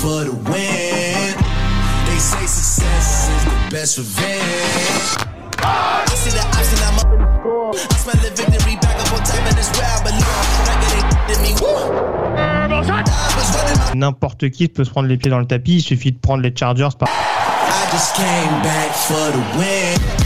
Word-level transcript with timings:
for 0.00 0.24
the 0.24 0.32
win. 0.32 1.34
They 2.06 2.18
say 2.18 2.46
success 2.46 3.28
is 3.28 3.44
the 3.44 3.56
best 3.70 3.98
revenge. 3.98 5.26
I 5.58 6.14
see 6.14 6.30
the 6.30 6.44
option, 6.44 6.78
I'm 6.86 6.98
up 7.00 7.12
in 7.12 7.18
the 7.20 7.28
score. 7.40 7.72
I 7.74 7.96
smell 7.96 8.18
the 8.22 8.30
victory 8.36 8.76
back 8.76 8.96
up 9.00 9.12
on 9.12 9.20
top, 9.24 9.40
and 9.48 9.58
it's 9.58 9.70
where 9.76 9.88
I 9.88 9.98
belong. 10.04 10.46
Back 10.66 10.80
at 10.84 11.40
me, 11.42 11.52
N'importe 13.94 14.50
qui 14.50 14.68
peut 14.68 14.84
se 14.84 14.90
prendre 14.90 15.08
les 15.08 15.16
pieds 15.16 15.30
dans 15.30 15.38
le 15.38 15.46
tapis, 15.46 15.76
il 15.76 15.82
suffit 15.82 16.12
de 16.12 16.18
prendre 16.18 16.42
les 16.42 16.54
Chargers 16.54 16.90
par. 16.98 17.08
I 17.08 17.90
just 17.90 18.14
came 18.14 18.62
back 18.62 18.92
for 18.92 19.32
the 19.32 19.38
win. 19.58 20.25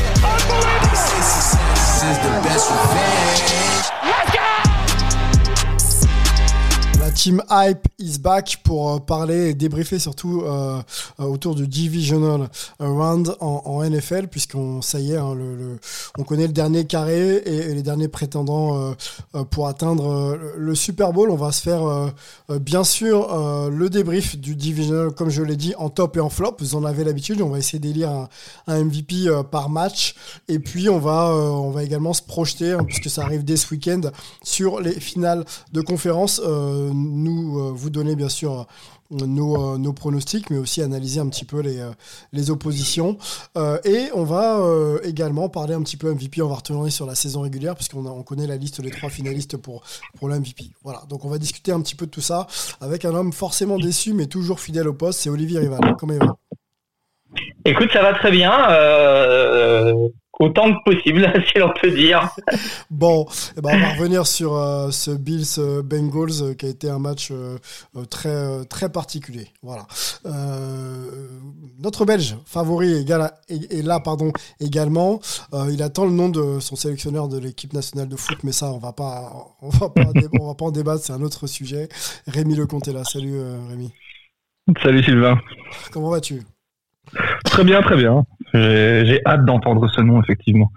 Team 7.21 7.43
Hype 7.51 7.87
is 7.99 8.19
back 8.19 8.61
pour 8.65 8.95
euh, 8.95 8.99
parler 8.99 9.51
et 9.51 9.55
débriefer 9.55 9.99
surtout 9.99 10.41
euh, 10.41 10.81
euh, 11.21 11.25
autour 11.25 11.55
du 11.55 11.69
Divisional 11.69 12.49
Round 12.79 13.37
en, 13.41 13.85
NFL, 13.85 14.29
puisqu'on 14.29 14.81
ça 14.81 15.01
y 15.01 15.13
est, 15.13 15.17
hein, 15.17 15.37
on 16.17 16.25
connaît 16.25 16.47
le 16.47 16.55
dernier 16.55 16.87
carré 16.87 17.43
et, 17.45 17.75
les 17.75 17.83
derniers 17.83 18.09
prétendants 18.09 18.95
pour 19.51 19.69
atteindre 19.69 20.39
le 20.57 20.75
Super 20.75 21.13
Bowl. 21.13 21.31
On 21.31 21.37
va 21.37 21.51
se 21.53 21.63
faire 21.63 22.13
bien 22.61 22.85
sûr 22.85 23.71
le 23.71 23.89
débrief 23.89 24.39
du 24.39 24.55
Divisional, 24.55 25.11
comme 25.13 25.31
je 25.31 25.43
l'ai 25.43 25.57
dit, 25.57 25.75
en 25.77 25.89
top 25.89 26.17
et 26.17 26.21
en 26.21 26.29
flop. 26.29 26.57
Vous 26.61 26.75
en 26.75 26.85
avez 26.85 27.05
l'habitude. 27.05 27.41
On 27.41 27.49
va 27.49 27.59
essayer 27.59 27.79
d'élire 27.79 28.11
un, 28.11 28.29
un, 28.67 28.85
MVP 28.85 29.31
par 29.51 29.71
match, 29.71 30.15
et 30.49 30.59
puis 30.59 30.89
on 30.89 30.99
va 30.99 31.31
on 31.35 31.71
va 31.71 31.83
également 31.83 32.13
se 32.13 32.23
projeter, 32.23 32.73
hein, 32.73 32.85
puisque 32.85 33.09
ça 33.09 33.23
arrive 33.23 33.45
dès 33.45 33.57
ce 33.57 33.71
week-end, 33.71 34.03
sur 34.43 34.81
les 34.81 34.93
finales 34.93 35.45
de 35.73 35.81
conférence 35.81 36.41
nous 37.11 37.59
euh, 37.59 37.73
vous 37.75 37.91
donner 37.91 38.17
bien 38.17 38.29
sûr 38.29 38.67
euh, 39.13 39.27
nos, 39.27 39.75
euh, 39.75 39.79
nos, 39.79 39.93
pronostics, 39.93 40.51
mais 40.51 40.59
aussi 40.59 40.83
analyser 40.83 41.21
un 41.21 41.29
petit 41.29 41.45
peu 41.45 41.61
les, 41.61 41.85
les 42.33 42.51
oppositions. 42.51 43.19
et 43.85 44.09
on 44.15 44.25
va 44.25 44.61
également 45.03 45.49
parler 45.49 45.75
un 45.75 45.83
petit 45.83 45.97
peu 45.97 46.13
MVP. 46.13 46.43
On 46.43 46.49
va 46.49 46.57
retourner 46.57 46.91
sur 46.91 47.07
la 47.07 47.15
saison 47.15 47.41
régulière, 47.41 47.75
puisqu'on 47.75 48.07
on 48.07 48.23
connaît 48.23 48.47
la 48.47 48.57
liste 48.57 48.81
des 48.81 48.91
trois 48.91 49.11
finalistes 49.11 49.57
pour, 49.57 49.83
pour 50.17 50.29
l'MVP. 50.29 50.71
Voilà, 50.85 51.03
donc 51.09 51.25
on 51.25 51.29
va 51.29 51.39
discuter 51.39 51.73
un 51.73 51.81
petit 51.81 51.97
peu 51.97 52.07
de 52.07 52.11
tout 52.11 52.21
ça 52.21 52.47
avec 52.81 53.05
un 53.05 53.15
homme 53.15 53.33
forcément 53.33 53.79
déçu, 53.79 54.13
mais 54.13 54.27
toujours 54.27 54.61
fidèle 54.61 54.89
au 54.89 54.95
poste. 54.95 55.21
C'est 55.21 55.31
Olivier 55.31 55.59
Rival. 55.59 55.81
Comment 55.99 56.15
il 56.15 56.21
va? 56.21 56.37
Écoute, 57.65 57.91
ça 57.93 58.03
va 58.03 58.15
très 58.15 58.31
bien 58.31 58.51
autant 60.41 60.73
que 60.73 60.79
possible, 60.85 61.33
si 61.47 61.59
l'on 61.59 61.73
peut 61.81 61.91
dire. 61.91 62.29
bon, 62.91 63.27
eh 63.57 63.61
ben 63.61 63.71
on 63.75 63.81
va 63.81 63.93
revenir 63.93 64.27
sur 64.27 64.57
euh, 64.57 64.91
ce 64.91 65.11
Bills 65.13 65.45
euh, 65.59 65.83
Bengals 65.83 66.43
euh, 66.43 66.55
qui 66.55 66.67
a 66.67 66.69
été 66.69 66.91
un 66.91 66.99
match 66.99 67.33
très 68.09 68.65
très 68.65 68.91
particulier. 68.91 69.49
Voilà. 69.63 69.87
notre 71.79 72.05
Belge 72.05 72.37
favori 72.47 72.93
est, 72.93 73.83
là, 73.83 74.01
pardon, 74.01 74.33
également. 74.59 75.21
il 75.71 75.83
attend 75.83 76.07
le 76.07 76.13
nom 76.13 76.29
de 76.29 76.59
son 76.61 76.77
sélectionneur 76.77 77.29
de 77.29 77.39
l'équipe 77.39 77.73
nationale 77.73 78.09
de 78.09 78.17
foot, 78.17 78.39
mais 78.43 78.53
ça, 78.53 78.73
on 78.73 78.79
va 78.79 78.93
pas, 78.93 79.33
on 79.61 79.69
va 79.69 79.91
pas, 79.91 80.07
on 80.41 80.47
va 80.47 80.55
pas 80.55 80.65
en 80.65 80.71
débattre. 80.71 81.05
C'est 81.05 81.13
un 81.13 81.23
autre 81.23 81.47
sujet. 81.47 81.89
Rémi 82.27 82.55
Lecomte 82.55 82.89
est 82.89 82.93
là. 82.93 83.05
Salut 83.05 83.39
Rémi. 83.69 83.93
Salut 84.83 85.03
Sylvain. 85.03 85.39
Comment 85.93 86.11
vas-tu? 86.11 86.43
Très 87.45 87.65
bien, 87.65 87.83
très 87.83 87.97
bien. 87.97 88.25
J'ai 88.55 89.21
hâte 89.27 89.45
d'entendre 89.45 89.89
ce 89.89 90.01
nom, 90.01 90.23
effectivement. 90.23 90.73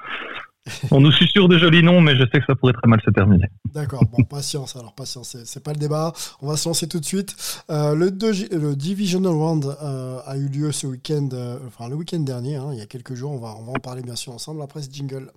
On 0.91 1.01
nous 1.01 1.11
susurre 1.11 1.49
de 1.49 1.57
jolis 1.57 1.83
noms, 1.83 1.99
mais 1.99 2.15
je 2.15 2.23
sais 2.23 2.39
que 2.39 2.45
ça 2.47 2.55
pourrait 2.55 2.73
très 2.73 2.87
mal 2.87 3.01
se 3.03 3.09
terminer. 3.09 3.47
D'accord, 3.73 4.03
bon, 4.05 4.23
patience, 4.23 4.75
alors 4.75 4.93
patience, 4.93 5.35
c'est 5.43 5.63
pas 5.63 5.73
le 5.73 5.77
débat. 5.77 6.13
On 6.41 6.47
va 6.47 6.55
se 6.55 6.69
lancer 6.69 6.87
tout 6.87 6.99
de 6.99 7.05
suite. 7.05 7.35
Euh, 7.69 7.95
le, 7.95 8.09
le, 8.09 8.75
Divisional 8.75 9.33
Round 9.33 9.65
euh, 9.65 10.19
a 10.25 10.37
eu 10.37 10.47
lieu 10.47 10.71
ce 10.71 10.87
week-end, 10.87 11.27
euh, 11.33 11.57
enfin 11.67 11.89
le 11.89 11.95
week-end 11.95 12.19
dernier, 12.19 12.55
hein, 12.55 12.69
il 12.71 12.79
y 12.79 12.81
a 12.81 12.85
quelques 12.85 13.13
jours. 13.13 13.31
On 13.31 13.39
va, 13.39 13.55
on 13.59 13.63
va 13.63 13.71
en 13.71 13.81
parler 13.81 14.03
bien 14.03 14.15
sûr 14.15 14.31
ensemble 14.33 14.61
après 14.61 14.81
ce 14.81 14.89
jingle. 14.89 15.31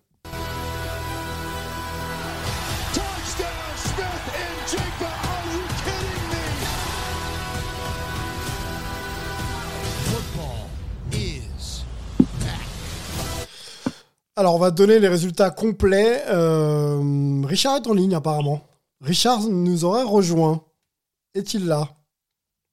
Alors, 14.39 14.55
on 14.55 14.59
va 14.59 14.71
donner 14.71 14.99
les 14.99 15.09
résultats 15.09 15.49
complets. 15.49 16.23
Euh, 16.29 17.41
Richard 17.47 17.77
est 17.77 17.87
en 17.87 17.95
ligne, 17.95 18.15
apparemment. 18.15 18.61
Richard 19.01 19.41
nous 19.49 19.87
aurait 19.87 20.03
rejoint. 20.03 20.63
Est-il 21.35 21.67
là? 21.67 21.89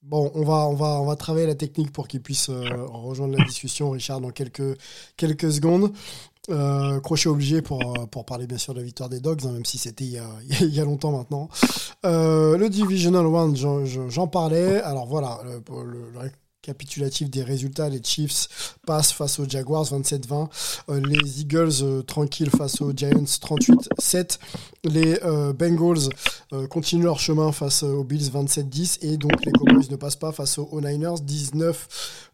Bon, 0.02 0.30
on 0.36 0.44
va, 0.44 1.16
travailler 1.16 1.48
la 1.48 1.56
technique 1.56 1.94
pour 1.94 2.10
qu'il 2.10 2.22
puisse 2.22 2.50
euh, 2.50 2.66
rejoindre 2.88 3.38
la 3.38 3.46
discussion, 3.46 3.92
Richard, 3.92 4.20
dans 4.20 4.32
quelques, 4.32 4.76
secondes. 5.18 5.94
Euh, 6.50 7.00
crochet 7.00 7.30
obligé 7.30 7.62
pour, 7.62 7.80
parler 8.28 8.46
bien 8.46 8.58
sûr 8.58 8.74
de 8.74 8.80
la 8.80 8.86
victoire 8.86 9.08
des 9.08 9.22
Dogs, 9.22 9.46
hein, 9.46 9.54
même 9.54 9.64
si 9.64 9.78
c'était 9.78 10.04
il, 10.04 10.22
y 10.74 10.80
a 10.82 10.84
longtemps 10.84 11.14
maintenant. 11.14 11.48
le 12.04 12.68
Divisional 12.68 13.26
One, 13.26 13.56
j'en 13.56 14.28
parlais. 14.28 14.82
Alors 14.82 15.08
voilà, 15.08 15.40
capitulatif 16.64 17.30
des 17.30 17.44
résultats, 17.44 17.90
les 17.90 18.02
Chiefs 18.02 18.78
passent 18.88 19.12
face 19.12 19.38
aux 19.38 19.48
Jaguars 19.48 19.84
27-20, 19.84 20.48
euh, 20.90 21.02
les 21.02 21.42
Eagles 21.42 21.84
euh, 21.84 22.02
tranquilles 22.02 22.50
face 22.50 22.82
aux 22.82 22.94
Giants 22.96 23.26
38-7, 23.26 24.40
les 24.86 25.20
euh, 25.24 25.54
Bengals 25.54 26.10
continuent 26.70 27.06
leur 27.06 27.20
chemin 27.20 27.52
face 27.52 27.82
aux 27.82 28.04
Bills 28.04 28.30
27-10 28.30 29.00
et 29.02 29.18
donc 29.18 29.44
les 29.44 29.52
Cowboys 29.52 29.90
ne 29.90 29.96
passent 29.96 30.16
pas 30.16 30.32
face 30.32 30.60
aux 30.60 30.82
Niners 30.82 31.16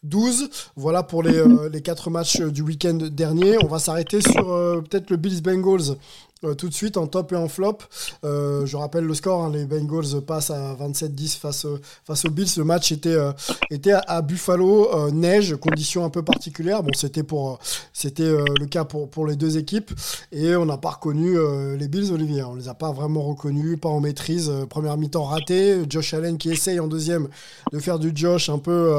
19-12. 0.04 0.50
Voilà 0.76 1.04
pour 1.04 1.24
les, 1.24 1.42
les 1.72 1.82
quatre 1.82 2.10
matchs 2.10 2.42
du 2.42 2.62
week-end 2.62 2.96
dernier. 2.96 3.58
On 3.64 3.68
va 3.68 3.80
s'arrêter 3.80 4.20
sur 4.20 4.46
peut-être 4.84 5.10
le 5.10 5.16
Bills 5.16 5.42
Bengals 5.42 5.96
euh, 6.46 6.54
tout 6.54 6.70
de 6.70 6.74
suite 6.74 6.96
en 6.96 7.06
top 7.06 7.34
et 7.34 7.36
en 7.36 7.50
flop. 7.50 7.80
Euh, 8.24 8.66
je 8.66 8.78
rappelle 8.78 9.04
le 9.04 9.14
score, 9.14 9.44
hein, 9.44 9.52
les 9.52 9.66
Bengals 9.66 10.22
passent 10.26 10.52
à 10.52 10.74
27-10 10.76 11.38
face, 11.38 11.68
face 12.06 12.24
aux 12.24 12.30
Bills. 12.30 12.48
Le 12.56 12.64
match 12.64 12.94
était, 12.94 13.10
euh, 13.10 13.34
était 13.70 13.92
à, 13.92 14.22
Buffalo, 14.22 15.12
neige, 15.12 15.58
conditions 15.58 16.06
un 16.06 16.10
peu 16.10 16.24
particulières. 16.24 16.82
Bon, 16.82 16.92
c'était 16.96 17.24
pour 17.24 17.60
c'était 17.92 18.30
le 18.30 18.66
cas 18.68 18.86
pour, 18.86 19.10
pour 19.10 19.28
les 19.28 19.36
deux 19.36 19.58
équipes 19.58 19.92
et 20.32 20.56
on 20.56 20.66
n'a 20.66 20.78
pas 20.78 20.92
reconnu 20.92 21.38
les 21.78 21.88
Bills, 21.90 22.12
Olivier. 22.14 22.44
On 22.44 22.56
les 22.56 22.70
a 22.70 22.74
pas 22.74 22.92
vraiment 22.92 23.24
reconnus, 23.24 23.78
pas 23.80 23.90
en 23.90 24.00
maîtrise. 24.00 24.52
première 24.70 24.96
mi-temps 24.98 25.26
ratée. 25.26 25.84
Josh 25.90 26.14
Allen 26.14 26.38
qui 26.38 26.52
essaye 26.52 26.80
en 26.80 26.88
deuxième 26.88 27.28
de 27.74 27.80
faire 27.80 28.00
du 28.00 28.12
Josh 28.16 28.50
un 28.50 28.60
peu 28.60 28.94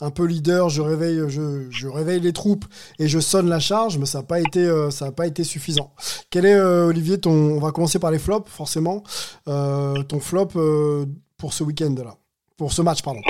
un 0.00 0.10
peu 0.10 0.24
leader. 0.24 0.68
Je 0.68 0.82
réveille 0.82 1.22
je, 1.28 1.66
je, 1.70 1.88
réveille 1.88 2.20
les 2.20 2.32
troupes 2.32 2.64
et 2.98 3.08
je 3.08 3.18
sonne 3.18 3.48
la 3.48 3.60
charge, 3.60 3.98
mais 3.98 4.06
ça 4.06 4.18
n'a 4.18 4.24
pas 4.24 4.40
été 4.40 4.70
pas 5.16 5.26
été 5.26 5.42
suffisant. 5.42 5.92
Quel 6.30 6.44
est 6.44 6.75
Olivier, 6.84 7.18
ton... 7.18 7.30
on 7.30 7.60
va 7.60 7.72
commencer 7.72 7.98
par 7.98 8.10
les 8.10 8.18
flops, 8.18 8.50
forcément. 8.50 9.02
Euh, 9.48 10.02
ton 10.02 10.20
flop 10.20 10.48
euh, 10.56 11.06
pour 11.38 11.52
ce 11.52 11.64
week-end-là. 11.64 12.14
Pour 12.58 12.72
ce 12.72 12.82
match, 12.82 13.02
pardon. 13.02 13.20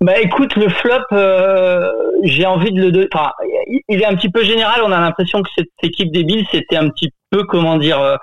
Bah 0.00 0.20
écoute, 0.20 0.56
le 0.56 0.68
flop, 0.68 1.04
j'ai 2.24 2.46
envie 2.46 2.72
de 2.72 2.88
le... 2.88 3.08
Il 3.88 4.00
est 4.00 4.06
un 4.06 4.16
petit 4.16 4.30
peu 4.30 4.42
général. 4.42 4.80
On 4.84 4.90
a 4.90 5.00
l'impression 5.00 5.42
que 5.42 5.48
cette 5.56 5.68
équipe 5.82 6.12
des 6.12 6.24
Bills, 6.24 6.46
c'était 6.50 6.76
un 6.76 6.88
petit 6.88 7.10
peu, 7.30 7.44
comment 7.44 7.78
dire... 7.78 8.18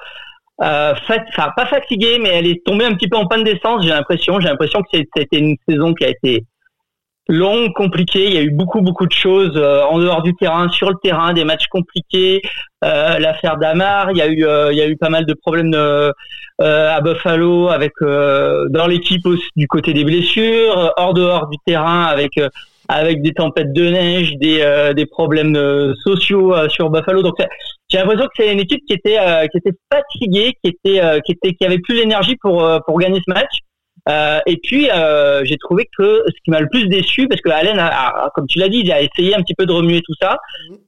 Euh, 0.61 0.93
enfin 0.93 1.51
pas 1.55 1.65
fatiguée, 1.67 2.19
mais 2.19 2.29
elle 2.29 2.47
est 2.47 2.61
tombée 2.65 2.83
un 2.83 2.93
petit 2.93 3.07
peu 3.07 3.15
en 3.15 3.27
panne 3.27 3.45
d'essence. 3.45 3.83
J'ai 3.83 3.89
l'impression, 3.89 4.41
j'ai 4.41 4.49
l'impression 4.49 4.81
que 4.81 4.89
c'était 4.91 5.37
une 5.37 5.55
saison 5.67 5.93
qui 5.93 6.03
a 6.03 6.09
été 6.09 6.45
longue, 7.29 7.71
compliquée. 7.73 8.25
Il 8.25 8.33
y 8.33 8.37
a 8.37 8.41
eu 8.41 8.51
beaucoup, 8.51 8.81
beaucoup 8.81 9.05
de 9.05 9.13
choses 9.13 9.53
euh, 9.55 9.83
en 9.83 9.99
dehors 9.99 10.23
du 10.23 10.35
terrain, 10.35 10.67
sur 10.69 10.89
le 10.89 10.95
terrain, 11.01 11.31
des 11.33 11.45
matchs 11.45 11.67
compliqués. 11.67 12.41
Euh, 12.83 13.19
L'affaire 13.19 13.57
d'Amar, 13.57 14.11
il 14.11 14.17
y 14.17 14.21
a 14.21 14.27
eu, 14.27 14.45
euh, 14.45 14.71
il 14.71 14.77
y 14.77 14.81
a 14.81 14.87
eu 14.87 14.97
pas 14.97 15.09
mal 15.09 15.25
de 15.25 15.33
problèmes 15.33 15.73
euh, 15.73 16.11
à 16.59 16.99
Buffalo 17.01 17.69
avec 17.69 17.93
dans 18.01 18.87
l'équipe 18.87 19.25
du 19.55 19.67
côté 19.67 19.93
des 19.93 20.03
blessures, 20.03 20.93
hors 20.97 21.13
dehors 21.13 21.47
du 21.47 21.57
terrain 21.65 22.03
avec 22.05 22.31
avec 22.89 23.21
des 23.21 23.33
tempêtes 23.33 23.71
de 23.71 23.87
neige, 23.89 24.33
des, 24.37 24.91
des 24.93 25.05
problèmes 25.05 25.57
sociaux 26.03 26.53
sur 26.67 26.89
Buffalo. 26.89 27.21
Donc 27.21 27.35
j'ai 27.87 27.99
l'impression 27.99 28.25
que 28.25 28.33
c'est 28.35 28.51
une 28.51 28.59
équipe 28.59 28.83
qui 28.85 28.93
était 28.93 29.17
qui 29.51 29.57
était 29.57 29.77
fatiguée, 29.89 30.53
qui 30.61 30.71
était 30.71 31.21
qui 31.25 31.31
était 31.31 31.53
qui 31.53 31.65
avait 31.65 31.79
plus 31.79 31.95
l'énergie 31.95 32.35
pour 32.35 32.67
pour 32.85 32.99
gagner 32.99 33.21
ce 33.25 33.33
match. 33.33 33.59
Euh, 34.09 34.39
et 34.45 34.57
puis, 34.57 34.89
euh, 34.89 35.43
j'ai 35.45 35.57
trouvé 35.57 35.87
que 35.97 36.23
ce 36.27 36.33
qui 36.43 36.49
m'a 36.49 36.59
le 36.59 36.67
plus 36.69 36.87
déçu, 36.87 37.27
parce 37.27 37.41
que 37.41 37.49
Allen, 37.49 37.77
a, 37.79 38.31
comme 38.33 38.47
tu 38.47 38.59
l'as 38.59 38.69
dit, 38.69 38.79
il 38.79 38.91
a 38.91 39.01
essayé 39.01 39.35
un 39.35 39.41
petit 39.41 39.53
peu 39.55 39.65
de 39.65 39.71
remuer 39.71 40.01
tout 40.01 40.13
ça. 40.19 40.37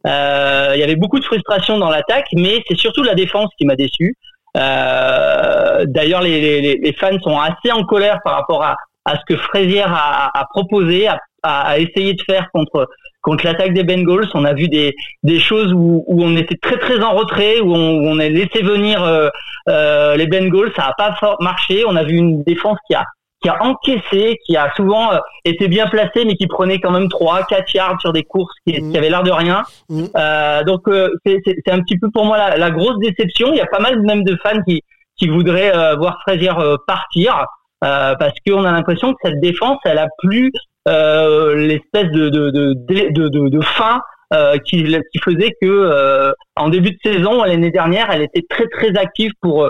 Euh, 0.08 0.72
il 0.74 0.80
y 0.80 0.84
avait 0.84 0.96
beaucoup 0.96 1.20
de 1.20 1.26
frustration 1.26 1.78
dans 1.78 1.90
l'attaque, 1.90 2.28
mais 2.34 2.64
c'est 2.68 2.78
surtout 2.78 3.04
la 3.04 3.16
défense 3.16 3.50
qui 3.58 3.66
m'a 3.66 3.76
déçu. 3.76 4.16
Euh, 4.58 5.86
D'ailleurs, 5.86 6.22
les, 6.22 6.62
les, 6.62 6.78
les, 6.78 6.94
fans 6.94 7.20
sont 7.22 7.38
assez 7.38 7.72
en 7.72 7.84
colère 7.84 8.20
par 8.24 8.36
rapport 8.36 8.64
à, 8.64 8.76
à 9.06 9.16
ce 9.16 9.22
que 9.28 9.38
Frazier 9.38 9.82
a, 9.82 10.30
a 10.34 10.46
proposé, 10.54 11.08
a, 11.08 11.20
a, 11.44 11.80
essayé 11.80 12.14
de 12.14 12.22
faire 12.22 12.50
contre 12.54 12.88
contre 13.22 13.46
l'attaque 13.46 13.74
des 13.74 13.84
Bengals. 13.84 14.28
On 14.34 14.46
a 14.46 14.54
vu 14.54 14.68
des, 14.68 14.96
des 15.24 15.40
choses 15.40 15.74
où, 15.74 16.04
où 16.08 16.24
on 16.24 16.36
était 16.36 16.58
très 16.58 16.78
très 16.78 17.02
en 17.02 17.14
retrait, 17.14 17.60
où 17.60 17.74
on, 17.74 18.00
où 18.00 18.08
on 18.08 18.20
a 18.20 18.28
laissé 18.30 18.62
venir 18.62 19.04
euh, 19.04 19.30
euh, 19.70 20.16
les 20.16 20.28
Bengals. 20.28 20.72
Ça 20.76 20.88
n'a 20.88 20.94
pas 20.98 21.38
marché. 21.40 21.84
On 21.88 21.96
a 21.96 22.04
vu 22.04 22.16
une 22.16 22.44
défense 22.44 22.78
qui 22.88 22.96
a 22.96 23.06
qui 23.42 23.50
a 23.50 23.64
encaissé, 23.64 24.38
qui 24.46 24.56
a 24.56 24.72
souvent 24.76 25.14
euh, 25.14 25.18
été 25.46 25.68
bien 25.68 25.88
placé, 25.88 26.26
mais 26.26 26.36
qui 26.36 26.46
prenait 26.46 26.80
quand 26.80 26.92
même 26.92 27.10
3, 27.10 27.44
4 27.46 27.74
yards 27.74 28.00
sur 28.00 28.14
des 28.14 28.22
courses 28.22 28.54
qui, 28.68 28.74
qui 28.74 28.96
avaient 28.96 29.10
l'air 29.10 29.24
de 29.24 29.32
rien. 29.32 29.64
Mm. 29.90 30.04
Euh, 30.16 30.64
donc 30.64 30.88
euh, 30.88 31.10
c'est 31.26 31.70
un 31.70 31.82
petit 31.82 31.98
peu 31.98 32.12
pour 32.12 32.26
moi 32.26 32.38
la, 32.38 32.58
la 32.58 32.70
grosse 32.70 33.00
déception. 33.00 33.52
Il 33.52 33.58
y 33.58 33.62
a 33.62 33.66
pas 33.66 33.80
mal 33.80 34.00
même 34.04 34.24
de 34.24 34.38
fans 34.44 34.62
qui, 34.68 34.84
qui 35.22 35.28
voudraient 35.28 35.76
euh, 35.76 35.96
voir 35.96 36.20
Frazier 36.22 36.52
euh, 36.58 36.78
partir 36.88 37.46
euh, 37.84 38.16
parce 38.16 38.34
qu'on 38.46 38.66
a 38.66 38.72
l'impression 38.72 39.14
que 39.14 39.20
cette 39.24 39.40
défense, 39.40 39.78
elle 39.86 40.00
a 40.00 40.08
plus 40.20 40.52
l'espèce 40.88 42.10
de, 42.12 42.30
de, 42.30 42.50
de, 42.50 43.50
de, 43.50 43.62
fin 43.62 44.02
euh, 44.34 44.58
qui, 44.58 44.84
qui 44.84 45.20
faisait 45.24 45.52
que 45.62 45.68
euh, 45.68 46.32
en 46.56 46.70
début 46.70 46.92
de 46.92 46.98
saison 47.04 47.44
l'année 47.44 47.72
dernière, 47.72 48.10
elle 48.12 48.22
était 48.24 48.46
très 48.50 48.68
très 48.68 48.98
active 48.98 49.32
pour 49.42 49.70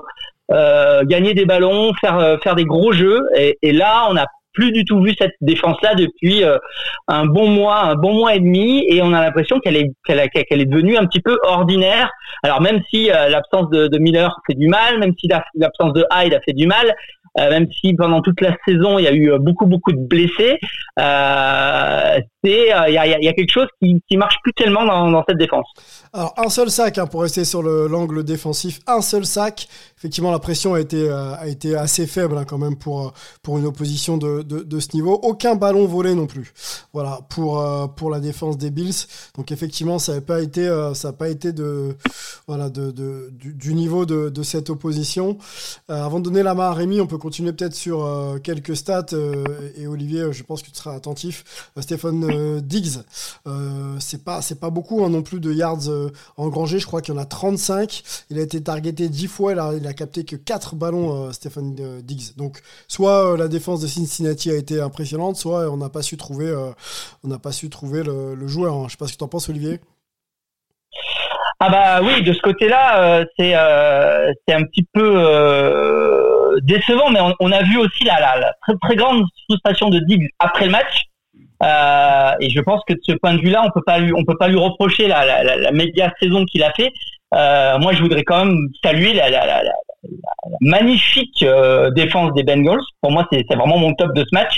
euh, 0.52 1.04
gagner 1.06 1.34
des 1.34 1.46
ballons, 1.46 1.92
faire 2.00 2.20
euh, 2.20 2.38
faire 2.44 2.56
des 2.56 2.66
gros 2.66 2.92
jeux. 2.92 3.22
Et, 3.36 3.58
et 3.62 3.72
là, 3.72 4.08
on 4.10 4.14
n'a 4.14 4.26
plus 4.54 4.74
du 4.74 4.84
tout 4.84 5.02
vu 5.02 5.14
cette 5.18 5.36
défense-là 5.40 5.96
depuis 5.96 6.44
euh, 6.44 6.58
un 7.08 7.26
bon 7.26 7.48
mois, 7.48 7.84
un 7.86 7.96
bon 7.96 8.14
mois 8.14 8.36
et 8.36 8.40
demi, 8.40 8.86
et 8.90 9.02
on 9.02 9.14
a 9.14 9.22
l'impression 9.22 9.60
qu'elle 9.62 9.78
est 9.78 9.92
qu'elle 10.06 10.30
qu'elle 10.30 10.62
est 10.62 10.66
devenue 10.66 10.98
un 10.98 11.06
petit 11.06 11.22
peu 11.22 11.38
ordinaire. 11.44 12.10
Alors 12.44 12.62
même 12.62 12.82
si 12.90 13.10
euh, 13.10 13.30
l'absence 13.30 13.70
de, 13.70 13.88
de 13.88 13.98
Miller 13.98 14.36
fait 14.46 14.56
du 14.56 14.68
mal, 14.68 15.00
même 15.00 15.14
si 15.20 15.28
la- 15.28 15.46
l'absence 15.56 15.94
de 15.94 16.06
Hyde 16.14 16.34
a 16.34 16.42
fait 16.42 16.54
du 16.54 16.68
mal, 16.68 16.88
euh, 16.88 16.94
même 17.38 17.68
si 17.72 17.94
pendant 17.94 18.22
toute 18.22 18.42
la 18.42 18.56
saison 18.66 19.00
il 19.00 19.06
y 19.06 19.08
a 19.08 19.14
eu 19.14 19.32
euh, 19.32 19.40
beaucoup 19.40 19.66
beaucoup 19.66 19.92
de 19.92 20.00
blessés, 20.00 20.60
euh, 21.00 22.20
euh, 22.44 22.88
il 22.88 22.94
y, 22.94 22.98
a, 22.98 23.34
quelque 23.34 23.52
chose 23.52 23.68
qui 23.80 24.18
marche 24.18 24.36
plus 24.42 24.54
tellement 24.54 24.86
dans, 24.86 25.24
cette 25.28 25.38
défense. 25.38 25.68
Alors 26.12 26.34
un 26.38 26.50
seul 26.50 26.72
sac 26.72 26.98
hein, 26.98 27.06
pour 27.06 27.22
rester 27.22 27.46
sur 27.46 27.62
le- 27.62 27.88
l'angle 27.88 28.24
défensif, 28.24 28.80
un 28.88 29.02
seul 29.02 29.26
sac. 29.26 29.68
Effectivement, 29.98 30.32
la 30.32 30.40
pression 30.40 30.74
a 30.74 30.80
été 30.80 31.08
euh, 31.08 31.36
assez 31.78 32.08
faible 32.08 32.38
hein, 32.38 32.46
quand 32.46 32.58
même 32.58 32.76
pour 32.76 33.08
euh, 33.08 33.58
une 33.58 33.68
opposition 33.68 34.18
de, 34.18 34.44
ce 34.80 34.96
niveau. 34.96 35.20
Aucun 35.22 35.56
ballon 35.56 35.86
volé 35.86 36.16
non 36.16 36.26
plus. 36.26 36.54
Voilà 36.94 37.20
pour 37.30 38.10
la 38.10 38.20
défense 38.20 38.58
des 38.58 38.72
Bills. 38.72 39.06
Donc 39.38 39.52
effectivement, 39.52 40.00
ça 40.00 40.16
n'a 40.16 40.22
pas 40.22 40.42
été 40.42 40.68
du, 41.54 43.74
niveau 43.74 44.06
de, 44.06 44.30
de 44.30 44.44
cette 44.44 44.72
opposition. 44.72 45.38
Avant 45.88 46.20
de 46.20 46.26
donner 46.26 46.42
la 46.42 46.56
main 46.56 46.70
à 46.70 46.74
Rémi, 46.74 47.02
on 47.02 47.08
peut 47.08 47.20
continuer 47.20 47.54
peut-être 47.54 47.76
sur 47.76 48.40
quelques 48.44 48.76
stats 48.76 49.06
et 49.78 49.86
Olivier, 49.86 50.32
je 50.32 50.44
pense 50.44 50.64
que 50.64 50.70
tu 50.70 50.76
seras 50.76 50.96
attentif. 50.96 51.44
Stéphane 51.80 52.31
euh, 52.32 52.62
Diggs, 52.62 53.00
euh, 53.48 53.96
c'est 54.00 54.24
pas 54.24 54.42
pas 54.60 54.70
beaucoup 54.70 55.04
hein, 55.04 55.10
non 55.10 55.24
plus 55.24 55.40
de 55.40 55.52
yards 55.52 55.90
euh, 55.90 56.12
engrangés. 56.38 56.80
Je 56.80 56.86
crois 56.88 57.02
qu'il 57.02 57.14
y 57.14 57.18
en 57.18 57.22
a 57.22 57.26
35. 57.26 58.04
Il 58.30 58.40
a 58.40 58.42
été 58.42 58.62
targeté 58.62 59.10
10 59.10 59.28
fois. 59.28 59.54
Il 59.54 59.60
a, 59.60 59.74
il 59.74 59.96
capté 59.96 60.24
que 60.24 60.36
4 60.36 60.76
ballons, 60.76 61.30
euh, 61.30 61.32
Diggs. 62.02 62.36
Donc 62.38 62.62
soit 62.88 63.38
la 63.38 63.48
défense 63.48 63.82
de 63.82 63.88
Cincinnati 63.88 64.52
a 64.52 64.56
été 64.56 64.80
impressionnante, 64.82 65.36
soit 65.38 65.70
on 65.70 65.78
n'a 65.78 65.90
pas 65.90 66.02
su 66.02 66.18
trouver 66.18 66.52
on 67.24 67.30
pas 67.40 67.52
su 67.52 67.70
trouver 67.70 68.04
le, 68.04 68.48
joueur. 68.48 68.76
hein. 68.76 68.86
Je 68.88 68.92
sais 68.92 68.98
pas 68.98 69.08
ce 69.08 69.14
que 69.14 69.18
tu 69.18 69.24
en 69.24 69.28
penses, 69.28 69.50
Olivier. 69.50 69.80
Ah 71.60 71.70
bah 71.70 72.02
oui, 72.04 72.24
de 72.24 72.34
ce 72.34 72.42
côté-là, 72.42 73.24
c'est 73.38 73.54
c'est 74.48 74.56
un 74.56 74.64
petit 74.64 74.88
peu 74.94 76.60
décevant, 76.64 77.10
mais 77.10 77.20
on, 77.40 77.52
a 77.52 77.64
vu 77.64 77.78
aussi 77.78 78.04
la, 78.04 78.20
la, 78.20 78.40
la 78.40 78.54
très, 78.62 78.74
très 78.82 78.96
grande 78.96 79.24
frustration 79.48 79.90
de 79.90 80.00
Diggs 80.00 80.28
après 80.40 80.66
le 80.66 80.72
match. 80.72 81.11
Euh, 81.64 82.32
et 82.40 82.50
je 82.50 82.60
pense 82.62 82.82
que 82.88 82.94
de 82.94 83.00
ce 83.04 83.14
point 83.14 83.34
de 83.36 83.42
vue-là, 83.42 83.64
on 83.66 83.72
peut 83.72 83.84
pas 83.86 84.00
lui, 84.00 84.14
on 84.14 84.24
peut 84.24 84.38
pas 84.38 84.48
lui 84.48 84.58
reprocher 84.58 85.08
la, 85.08 85.26
la, 85.26 85.44
la, 85.44 85.72
la 85.72 86.14
saison 86.20 86.46
qu'il 86.46 86.64
a 86.64 86.72
fait. 86.74 86.92
Euh, 87.34 87.78
moi, 87.80 87.94
je 87.94 88.02
voudrais 88.02 88.24
quand 88.24 88.46
même 88.46 88.58
saluer 88.84 89.14
la, 89.14 89.30
la, 89.30 89.46
la, 89.46 89.64
la, 89.64 89.64
la 89.64 89.72
magnifique 90.60 91.44
euh, 91.44 91.92
défense 91.92 92.34
des 92.34 92.44
Bengals. 92.44 92.82
Pour 93.02 93.12
moi, 93.12 93.28
c'est 93.32 93.46
vraiment 93.54 93.78
mon 93.78 93.94
top 93.94 94.14
de 94.16 94.22
ce 94.22 94.30
match 94.34 94.58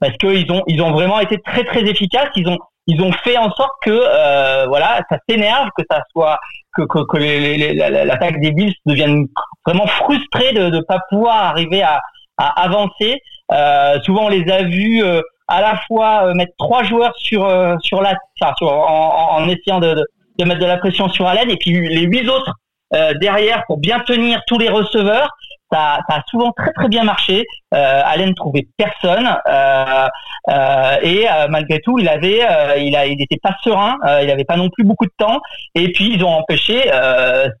parce 0.00 0.16
qu'ils 0.16 0.50
ont 0.52 0.62
ils 0.68 0.80
ont 0.80 0.92
vraiment 0.92 1.20
été 1.20 1.38
très 1.38 1.64
très 1.64 1.82
efficaces. 1.82 2.28
Ils 2.36 2.48
ont 2.48 2.58
ils 2.86 3.00
ont 3.02 3.12
fait 3.12 3.36
en 3.36 3.50
sorte 3.52 3.72
que 3.82 3.90
euh, 3.90 4.66
voilà 4.68 5.00
ça 5.10 5.18
s'énerve, 5.28 5.68
que 5.76 5.82
ça 5.90 6.00
soit 6.12 6.38
que 6.76 6.82
que, 6.82 7.04
que 7.06 8.04
l'attaque 8.04 8.40
des 8.40 8.52
Bills 8.52 8.74
devienne 8.86 9.26
vraiment 9.66 9.86
frustrée 9.86 10.52
de 10.52 10.68
ne 10.70 10.80
pas 10.80 11.00
pouvoir 11.10 11.36
arriver 11.46 11.82
à, 11.82 12.00
à 12.38 12.62
avancer. 12.62 13.20
Euh, 13.52 14.00
souvent 14.02 14.26
on 14.26 14.28
les 14.28 14.50
a 14.50 14.62
vus 14.62 15.02
euh, 15.02 15.20
à 15.48 15.60
la 15.60 15.76
fois 15.86 16.26
euh, 16.26 16.34
mettre 16.34 16.52
trois 16.58 16.82
joueurs 16.84 17.12
sur 17.16 17.44
euh, 17.44 17.74
sur 17.82 18.00
la 18.02 18.14
enfin, 18.40 18.52
sur, 18.58 18.72
en, 18.72 19.36
en 19.38 19.48
essayant 19.48 19.80
de, 19.80 19.94
de, 19.94 20.04
de 20.38 20.44
mettre 20.44 20.60
de 20.60 20.66
la 20.66 20.78
pression 20.78 21.08
sur 21.08 21.26
Allen 21.26 21.50
et 21.50 21.56
puis 21.56 21.72
les 21.88 22.02
huit 22.02 22.28
autres 22.28 22.52
euh, 22.94 23.12
derrière 23.20 23.64
pour 23.66 23.78
bien 23.78 24.00
tenir 24.00 24.40
tous 24.46 24.58
les 24.58 24.68
receveurs. 24.68 25.28
Ça, 25.72 25.98
ça 26.08 26.16
a 26.18 26.22
souvent 26.28 26.52
très 26.52 26.72
très 26.72 26.88
bien 26.88 27.02
marché. 27.02 27.44
Euh, 27.74 28.02
Allen 28.04 28.32
trouvait 28.34 28.66
personne 28.76 29.28
euh, 29.48 30.06
euh, 30.50 30.96
et 31.02 31.26
euh, 31.28 31.48
malgré 31.48 31.80
tout, 31.80 31.98
il 31.98 32.08
avait, 32.08 32.40
il 32.86 32.94
a, 32.94 33.06
il 33.06 33.20
était 33.20 33.38
pas 33.42 33.56
serein. 33.64 33.96
il 34.22 34.30
avait 34.30 34.44
pas 34.44 34.56
non 34.56 34.68
plus 34.70 34.84
beaucoup 34.84 35.06
de 35.06 35.12
temps. 35.18 35.40
Et 35.74 35.90
puis 35.90 36.12
ils 36.14 36.22
ont 36.22 36.28
empêché 36.32 36.80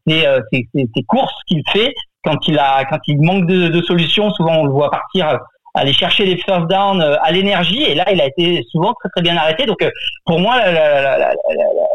ces, 0.06 0.20
ces, 0.52 0.68
ces- 0.74 0.86
ces 0.94 1.02
courses 1.08 1.34
qu'il 1.48 1.62
fait 1.72 1.92
quand 2.22 2.36
il 2.46 2.58
a, 2.58 2.84
quand 2.84 3.00
il 3.08 3.20
manque 3.20 3.46
de, 3.46 3.68
de 3.68 3.82
solutions. 3.82 4.30
Souvent, 4.34 4.58
on 4.58 4.64
le 4.64 4.70
voit 4.72 4.90
partir 4.90 5.38
aller 5.74 5.92
chercher 5.92 6.24
les 6.24 6.36
first 6.38 6.66
down 6.68 7.00
euh, 7.00 7.16
à 7.22 7.32
l'énergie. 7.32 7.82
Et 7.82 7.94
là, 7.94 8.10
il 8.12 8.20
a 8.20 8.26
été 8.26 8.64
souvent 8.70 8.94
très 8.94 9.08
très 9.10 9.22
bien 9.22 9.36
arrêté. 9.36 9.66
Donc 9.66 9.82
euh, 9.82 9.90
pour 10.24 10.38
moi, 10.38 10.56
la, 10.56 11.34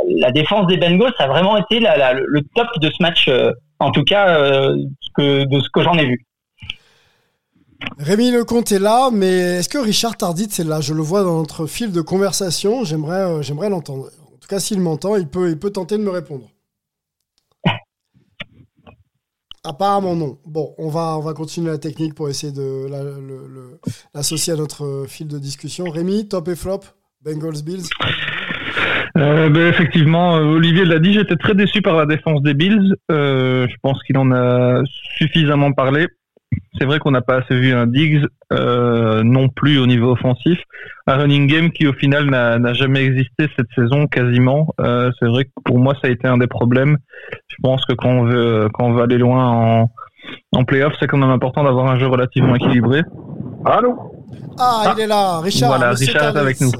la, 0.08 0.32
défense 0.32 0.68
des 0.68 0.78
Bengals 0.78 1.14
a 1.18 1.28
vraiment 1.28 1.58
été 1.58 1.80
le 1.80 2.42
top 2.56 2.68
de 2.80 2.90
ce 2.90 3.02
match. 3.02 3.28
euh, 3.28 3.52
en 3.82 3.92
tout 3.92 4.04
cas, 4.04 4.38
que, 5.16 5.46
de 5.46 5.60
ce 5.62 5.70
que 5.70 5.82
j'en 5.82 5.94
ai 5.94 6.06
vu. 6.06 6.26
Rémi 7.98 8.30
Lecomte 8.30 8.74
est 8.74 8.80
là, 8.80 9.10
mais 9.10 9.60
est-ce 9.60 9.70
que 9.70 9.78
Richard 9.78 10.18
Tardit 10.18 10.50
est 10.60 10.66
là? 10.66 10.82
Je 10.82 10.94
le 10.94 11.02
vois 11.02 11.24
dans 11.24 11.38
notre 11.38 11.66
fil 11.66 11.94
de 11.94 12.02
conversation. 12.02 12.84
J'aimerais, 12.84 13.42
j'aimerais 13.42 13.70
l'entendre. 13.70 14.08
En 14.34 14.38
tout 14.38 14.50
cas, 14.50 14.60
s'il 14.60 14.82
m'entend, 14.82 15.16
il 15.16 15.30
peut, 15.30 15.50
il 15.50 15.58
peut 15.58 15.70
tenter 15.70 15.98
de 15.98 16.04
me 16.04 16.10
répondre. 16.10 16.50
Apparemment 19.64 20.16
non. 20.16 20.38
Bon, 20.46 20.74
on 20.78 20.90
va, 20.90 21.18
on 21.18 21.22
va 21.22 21.34
continuer 21.34 21.70
la 21.70 21.78
technique 21.78 22.16
pour 22.16 22.30
essayer 22.30 22.54
de 22.54 22.88
l'associer 24.14 24.54
à 24.54 24.56
notre 24.56 24.86
euh, 24.86 25.06
fil 25.06 25.28
de 25.28 25.38
discussion. 25.38 25.86
Rémi, 25.90 26.28
top 26.28 26.48
et 26.48 26.56
flop, 26.56 26.82
Bengals 27.24 27.64
Bills. 27.66 27.88
Euh, 29.18 29.50
ben, 29.50 29.68
effectivement, 29.68 30.38
euh, 30.38 30.44
Olivier 30.44 30.86
l'a 30.86 31.00
dit, 31.00 31.14
j'étais 31.14 31.36
très 31.36 31.56
déçu 31.56 31.82
par 31.82 31.98
la 31.98 32.06
défense 32.06 32.42
des 32.42 32.54
Bills. 32.54 32.96
Je 33.10 33.76
pense 33.82 34.02
qu'il 34.04 34.18
en 34.18 34.32
a 34.32 34.82
suffisamment 35.18 35.74
parlé. 35.74 36.08
C'est 36.78 36.86
vrai 36.86 37.00
qu'on 37.00 37.12
n'a 37.12 37.22
pas 37.22 37.42
assez 37.42 37.60
vu 37.60 37.74
un 37.74 37.88
Diggs 37.88 38.26
euh, 38.52 39.22
non 39.24 39.50
plus 39.50 39.78
au 39.80 39.86
niveau 39.88 40.12
offensif. 40.12 40.58
Un 41.08 41.18
running 41.18 41.48
game 41.48 41.72
qui 41.72 41.88
au 41.88 41.94
final 41.94 42.26
n'a 42.30 42.74
jamais 42.74 43.04
existé 43.06 43.48
cette 43.56 43.68
saison 43.76 44.08
quasiment. 44.08 44.74
Euh, 44.80 45.12
c'est 45.20 45.28
vrai 45.28 45.46
que 45.46 45.52
pour 45.66 45.80
moi 45.80 45.94
ça 46.02 46.08
a 46.08 46.12
été 46.12 46.28
un 46.28 46.38
des 46.38 46.48
problèmes. 46.48 46.98
Je 47.48 47.56
pense 47.62 47.86
que 47.86 47.94
quand 47.94 48.10
on 48.10 48.24
veut, 48.26 48.70
quand 48.74 48.86
on 48.86 48.94
veut 48.94 49.04
aller 49.04 49.18
loin 49.18 49.46
en, 49.46 49.92
en 50.54 50.64
playoff, 50.64 50.94
c'est 51.00 51.08
quand 51.08 51.18
même 51.18 51.30
important 51.30 51.64
d'avoir 51.64 51.88
un 51.88 52.00
jeu 52.00 52.08
relativement 52.08 52.56
équilibré. 52.56 53.02
Allô? 53.66 54.14
Ah, 54.58 54.84
Ah. 54.86 54.94
il 54.98 55.02
est 55.04 55.08
là, 55.08 55.40
Richard. 55.40 55.70
Voilà, 55.70 55.92
monsieur 55.92 56.08
Richard 56.14 56.36
est 56.36 56.40
avec 56.40 56.62
nous. 56.62 56.72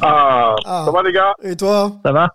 Ah, 0.00 0.54
Ah. 0.64 0.82
ça 0.86 0.90
va 0.92 1.02
les 1.02 1.12
gars? 1.12 1.32
Et 1.42 1.56
toi? 1.56 1.92
Ça 2.04 2.12
va? 2.12 2.28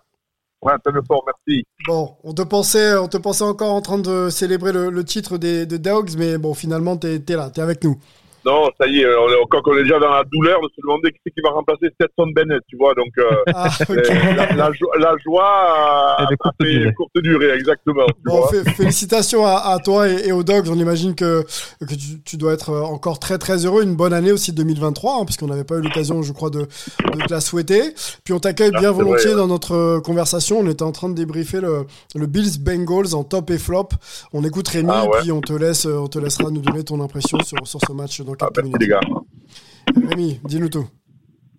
Ouais, 0.62 0.74
t'as 0.84 0.92
le 0.92 1.02
fort, 1.06 1.24
merci. 1.26 1.64
Bon, 1.88 2.10
on 2.22 2.32
te 2.34 2.42
pensait, 2.42 2.96
on 2.96 3.08
te 3.08 3.16
pensait 3.16 3.42
encore 3.42 3.72
en 3.74 3.80
train 3.80 3.98
de 3.98 4.28
célébrer 4.30 4.72
le, 4.72 4.90
le 4.90 5.04
titre 5.04 5.36
des, 5.36 5.66
de 5.66 5.76
Dogs, 5.76 6.10
mais 6.16 6.38
bon, 6.38 6.54
finalement, 6.54 6.96
t'es 6.96 7.16
es 7.16 7.36
là, 7.36 7.50
t'es 7.50 7.60
avec 7.60 7.82
nous. 7.82 7.96
Non, 8.44 8.68
ça 8.80 8.86
y 8.88 9.00
est, 9.00 9.06
on 9.06 9.28
est, 9.28 9.36
quand 9.50 9.60
on 9.66 9.76
est 9.78 9.82
déjà 9.84 9.98
dans 10.00 10.10
la 10.10 10.24
douleur 10.24 10.60
de 10.60 10.68
se 10.74 10.80
demander 10.82 11.12
qui 11.12 11.18
c'est 11.24 11.32
qui 11.32 11.40
va 11.42 11.50
remplacer 11.50 11.86
Stetson 11.94 12.26
Bennett, 12.34 12.60
tu 12.68 12.76
vois, 12.76 12.92
donc 12.94 13.08
euh, 13.18 13.30
Ah, 13.54 13.68
euh, 13.90 14.02
la, 14.36 14.52
la 14.56 14.72
jo- 14.72 14.90
la 14.98 15.14
joie 15.24 15.44
a, 15.46 16.16
Elle 16.20 16.24
est 16.24 16.32
a 16.32 16.36
courte 16.36 16.54
fait 16.62 16.72
durée. 16.72 16.94
courte 16.94 17.18
durée, 17.22 17.50
exactement. 17.52 18.06
Tu 18.06 18.14
Bon, 18.24 18.38
vois. 18.40 18.48
fé- 18.48 18.70
félicitations 18.72 19.46
à, 19.46 19.58
à 19.72 19.78
toi 19.78 20.08
et, 20.08 20.28
et 20.28 20.32
aux 20.32 20.42
Dogs. 20.42 20.68
On 20.68 20.74
imagine 20.76 21.14
que, 21.14 21.44
que 21.80 21.94
tu, 21.94 22.20
tu 22.24 22.36
dois 22.36 22.52
être 22.54 22.70
euh, 22.70 22.82
encore 22.82 23.18
très 23.20 23.38
très 23.38 23.64
heureux. 23.64 23.82
Une 23.84 23.94
bonne 23.96 24.12
année 24.12 24.32
aussi 24.32 24.52
2023, 24.52 25.20
hein, 25.20 25.24
puisqu'on 25.24 25.46
n'avait 25.46 25.64
pas 25.64 25.76
eu 25.76 25.82
l'occasion, 25.82 26.22
je 26.22 26.32
crois, 26.32 26.50
de, 26.50 26.60
de 26.62 27.26
te 27.26 27.32
la 27.32 27.40
souhaiter. 27.40 27.94
Puis 28.24 28.34
on 28.34 28.40
t'accueille 28.40 28.72
Ah, 28.74 28.80
bien 28.80 28.90
volontiers 28.90 29.30
ouais. 29.30 29.36
dans 29.36 29.46
notre 29.48 29.74
euh, 29.74 30.00
conversation. 30.00 30.58
On 30.58 30.68
était 30.68 30.82
en 30.82 30.92
train 30.92 31.08
de 31.08 31.14
débriefer 31.14 31.60
le, 31.60 31.86
le 32.14 32.26
Bills 32.26 32.58
Bengals 32.60 33.14
en 33.14 33.22
top 33.24 33.50
et 33.50 33.58
flop. 33.58 33.90
On 34.32 34.42
écoute 34.44 34.66
Rémi, 34.68 34.90
Ah 34.92 35.04
ouais. 35.06 35.20
puis 35.20 35.32
on 35.32 35.40
te 35.40 35.52
laisse, 35.52 35.86
euh, 35.86 35.98
on 35.98 36.08
te 36.08 36.18
laissera 36.18 36.50
nous 36.50 36.60
donner 36.60 36.82
ton 36.84 37.00
impression 37.00 37.38
sur, 37.44 37.58
sur 37.66 37.78
ce 37.86 37.92
match 37.92 38.20
dans 38.22 38.31
Ah, 38.40 38.48
quelques 38.54 38.56
merci 38.56 38.62
minutes. 38.64 38.80
les 38.80 38.88
gars. 38.88 40.08
Rémi, 40.08 40.40
dis-nous 40.44 40.68
tout. 40.68 40.86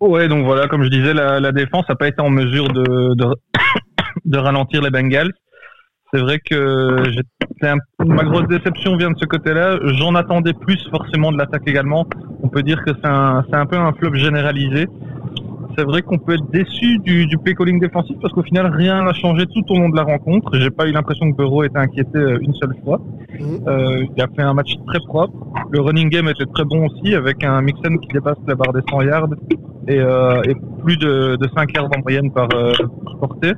Ouais, 0.00 0.28
donc 0.28 0.44
voilà, 0.44 0.66
comme 0.68 0.82
je 0.82 0.88
disais, 0.88 1.14
la, 1.14 1.40
la 1.40 1.52
défense 1.52 1.88
n'a 1.88 1.94
pas 1.94 2.08
été 2.08 2.20
en 2.20 2.30
mesure 2.30 2.68
de, 2.68 3.14
de, 3.14 3.24
de 4.24 4.38
ralentir 4.38 4.82
les 4.82 4.90
Bengals. 4.90 5.32
C'est 6.12 6.20
vrai 6.20 6.38
que 6.38 7.02
un- 7.62 7.76
ma 8.04 8.22
grosse 8.24 8.46
déception 8.46 8.96
vient 8.96 9.10
de 9.10 9.18
ce 9.18 9.24
côté-là. 9.24 9.78
J'en 9.98 10.14
attendais 10.14 10.52
plus 10.52 10.78
forcément 10.90 11.32
de 11.32 11.38
l'attaque 11.38 11.62
également. 11.66 12.06
On 12.42 12.48
peut 12.48 12.62
dire 12.62 12.82
que 12.84 12.92
c'est 12.94 13.08
un, 13.08 13.44
c'est 13.48 13.56
un 13.56 13.66
peu 13.66 13.76
un 13.76 13.92
flop 13.94 14.14
généralisé. 14.14 14.86
C'est 15.76 15.84
vrai 15.84 16.02
qu'on 16.02 16.18
peut 16.18 16.34
être 16.34 16.50
déçu 16.50 16.98
du, 16.98 17.26
du 17.26 17.38
play 17.38 17.54
calling 17.54 17.80
défensif 17.80 18.16
parce 18.20 18.32
qu'au 18.32 18.42
final 18.42 18.72
rien 18.74 19.02
n'a 19.02 19.12
changé 19.12 19.46
tout 19.46 19.64
au 19.70 19.78
long 19.78 19.88
de 19.88 19.96
la 19.96 20.02
rencontre. 20.02 20.50
J'ai 20.58 20.70
pas 20.70 20.86
eu 20.86 20.92
l'impression 20.92 21.30
que 21.30 21.36
Burrow 21.36 21.64
était 21.64 21.78
inquiété 21.78 22.18
euh, 22.18 22.38
une 22.40 22.54
seule 22.54 22.74
fois. 22.84 23.00
Mhm. 23.38 23.60
Euh, 23.66 24.04
il 24.16 24.22
a 24.22 24.26
fait 24.28 24.42
un 24.42 24.54
match 24.54 24.74
très 24.86 25.00
propre. 25.06 25.34
Le 25.70 25.80
running 25.80 26.08
game 26.08 26.28
était 26.28 26.46
très 26.46 26.64
bon 26.64 26.86
aussi 26.86 27.14
avec 27.14 27.42
un 27.44 27.60
Mixon 27.62 27.96
qui 27.98 28.08
dépasse 28.08 28.38
la 28.46 28.54
barre 28.54 28.72
des 28.72 28.82
100 28.90 29.02
yards 29.02 29.28
et, 29.88 29.98
euh, 29.98 30.42
et 30.44 30.54
plus 30.82 30.96
de, 30.96 31.36
de 31.36 31.48
5 31.56 31.74
yards 31.74 31.90
en 31.96 32.00
moyenne 32.02 32.30
par, 32.30 32.48
euh, 32.54 32.72
portée. 33.20 33.52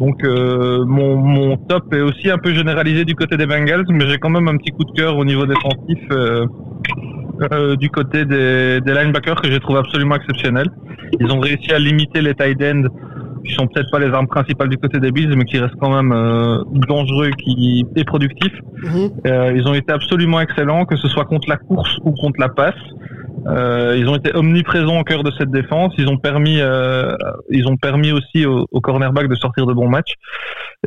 Donc 0.00 0.22
euh, 0.24 0.84
mon, 0.84 1.16
mon 1.16 1.56
top 1.56 1.92
est 1.94 2.02
aussi 2.02 2.30
un 2.30 2.38
peu 2.38 2.52
généralisé 2.52 3.04
du 3.04 3.14
côté 3.14 3.36
des 3.36 3.46
Bengals, 3.46 3.86
mais 3.90 4.06
j'ai 4.06 4.18
quand 4.18 4.30
même 4.30 4.48
un 4.48 4.56
petit 4.56 4.70
coup 4.72 4.84
de 4.84 4.92
cœur 4.92 5.16
au 5.16 5.24
niveau 5.24 5.46
défensif 5.46 5.98
euh, 6.10 6.46
euh, 7.52 7.76
du 7.76 7.90
côté 7.90 8.24
des, 8.24 8.80
des 8.80 8.94
linebackers 8.94 9.40
que 9.40 9.50
j'ai 9.50 9.60
trouvé 9.60 9.78
absolument 9.78 10.16
exceptionnel. 10.16 10.66
Ils 11.20 11.30
ont 11.32 11.40
réussi 11.40 11.72
à 11.72 11.78
limiter 11.78 12.20
les 12.20 12.34
tight 12.34 12.60
ends, 12.62 12.88
qui 13.44 13.54
sont 13.54 13.66
peut-être 13.66 13.90
pas 13.90 13.98
les 13.98 14.12
armes 14.12 14.26
principales 14.26 14.68
du 14.68 14.76
côté 14.76 14.98
des 14.98 15.12
Bills, 15.12 15.34
mais 15.36 15.44
qui 15.44 15.58
restent 15.58 15.76
quand 15.80 15.94
même 15.94 16.12
euh, 16.12 16.62
dangereux 16.88 17.30
qui, 17.38 17.84
et 17.94 18.04
productifs. 18.04 18.58
Mhm. 18.82 19.10
Euh, 19.26 19.52
ils 19.54 19.66
ont 19.68 19.74
été 19.74 19.92
absolument 19.92 20.40
excellents, 20.40 20.84
que 20.84 20.96
ce 20.96 21.08
soit 21.08 21.24
contre 21.24 21.48
la 21.48 21.56
course 21.56 21.96
ou 22.04 22.12
contre 22.12 22.40
la 22.40 22.48
passe. 22.48 22.74
Euh, 23.46 23.94
ils 23.96 24.08
ont 24.08 24.16
été 24.16 24.34
omniprésents 24.34 24.98
au 24.98 25.04
cœur 25.04 25.22
de 25.22 25.30
cette 25.38 25.50
défense. 25.50 25.94
Ils 25.98 26.08
ont 26.08 26.18
permis, 26.18 26.60
euh, 26.60 27.14
ils 27.50 27.68
ont 27.68 27.76
permis 27.76 28.10
aussi 28.10 28.44
au, 28.44 28.66
au 28.72 28.80
cornerback 28.80 29.28
de 29.28 29.34
sortir 29.36 29.66
de 29.66 29.72
bons 29.72 29.88
matchs. 29.88 30.14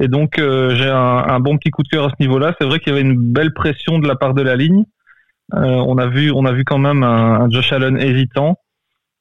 Et 0.02 0.08
donc 0.08 0.38
euh, 0.40 0.76
j'ai 0.76 0.90
un, 0.90 1.24
un 1.28 1.40
bon 1.40 1.58
petit 1.58 1.70
coup 1.70 1.84
de 1.84 1.88
cœur 1.88 2.06
à 2.06 2.10
ce 2.10 2.16
niveau-là. 2.20 2.54
C'est 2.60 2.68
vrai 2.68 2.80
qu'il 2.80 2.92
y 2.92 2.96
avait 2.98 3.06
une 3.06 3.16
belle 3.16 3.54
pression 3.54 4.00
de 4.00 4.08
la 4.08 4.16
part 4.16 4.34
de 4.34 4.42
la 4.42 4.58
ligne. 4.58 4.84
Euh, 5.56 5.84
on 5.88 5.98
a 5.98 6.08
vu, 6.08 6.64
quand 6.66 6.78
même 6.78 7.04
un, 7.04 7.50
Josh 7.50 7.72
Allen 7.72 7.98
hésitant. 7.98 8.58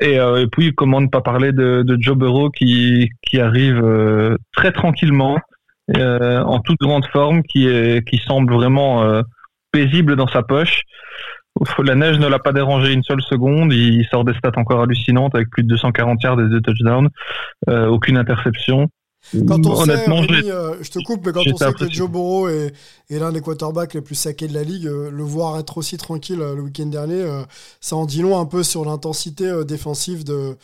Et, 0.00 0.18
euh, 0.18 0.46
puis 0.50 0.74
comment 0.74 1.00
ne 1.00 1.08
pas 1.08 1.20
parler 1.20 1.52
de, 1.52 1.84
Joe 1.98 2.16
Burrow 2.16 2.50
qui 2.50 3.10
arrive 3.34 3.82
euh, 3.82 4.36
très 4.54 4.72
tranquillement, 4.72 5.38
en 5.96 6.60
toute 6.60 6.78
grande 6.78 7.06
forme, 7.06 7.42
qui 7.42 8.20
semble 8.26 8.52
vraiment 8.52 9.22
paisible 9.72 10.16
dans 10.16 10.28
sa 10.28 10.42
poche. 10.42 10.82
La 11.82 11.96
neige 11.96 12.18
ne 12.18 12.28
l'a 12.28 12.38
pas 12.38 12.52
dérangé 12.52 12.92
une 12.92 13.02
seule 13.02 13.22
seconde. 13.22 13.72
Il 13.72 14.06
sort 14.10 14.24
des 14.24 14.34
stats 14.34 14.52
encore 14.56 14.82
hallucinantes 14.82 15.34
avec 15.34 15.48
plus 15.50 15.62
de 15.62 15.68
240 15.68 16.22
yards 16.22 16.40
et 16.40 16.48
deux 16.48 16.60
touchdowns, 16.60 17.08
aucune 17.66 18.18
interception. 18.18 18.88
Quand 19.46 19.64
on 19.66 19.80
Honnêtement, 19.82 20.22
sait, 20.22 20.32
Rémi, 20.32 20.50
euh, 20.50 20.74
je 20.80 20.90
te 20.90 20.98
coupe, 21.04 21.26
mais 21.26 21.32
quand 21.32 21.42
on 21.46 21.56
sait 21.56 21.72
que. 21.72 21.90
Joe 21.90 22.08
Burrow 22.10 22.48
est, 22.48 22.72
est 23.10 23.18
l'un 23.18 23.32
des 23.32 23.40
quarterbacks 23.40 23.94
les 23.94 24.00
plus 24.00 24.14
saqués 24.14 24.48
de 24.48 24.54
la 24.54 24.62
ligue, 24.62 24.86
euh, 24.86 25.10
le 25.10 25.22
voir 25.22 25.58
être 25.58 25.78
aussi 25.78 25.96
tranquille 25.96 26.40
euh, 26.40 26.54
le 26.54 26.62
week-end 26.62 26.86
dernier, 26.86 27.24
ça 27.80 27.96
en 27.96 28.06
dit 28.06 28.22
long 28.22 28.38
un 28.38 28.46
peu 28.46 28.62
sur 28.62 28.84
l'intensité 28.84 29.64
défensive 29.66 30.24
de, 30.24 30.56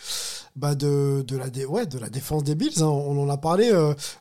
bah 0.56 0.74
de, 0.74 1.22
de, 1.26 1.36
la 1.36 1.50
dé- 1.50 1.66
ouais, 1.66 1.86
de 1.86 1.98
la 1.98 2.08
défense 2.08 2.44
des 2.44 2.54
Bills. 2.54 2.80
hein. 2.82 2.86
On 2.86 3.22
en 3.22 3.28
a 3.28 3.36
parlé. 3.36 3.70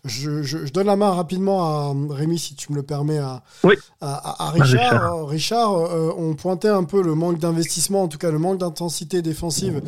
je, 0.03 0.41
je, 0.43 0.65
je 0.65 0.71
donne 0.73 0.87
la 0.87 0.95
main 0.95 1.11
rapidement 1.11 1.63
à 1.63 1.93
Rémi, 2.09 2.39
si 2.39 2.55
tu 2.55 2.71
me 2.71 2.77
le 2.77 2.83
permets, 2.83 3.19
à, 3.19 3.43
Oui. 3.63 3.75
à, 4.01 4.13
à- 4.13 4.47
à 4.47 4.49
Richard. 4.51 5.25
Richard. 5.27 5.27
Richard, 5.27 6.17
on 6.17 6.33
pointait 6.35 6.67
un 6.69 6.83
peu 6.83 7.01
le 7.01 7.15
manque 7.15 7.39
d'investissement, 7.39 8.03
en 8.03 8.07
tout 8.07 8.17
cas 8.17 8.31
le 8.31 8.39
manque 8.39 8.57
d'intensité 8.59 9.21
défensive 9.21 9.81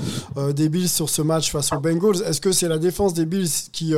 des 0.53 0.69
Bills 0.69 0.89
sur 0.89 1.09
ce 1.09 1.21
match 1.21 1.51
face 1.51 1.71
aux 1.73 1.79
Bengals. 1.79 2.21
Est-ce 2.27 2.41
que 2.41 2.51
c'est 2.51 2.67
la 2.67 2.77
défense 2.77 3.13
des 3.13 3.25
Bills 3.25 3.49
qui, 3.71 3.93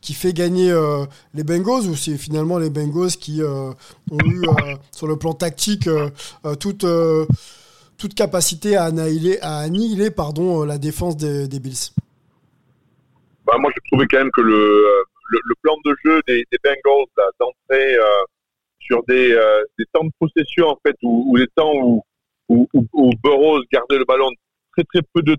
qui 0.00 0.14
fait 0.14 0.32
gagner 0.32 0.70
euh, 0.70 1.04
les 1.34 1.44
Bengals 1.44 1.88
ou 1.88 1.96
c'est 1.96 2.16
finalement 2.16 2.58
les 2.58 2.70
Bengals 2.70 3.12
qui 3.12 3.42
euh, 3.42 3.70
ont 4.10 4.18
eu 4.24 4.42
euh, 4.48 4.76
sur 4.92 5.06
le 5.06 5.16
plan 5.16 5.34
tactique 5.34 5.88
toute, 6.58 6.84
toute 7.98 8.14
capacité 8.14 8.76
à 8.76 8.84
annihiler, 8.84 9.38
à 9.42 9.58
annihiler 9.58 10.10
pardon, 10.10 10.64
la 10.64 10.78
défense 10.78 11.16
des, 11.16 11.48
Bills? 11.60 11.92
Bah, 13.46 13.54
moi, 13.58 13.70
je 13.74 13.80
trouvais 13.90 14.06
quand 14.10 14.18
même 14.18 14.30
que 14.30 14.40
le, 14.40 15.04
le, 15.30 15.54
plan 15.62 15.76
de 15.84 15.94
jeu 16.04 16.20
des, 16.26 16.44
Bengals 16.62 17.06
euh, 17.72 18.04
sur 18.80 19.02
des, 19.04 19.38
des 19.78 19.84
temps 19.92 20.04
de 20.04 20.10
possession 20.18 20.68
en 20.68 20.78
fait, 20.84 20.96
ou, 21.02 21.36
des 21.38 21.48
temps 21.54 21.72
où, 21.74 22.02
où, 22.48 22.68
où, 22.92 23.10
Burroughs 23.22 23.64
gardait 23.72 23.98
le 23.98 24.04
ballon 24.04 24.30
très 24.72 24.84
très 24.84 25.02
peu 25.12 25.22
de 25.22 25.36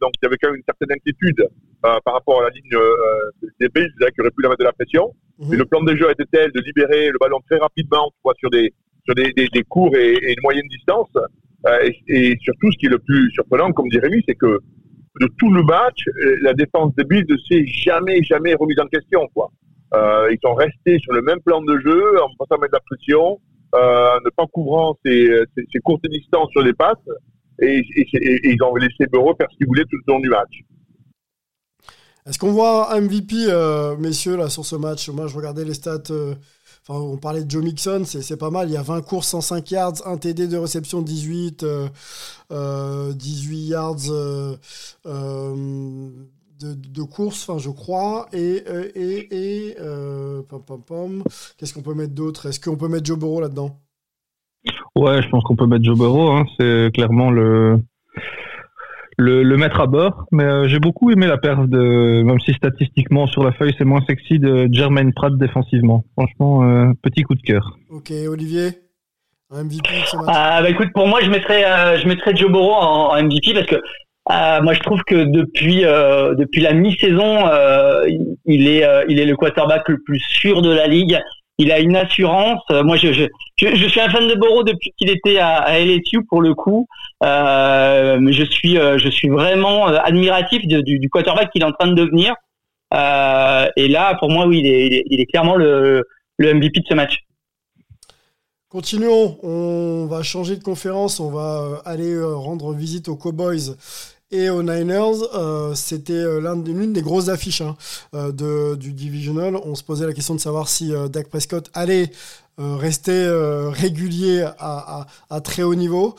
donc 0.00 0.12
il 0.20 0.24
y 0.24 0.26
avait 0.26 0.36
quand 0.36 0.48
même 0.48 0.56
une 0.56 0.64
certaine 0.64 0.92
inquiétude 0.92 1.48
euh, 1.84 1.98
par 2.04 2.14
rapport 2.14 2.40
à 2.40 2.44
la 2.44 2.50
ligne 2.50 2.74
euh, 2.74 3.48
des 3.60 3.68
Bills 3.68 3.92
là, 4.00 4.10
qui 4.10 4.20
aurait 4.20 4.30
pu 4.30 4.42
la 4.42 4.48
mettre 4.48 4.60
de 4.60 4.64
la 4.64 4.72
pression. 4.72 5.12
Mhm. 5.38 5.48
Mais 5.50 5.56
le 5.56 5.64
plan 5.66 5.82
de 5.82 5.94
jeu 5.94 6.10
était 6.10 6.24
tel 6.32 6.50
de 6.52 6.60
libérer 6.60 7.10
le 7.10 7.18
ballon 7.18 7.40
très 7.48 7.58
rapidement, 7.58 8.10
tu 8.10 8.20
vois, 8.24 8.34
sur 8.38 8.50
des 8.50 8.72
sur 9.04 9.14
des, 9.14 9.32
des, 9.32 9.48
des 9.48 9.62
courts 9.64 9.94
et, 9.96 10.14
et 10.14 10.30
une 10.32 10.42
moyenne 10.42 10.66
distance. 10.68 11.10
Euh, 11.66 11.90
et, 12.08 12.30
et 12.30 12.36
surtout, 12.40 12.72
ce 12.72 12.78
qui 12.78 12.86
est 12.86 12.90
le 12.90 12.98
plus 12.98 13.30
surprenant, 13.32 13.70
comme 13.72 13.88
dit 13.88 13.98
Rémi, 13.98 14.22
c'est 14.26 14.34
que 14.34 14.60
de 15.20 15.28
tout 15.38 15.52
le 15.52 15.62
match, 15.62 15.98
euh, 16.06 16.36
la 16.40 16.54
défense 16.54 16.94
des 16.94 17.04
Bills 17.04 17.26
ne 17.28 17.36
s'est 17.36 17.66
jamais, 17.66 18.22
jamais 18.22 18.54
remise 18.54 18.80
en 18.80 18.86
question. 18.86 19.28
Quoi. 19.34 19.50
Ils 20.30 20.38
sont 20.42 20.54
restés 20.54 20.98
sur 20.98 21.12
le 21.12 21.22
même 21.22 21.40
plan 21.40 21.60
de 21.62 21.78
jeu, 21.78 22.20
en 22.20 22.28
passant 22.38 22.56
à 22.56 22.62
mettre 22.62 22.72
de 22.72 22.78
la 22.78 22.80
pression, 22.80 23.38
en 23.72 24.20
ne 24.24 24.30
pas 24.30 24.46
couvrant 24.46 24.96
ces, 25.04 25.28
ces, 25.54 25.64
ces 25.72 25.78
courtes 25.80 26.06
distances 26.08 26.50
sur 26.50 26.62
les 26.62 26.72
passes, 26.72 26.96
et, 27.60 27.84
ils 28.42 28.62
ont 28.62 28.74
laissé 28.74 29.06
Burrow 29.12 29.34
faire 29.36 29.48
ce 29.50 29.56
qu'il 29.56 29.66
voulait 29.66 29.84
tout 29.84 29.96
le 29.96 30.12
long 30.12 30.20
du 30.20 30.28
match. 30.28 30.62
Est-ce 32.26 32.38
qu'on 32.38 32.52
voit 32.52 32.98
MVP, 33.00 33.34
euh, 33.48 33.96
messieurs, 33.96 34.36
là, 34.36 34.48
sur 34.48 34.64
ce 34.64 34.76
match? 34.76 35.08
Moi, 35.10 35.26
je 35.26 35.36
regardais 35.36 35.64
les 35.64 35.74
stats. 35.74 35.98
euh, 36.10 36.34
Enfin, 36.86 37.00
on 37.00 37.16
parlait 37.16 37.42
de 37.44 37.50
Joe 37.50 37.64
Mixon, 37.64 38.02
c'est 38.04 38.36
pas 38.36 38.50
mal. 38.50 38.68
Il 38.68 38.74
y 38.74 38.76
a 38.76 38.82
20 38.82 39.00
courses, 39.00 39.28
105 39.28 39.70
yards, 39.70 40.06
1 40.06 40.18
TD 40.18 40.48
de 40.48 40.58
réception, 40.58 41.00
18, 41.00 41.62
euh, 41.62 41.88
euh, 42.52 43.14
18 43.14 43.56
yards 43.68 43.96
euh, 44.10 44.54
euh, 45.06 46.10
de, 46.60 46.74
de 46.74 47.02
course, 47.02 47.48
enfin, 47.48 47.58
je 47.58 47.70
crois. 47.70 48.28
Et, 48.34 48.62
et, 48.96 49.70
et 49.70 49.76
pom, 50.46 50.62
pom, 50.62 50.82
pom. 50.82 51.24
qu'est-ce 51.56 51.72
qu'on 51.72 51.80
peut 51.80 51.94
mettre 51.94 52.12
d'autre? 52.12 52.46
Est-ce 52.46 52.60
qu'on 52.60 52.76
peut 52.76 52.88
mettre 52.88 53.06
Joe 53.06 53.18
Burrow 53.18 53.40
là-dedans? 53.40 53.80
Ouais, 54.94 55.22
je 55.22 55.28
pense 55.30 55.42
qu'on 55.44 55.56
peut 55.56 55.66
mettre 55.66 55.84
Joe 55.84 55.96
Burrow. 55.96 56.32
Hein. 56.32 56.44
C'est 56.60 56.90
clairement 56.92 57.30
le, 57.30 57.80
le 59.18 59.42
le 59.42 59.56
mettre 59.56 59.80
à 59.80 59.86
bord. 59.86 60.24
Mais 60.32 60.44
euh, 60.44 60.68
j'ai 60.68 60.78
beaucoup 60.78 61.10
aimé 61.10 61.26
la 61.26 61.38
perf 61.38 61.66
de, 61.68 62.22
même 62.22 62.40
si 62.40 62.52
statistiquement 62.52 63.26
sur 63.26 63.44
la 63.44 63.52
feuille 63.52 63.74
c'est 63.78 63.84
moins 63.84 64.00
sexy 64.08 64.38
de 64.38 64.68
Jermaine 64.72 65.12
Pratt 65.12 65.36
défensivement. 65.36 66.04
Franchement, 66.16 66.62
euh, 66.64 66.92
petit 67.02 67.22
coup 67.22 67.34
de 67.34 67.42
cœur. 67.42 67.76
Ok, 67.90 68.12
Olivier 68.28 68.68
Un 69.50 69.64
MVP 69.64 69.88
match 69.90 70.14
Ah, 70.26 70.60
bah 70.62 70.70
écoute, 70.70 70.88
pour 70.94 71.06
moi, 71.06 71.20
je 71.22 71.30
mettrais, 71.30 71.64
euh, 71.64 71.98
je 71.98 72.06
mettrais 72.08 72.34
Joe 72.34 72.50
Burrow 72.50 72.72
en, 72.74 73.12
en 73.14 73.22
MVP 73.22 73.54
parce 73.54 73.66
que 73.66 73.76
euh, 73.76 74.62
moi, 74.62 74.72
je 74.72 74.80
trouve 74.80 75.02
que 75.06 75.24
depuis 75.24 75.84
euh, 75.84 76.34
depuis 76.34 76.62
la 76.62 76.72
mi-saison, 76.72 77.46
euh, 77.46 78.04
il- 78.08 78.36
il 78.46 78.68
est 78.68 78.84
euh, 78.84 79.04
il 79.08 79.20
est 79.20 79.26
le 79.26 79.36
quarterback 79.36 79.88
le 79.88 79.98
plus 80.04 80.18
sûr 80.18 80.62
de 80.62 80.70
la 80.72 80.86
ligue. 80.86 81.18
Il 81.58 81.70
a 81.70 81.78
une 81.78 81.96
assurance. 81.96 82.62
Euh, 82.70 82.82
moi, 82.82 82.96
je, 82.96 83.12
je, 83.12 83.24
je, 83.56 83.86
suis 83.86 84.00
un 84.00 84.08
fan 84.08 84.26
de 84.26 84.34
Burrow 84.34 84.64
depuis 84.64 84.92
qu'il 84.96 85.08
était 85.08 85.38
à, 85.38 85.78
LSU 85.78 86.24
pour 86.24 86.42
le 86.42 86.54
coup. 86.54 86.88
Euh, 87.22 88.18
je 88.30 88.44
suis 88.44 88.76
euh, 88.78 88.98
je 88.98 89.08
suis 89.08 89.28
vraiment 89.28 89.88
euh, 89.88 89.98
admiratif 90.02 90.66
du, 90.66 90.98
du 90.98 91.08
quarterback 91.08 91.50
qu'il 91.52 91.62
est 91.62 91.66
en 91.66 91.72
train 91.72 91.88
de 91.88 91.94
devenir. 91.94 92.34
Et 92.92 93.88
là, 93.88 94.16
pour 94.18 94.30
moi, 94.30 94.46
oui, 94.46 94.60
il 94.60 94.66
est, 94.66 94.86
il 94.86 94.94
est, 94.94 95.04
il 95.06 95.20
est 95.20 95.26
clairement 95.26 95.56
le, 95.56 96.04
le 96.38 96.54
MVP 96.54 96.80
de 96.80 96.86
ce 96.88 96.94
match. 96.94 97.18
Continuons, 98.68 99.38
on 99.44 100.06
va 100.06 100.22
changer 100.22 100.56
de 100.56 100.62
conférence, 100.62 101.20
on 101.20 101.30
va 101.30 101.82
aller 101.84 102.20
rendre 102.20 102.72
visite 102.72 103.08
aux 103.08 103.16
Cowboys 103.16 103.76
et 104.34 104.50
aux 104.50 104.62
Niners. 104.62 105.22
Euh, 105.34 105.74
C'était 105.74 106.12
euh, 106.12 106.40
l'une 106.66 106.92
des 106.92 107.02
grosses 107.02 107.28
affiches 107.28 107.60
hein, 107.60 107.76
euh, 108.14 108.32
de, 108.32 108.74
du 108.74 108.92
Divisional. 108.92 109.56
On 109.56 109.74
se 109.74 109.82
posait 109.82 110.06
la 110.06 110.12
question 110.12 110.34
de 110.34 110.40
savoir 110.40 110.68
si 110.68 110.92
Dak 111.10 111.28
Prescott 111.28 111.70
allait 111.74 112.10
rester 112.56 113.28
régulier 113.72 114.46
à, 114.58 115.06
très 115.42 115.62
haut 115.62 115.74
niveau. 115.74 116.14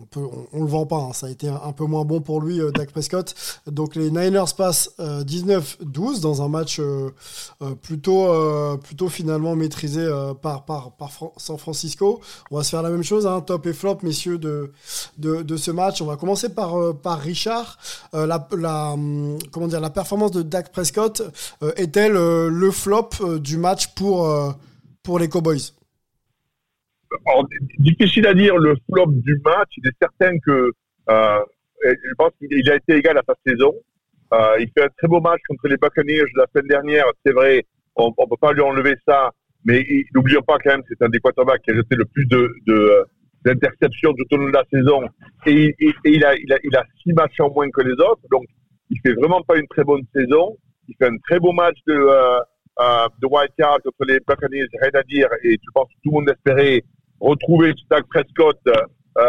On 0.00 0.06
peut, 0.06 0.20
on, 0.20 0.46
on 0.52 0.62
le 0.62 0.68
vend 0.68 0.86
pas, 0.86 0.96
hein, 0.96 1.12
ça 1.12 1.26
a 1.26 1.30
été 1.30 1.48
un, 1.48 1.72
peu 1.72 1.84
moins 1.84 2.04
bon 2.04 2.20
pour 2.20 2.40
lui, 2.40 2.60
euh, 2.60 2.70
Dak 2.70 2.90
Prescott. 2.90 3.34
Donc 3.66 3.96
les 3.96 4.10
Niners 4.10 4.54
passent 4.56 4.90
euh, 5.00 5.24
19-12 5.24 6.20
dans 6.20 6.42
un 6.42 6.48
match 6.48 6.80
euh, 6.80 7.10
euh, 7.62 7.74
plutôt, 7.74 8.28
euh, 8.28 8.76
finalement 9.08 9.56
maîtrisé 9.56 10.00
euh, 10.00 10.34
par, 10.34 10.64
San 11.36 11.58
Francisco. 11.58 12.20
On 12.50 12.56
va 12.56 12.64
se 12.64 12.70
faire 12.70 12.82
la 12.82 12.90
même 12.90 13.02
chose, 13.02 13.26
hein, 13.26 13.40
top 13.40 13.66
et 13.66 13.72
flop, 13.72 13.98
messieurs, 14.02 14.38
de, 14.38 14.70
ce 15.56 15.70
match. 15.70 16.02
On 16.02 16.06
va 16.06 16.16
commencer 16.16 16.48
par, 16.48 16.78
euh, 16.78 16.92
Richard. 17.04 17.78
Euh, 18.14 18.26
hum, 18.52 19.38
la 19.80 19.90
performance 19.90 20.30
de 20.30 20.42
Dak 20.42 20.72
Prescott 20.72 21.22
euh, 21.62 21.72
est-elle 21.76 22.16
euh, 22.16 22.48
le 22.48 22.70
flop 22.70 23.10
euh, 23.20 23.38
du 23.38 23.56
match 23.56 23.92
euh, 24.00 24.52
pour 25.02 25.18
les 25.18 25.28
Cowboys? 25.28 25.72
Difficile 27.78 28.26
à 28.26 28.34
dire 28.34 28.56
le 28.56 28.76
flop 28.90 29.12
du 29.12 29.40
match. 29.44 29.70
Il 29.76 29.86
est 29.86 29.96
certain 30.00 30.38
que 30.38 30.72
euh, 31.10 31.40
je 31.82 32.14
pense 32.16 32.32
qu'il 32.38 32.70
a 32.70 32.76
été 32.76 32.96
égal 32.96 33.16
à 33.18 33.22
sa 33.26 33.34
saison. 33.46 33.74
Euh, 34.32 34.56
il 34.60 34.70
fait 34.76 34.84
un 34.84 34.88
très 34.98 35.08
beau 35.08 35.20
match 35.20 35.40
contre 35.48 35.68
les 35.68 35.76
Buccaneers 35.76 36.24
la 36.36 36.46
semaine 36.52 36.68
dernière. 36.68 37.04
C'est 37.24 37.32
vrai, 37.32 37.64
on 37.96 38.08
ne 38.08 38.28
peut 38.28 38.36
pas 38.40 38.52
lui 38.52 38.60
enlever 38.60 38.94
ça. 39.06 39.30
Mais 39.64 39.84
n'oublions 40.14 40.42
pas 40.42 40.56
quand 40.62 40.70
même, 40.70 40.82
c'est 40.88 41.02
un 41.02 41.08
des 41.08 41.18
quarterbacks 41.18 41.62
qui 41.62 41.72
a 41.72 41.74
jeté 41.74 41.96
le 41.96 42.04
plus 42.04 42.26
de, 42.26 42.54
de, 42.66 43.04
d'interceptions 43.44 44.14
tout 44.14 44.24
au 44.32 44.36
long 44.36 44.48
de 44.48 44.52
la 44.52 44.64
saison 44.72 45.02
et, 45.46 45.74
il, 46.04 46.24
a, 46.24 46.34
six 47.02 47.12
matchs 47.12 47.40
en 47.40 47.50
moins 47.50 47.68
que 47.70 47.82
les 47.82 47.92
autres. 47.92 48.22
Donc, 48.30 48.44
il 48.90 48.98
fait 49.00 49.14
vraiment 49.14 49.42
pas 49.42 49.56
une 49.58 49.66
très 49.68 49.84
bonne 49.84 50.04
saison. 50.14 50.56
Il 50.88 50.94
fait 50.96 51.06
un 51.06 51.18
très 51.28 51.38
beau 51.38 51.52
match 51.52 51.76
de, 51.86 51.94
euh, 51.94 52.38
euh, 52.80 53.08
de 53.20 53.26
wildcard 53.26 53.78
contre 53.82 54.04
les 54.06 54.18
Buccaneers, 54.26 54.68
rien 54.80 55.00
à 55.00 55.02
dire. 55.02 55.28
Et 55.42 55.52
je 55.52 55.70
pense 55.74 55.88
que 55.88 55.94
tout 56.02 56.10
le 56.10 56.12
monde 56.12 56.30
espérait 56.30 56.82
retrouver 57.20 57.74
Doug 57.90 58.04
Prescott 58.10 58.58
euh, 58.66 59.22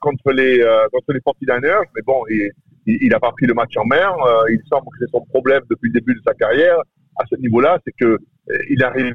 contre 0.00 0.32
les 0.32 0.60
euh, 0.60 0.86
contre 0.92 1.12
les 1.12 1.20
49ers. 1.20 1.84
Mais 1.94 2.02
bon, 2.02 2.24
il, 2.30 2.50
il, 2.86 3.14
a 3.14 3.20
pas 3.20 3.32
pris 3.32 3.46
le 3.46 3.54
match 3.54 3.76
en 3.76 3.84
mer. 3.84 4.14
Euh, 4.24 4.44
il 4.50 4.60
semble 4.68 4.86
que 4.86 4.98
c'est 5.00 5.10
son 5.10 5.24
problème 5.26 5.62
depuis 5.70 5.90
le 5.92 6.00
début 6.00 6.14
de 6.14 6.20
sa 6.26 6.34
carrière. 6.34 6.78
À 7.16 7.24
ce 7.30 7.36
niveau-là, 7.36 7.78
c'est 7.84 7.92
que 7.92 8.04
euh, 8.04 8.58
il 8.70 8.82
arrive 8.82 9.14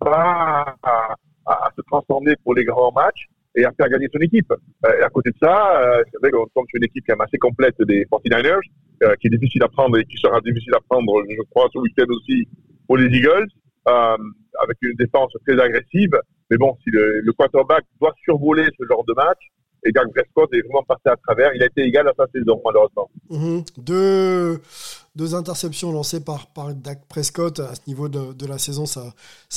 pas 0.00 0.76
à, 0.82 1.14
à, 1.46 1.70
se 1.76 1.82
transformer 1.82 2.34
pour 2.42 2.54
les 2.54 2.64
grands 2.64 2.92
matchs 2.92 3.26
et 3.54 3.64
à 3.64 3.72
faire 3.72 3.88
gagner 3.88 4.08
son 4.12 4.20
équipe. 4.20 4.52
Euh, 4.86 5.00
et 5.00 5.02
à 5.02 5.08
côté 5.08 5.30
de 5.30 5.36
ça, 5.40 5.80
euh, 5.80 6.02
c'est 6.10 6.18
vrai 6.20 6.30
qu'on 6.30 6.46
tombe 6.54 6.66
sur 6.68 6.76
une 6.76 6.84
équipe 6.84 7.04
qui 7.04 7.10
est 7.10 7.20
assez 7.20 7.38
complète 7.38 7.74
des 7.82 8.04
49ers, 8.06 8.60
euh, 9.02 9.14
qui 9.20 9.26
est 9.28 9.30
difficile 9.30 9.62
à 9.62 9.68
prendre 9.68 9.98
et 9.98 10.04
qui 10.04 10.16
sera 10.18 10.40
difficile 10.40 10.74
à 10.74 10.80
prendre, 10.88 11.22
je 11.28 11.42
crois, 11.50 11.68
ce 11.72 11.78
week-end 11.78 12.06
aussi 12.10 12.48
pour 12.86 12.96
les 12.96 13.06
Eagles, 13.06 13.48
euh, 13.88 14.16
avec 14.62 14.76
une 14.82 14.96
défense 14.96 15.32
très 15.46 15.60
agressive. 15.60 16.18
Mais 16.50 16.56
bon, 16.56 16.76
si 16.82 16.90
le, 16.90 17.32
quarterback 17.32 17.84
doit 18.00 18.14
survoler 18.24 18.66
ce 18.78 18.86
genre 18.86 19.04
de 19.04 19.14
match, 19.14 19.38
et 19.84 19.92
Dak 19.92 20.06
Prescott 20.12 20.52
est 20.52 20.62
vraiment 20.62 20.82
passé 20.82 21.02
à 21.06 21.16
travers, 21.16 21.54
il 21.54 21.62
a 21.62 21.66
été 21.66 21.82
égal 21.82 22.08
à 22.08 22.12
sa 22.16 22.26
saison, 22.32 22.60
malheureusement. 22.64 23.08
Mhm. 23.30 23.62
Deux, 23.78 25.34
interceptions 25.34 25.92
lancées 25.92 26.24
par, 26.24 26.46
par 26.52 26.74
Dak 26.74 27.06
Prescott 27.08 27.60
à 27.60 27.74
ce 27.74 27.80
niveau 27.86 28.08
de, 28.08 28.46
la 28.46 28.58
saison, 28.58 28.86
ça, 28.86 29.12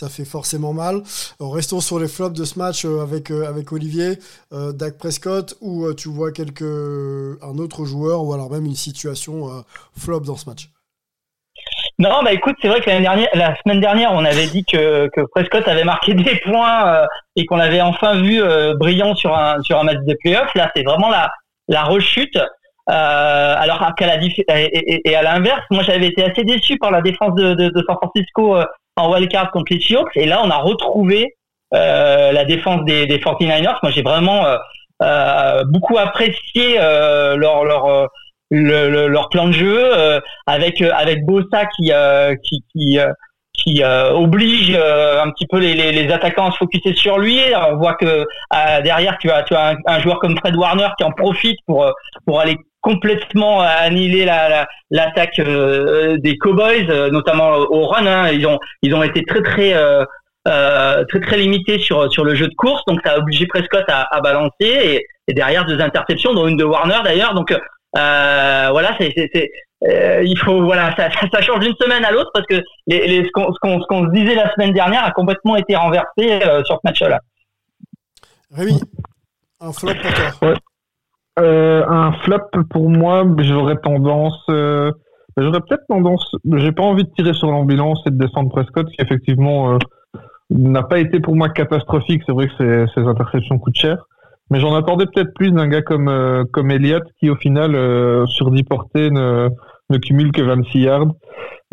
fait 0.09 0.25
forcément 0.25 0.73
mal. 0.73 1.03
Euh, 1.41 1.47
restons 1.47 1.81
sur 1.81 1.99
les 1.99 2.07
flops 2.07 2.37
de 2.37 2.45
ce 2.45 2.59
match 2.59 2.85
euh, 2.85 3.01
avec, 3.01 3.31
euh, 3.31 3.47
avec 3.47 3.71
Olivier. 3.71 4.17
Euh, 4.53 4.71
Dak 4.73 4.97
Prescott, 4.97 5.57
euh, 5.61 5.93
tu 5.93 6.09
vois 6.09 6.31
quelque, 6.31 7.37
un 7.41 7.57
autre 7.57 7.85
joueur, 7.85 8.23
ou 8.23 8.33
alors 8.33 8.51
même 8.51 8.65
une 8.65 8.75
situation 8.75 9.63
flop 9.95 10.21
dans 10.21 10.35
ce 10.37 10.49
match? 10.49 10.71
Non, 11.99 12.23
bah 12.23 12.33
écoute, 12.33 12.55
c'est 12.61 12.67
vrai 12.67 12.81
que 12.81 12.89
dernière, 12.89 13.27
la 13.33 13.55
semaine 13.63 13.79
dernière, 13.79 14.11
on 14.13 14.25
avait 14.25 14.47
dit 14.47 14.63
que, 14.65 15.07
que 15.09 15.21
Prescott 15.33 15.67
avait 15.67 15.83
marqué 15.83 16.13
des 16.15 16.35
points 16.37 16.87
euh, 16.87 17.05
et 17.35 17.45
qu'on 17.45 17.57
l'avait 17.57 17.81
enfin 17.81 18.21
vu 18.21 18.41
euh, 18.41 18.73
brillant 18.75 19.15
sur 19.15 19.35
un 19.37 19.61
sur 19.61 19.79
un 19.79 19.83
match 19.83 19.99
de 20.07 20.15
playoff. 20.23 20.53
Là, 20.55 20.71
c'est 20.75 20.83
vraiment 20.83 21.09
la 21.09 21.31
la 21.67 21.83
rechute. 21.83 22.37
Euh, 22.89 23.55
alors 23.57 23.93
qu'à 23.95 24.07
la 24.07 24.17
et, 24.57 25.01
et- 25.05 25.15
à 25.15 25.21
l'inverse, 25.21 25.61
moi 25.69 25.83
j'avais 25.83 26.07
été 26.07 26.23
assez 26.23 26.43
déçu 26.43 26.77
par 26.77 26.89
la 26.91 27.01
défense 27.01 27.35
de, 27.35 27.53
de, 27.53 27.69
de 27.69 27.83
San 27.87 27.95
Francisco 28.01 28.57
euh, 28.57 28.65
en 28.95 29.11
wildcard 29.13 29.51
contre 29.51 29.71
les 29.73 29.79
Seahawks. 29.79 30.17
Et 30.17 30.25
là, 30.25 30.41
on 30.43 30.49
a 30.49 30.57
retrouvé 30.57 31.35
euh, 31.75 32.31
la 32.31 32.43
défense 32.43 32.83
des, 32.85 33.05
des 33.05 33.19
49ers. 33.19 33.77
Moi, 33.83 33.91
j'ai 33.91 34.01
vraiment 34.01 34.45
euh, 35.03 35.63
beaucoup 35.65 35.97
apprécié 35.99 36.77
leur 36.77 37.63
leur 37.63 38.07
le, 38.51 38.89
le- 38.89 39.07
leur 39.07 39.29
plan 39.29 39.47
de 39.47 39.53
jeu 39.53 39.79
euh, 39.79 40.19
avec 40.45 40.81
euh, 40.81 40.91
avec 40.93 41.25
Bossa 41.25 41.65
qui 41.75 41.91
euh, 41.91 42.35
qui 42.43 42.63
qui 42.71 42.99
qui 43.53 43.83
euh, 43.83 44.11
oblige 44.11 44.73
euh, 44.75 45.21
un 45.23 45.29
petit 45.31 45.45
peu 45.49 45.59
les, 45.59 45.73
les, 45.73 45.91
les 45.91 46.11
attaquants 46.11 46.47
à 46.47 46.51
se 46.51 46.57
focuser 46.57 46.93
sur 46.93 47.17
lui. 47.19 47.39
On 47.71 47.77
voit 47.77 47.95
que 47.95 48.05
euh, 48.05 48.81
derrière 48.83 49.17
tu 49.19 49.29
as 49.31 49.43
tu 49.43 49.53
as 49.55 49.71
un, 49.71 49.75
un 49.85 49.99
joueur 49.99 50.19
comme 50.19 50.37
Fred 50.37 50.55
Warner 50.55 50.87
qui 50.97 51.03
en 51.03 51.11
profite 51.11 51.57
pour 51.67 51.91
pour 52.25 52.39
aller 52.39 52.55
complètement 52.81 53.61
annihiler 53.61 54.25
la 54.25 54.49
la- 54.49 54.67
l'attaque 54.89 55.37
euh, 55.39 56.17
des 56.17 56.37
Cowboys, 56.37 56.87
notamment 57.11 57.49
au 57.51 57.87
run. 57.87 58.05
hein. 58.07 58.29
Ils 58.31 58.45
ont 58.47 58.59
ils 58.81 58.93
ont 58.95 59.03
été 59.03 59.23
très 59.23 59.41
très 59.41 59.73
très 60.45 61.19
très 61.21 61.37
limités 61.37 61.77
sur 61.79 62.11
sur 62.11 62.23
le 62.25 62.35
jeu 62.35 62.47
de 62.47 62.55
course, 62.55 62.81
donc 62.87 62.99
ça 63.05 63.13
a 63.13 63.17
obligé 63.19 63.45
Prescott 63.47 63.85
à, 63.89 64.07
à 64.11 64.21
balancer 64.21 64.49
et, 64.61 65.05
et 65.27 65.33
derrière 65.33 65.65
deux 65.65 65.79
interceptions, 65.79 66.33
dont 66.33 66.47
une 66.47 66.57
de 66.57 66.63
Warner 66.63 66.99
d'ailleurs. 67.03 67.33
Donc 67.35 67.55
voilà, 67.93 68.95
c'est 68.99 69.51
euh, 69.83 70.21
il 70.23 70.37
faut 70.37 70.63
voilà, 70.63 70.95
ça, 70.95 71.09
ça, 71.09 71.27
ça 71.33 71.41
change 71.41 71.61
d'une 71.61 71.75
semaine 71.75 72.05
à 72.05 72.11
l'autre 72.11 72.29
parce 72.33 72.45
que 72.45 72.61
les, 72.85 73.07
les, 73.07 73.25
ce 73.25 73.31
qu'on 73.31 73.51
ce 73.51 73.59
qu'on 73.59 73.81
ce 73.81 73.87
qu'on 73.87 74.05
se 74.05 74.11
disait 74.11 74.35
la 74.35 74.53
semaine 74.53 74.73
dernière 74.73 75.03
a 75.03 75.11
complètement 75.11 75.55
été 75.55 75.75
renversé 75.75 76.39
euh, 76.45 76.63
sur 76.65 76.75
ce 76.75 76.81
match-là. 76.83 77.19
Rémi, 78.53 78.79
un 79.59 79.71
flop 79.71 79.93
pour 79.95 80.39
toi 80.39 80.53
Euh, 81.39 81.83
un 81.87 82.11
flop 82.23 82.49
pour 82.69 82.89
moi, 82.89 83.25
j'aurais 83.39 83.77
tendance, 83.77 84.37
euh, 84.49 84.91
j'aurais 85.37 85.61
peut-être 85.61 85.87
tendance, 85.87 86.29
j'ai 86.57 86.73
pas 86.73 86.83
envie 86.83 87.05
de 87.05 87.09
tirer 87.11 87.33
sur 87.33 87.49
l'ambulance 87.49 88.01
et 88.05 88.11
de 88.11 88.17
descendre 88.17 88.51
Prescott, 88.51 88.87
qui 88.89 89.01
effectivement 89.01 89.73
euh, 89.73 89.77
n'a 90.49 90.83
pas 90.83 90.99
été 90.99 91.21
pour 91.21 91.35
moi 91.35 91.49
catastrophique. 91.49 92.21
C'est 92.25 92.33
vrai 92.33 92.47
que 92.47 92.53
ces, 92.57 92.93
ces 92.93 93.07
interceptions 93.07 93.57
coûtent 93.59 93.77
cher, 93.77 94.05
mais 94.51 94.59
j'en 94.59 94.75
attendais 94.75 95.05
peut-être 95.07 95.33
plus 95.33 95.51
d'un 95.51 95.67
gars 95.67 95.81
comme 95.81 96.07
euh, 96.07 96.43
comme 96.51 96.69
Elliott, 96.69 97.03
qui 97.19 97.29
au 97.31 97.35
final 97.35 97.73
euh, 97.73 98.27
sur 98.27 98.51
10 98.51 98.63
portées 98.63 99.09
ne, 99.09 99.49
ne 99.89 99.97
cumule 99.97 100.31
que 100.31 100.43
26 100.43 100.79
yards. 100.79 101.07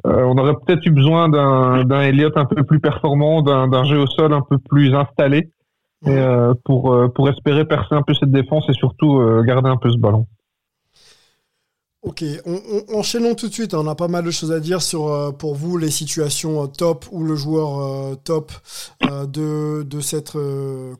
Euh, 0.06 0.22
on 0.22 0.38
aurait 0.38 0.54
peut-être 0.64 0.86
eu 0.86 0.90
besoin 0.90 1.28
d'un 1.28 1.84
d'un 1.84 2.00
Elliott 2.00 2.36
un 2.36 2.46
peu 2.46 2.62
plus 2.64 2.80
performant, 2.80 3.42
d'un 3.42 3.68
d'un 3.68 3.84
jeu 3.84 3.98
au 3.98 4.06
sol 4.06 4.32
un 4.32 4.42
peu 4.48 4.56
plus 4.56 4.94
installé 4.94 5.50
et, 6.06 6.10
euh, 6.10 6.54
pour, 6.64 6.92
euh, 6.92 7.08
pour 7.08 7.28
espérer 7.28 7.64
percer 7.64 7.94
un 7.94 8.02
peu 8.02 8.14
cette 8.14 8.30
défense 8.30 8.64
et 8.68 8.72
surtout 8.72 9.18
euh, 9.18 9.42
garder 9.42 9.68
un 9.68 9.76
peu 9.76 9.90
ce 9.90 9.98
ballon. 9.98 10.26
Ok, 12.02 12.24
on, 12.46 12.60
on- 12.88 12.98
enchaînons 12.98 13.34
tout 13.34 13.48
de 13.48 13.52
suite. 13.52 13.74
On 13.74 13.86
a 13.88 13.94
pas 13.96 14.06
mal 14.06 14.24
de 14.24 14.30
choses 14.30 14.52
à 14.52 14.60
dire 14.60 14.80
sur, 14.82 15.08
euh, 15.08 15.32
pour 15.32 15.56
vous, 15.56 15.76
les 15.76 15.90
situations 15.90 16.62
euh, 16.62 16.66
top 16.68 17.06
ou 17.10 17.24
le 17.24 17.34
joueur 17.34 17.80
euh, 17.80 18.14
top 18.14 18.52
de, 19.02 19.84
cette 20.00 20.32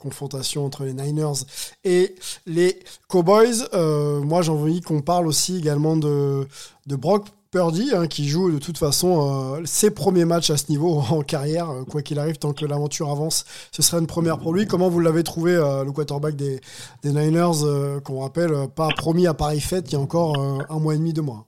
confrontation 0.01 0.65
entre 0.67 0.85
les 0.85 0.93
Niners 0.93 1.45
et 1.85 2.15
les 2.47 2.81
Cowboys. 3.09 3.69
Moi, 3.73 4.43
j'ai 4.43 4.51
envie 4.51 4.81
qu'on 4.81 5.01
parle 5.03 5.29
aussi 5.29 5.57
également 5.57 5.97
de 5.97 6.47
Brock 6.87 7.27
Purdy, 7.51 7.93
hein, 7.95 8.07
qui 8.07 8.29
joue 8.29 8.51
de 8.53 8.59
toute 8.59 8.77
façon 8.77 9.57
euh, 9.57 9.63
ses 9.65 9.95
premiers 9.95 10.27
matchs 10.27 10.51
à 10.51 10.59
ce 10.59 10.71
niveau 10.71 11.01
en 11.11 11.23
carrière, 11.23 11.71
euh, 11.71 11.85
quoi 11.91 12.03
qu'il 12.03 12.19
arrive, 12.19 12.39
tant 12.39 12.53
que 12.53 12.67
l'aventure 12.67 13.11
avance, 13.11 13.45
ce 13.73 13.81
sera 13.81 14.01
une 14.01 14.07
première 14.07 14.39
pour 14.39 14.53
lui. 14.53 14.67
Comment 14.67 14.91
vous 14.91 15.01
l'avez 15.01 15.23
trouvé, 15.23 15.55
euh, 15.55 15.83
le 15.83 15.91
quarterback 15.93 16.37
des, 16.37 16.61
Niners, 17.05 18.01
qu'on 18.05 18.21
rappelle, 18.21 18.53
pas 18.77 18.89
promis 18.89 19.27
à 19.27 19.33
Paris 19.33 19.61
Fête 19.61 19.91
il 19.91 19.95
y 19.95 19.97
a 19.97 20.01
encore 20.01 20.37
un 20.69 20.79
mois 20.79 20.95
et 20.95 20.99
demi, 20.99 21.15
deux 21.15 21.23
mois? 21.23 21.47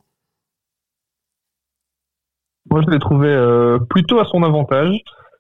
Moi, 2.70 2.80
je 2.86 2.90
l'ai 2.90 2.98
trouvé 2.98 3.28
plutôt 3.90 4.20
à 4.20 4.24
son 4.24 4.42
avantage. 4.42 4.96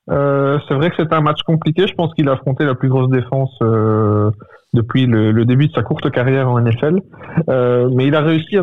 C'est 0.08 0.74
vrai 0.74 0.90
que 0.90 0.96
c'était 0.98 1.14
un 1.14 1.22
match 1.22 1.42
compliqué. 1.46 1.86
Je 1.86 1.94
pense 1.94 2.12
qu'il 2.14 2.28
a 2.28 2.32
affronté 2.32 2.64
la 2.64 2.74
plus 2.74 2.88
grosse 2.88 3.08
défense 3.08 3.56
depuis 4.74 5.06
le, 5.06 5.32
le 5.32 5.44
début 5.46 5.68
de 5.68 5.72
sa 5.72 5.82
courte 5.82 6.10
carrière 6.10 6.50
en 6.50 6.60
NFL. 6.60 7.00
Mais 7.48 8.06
il 8.06 8.14
a 8.14 8.20
réussi 8.20 8.58
à 8.58 8.62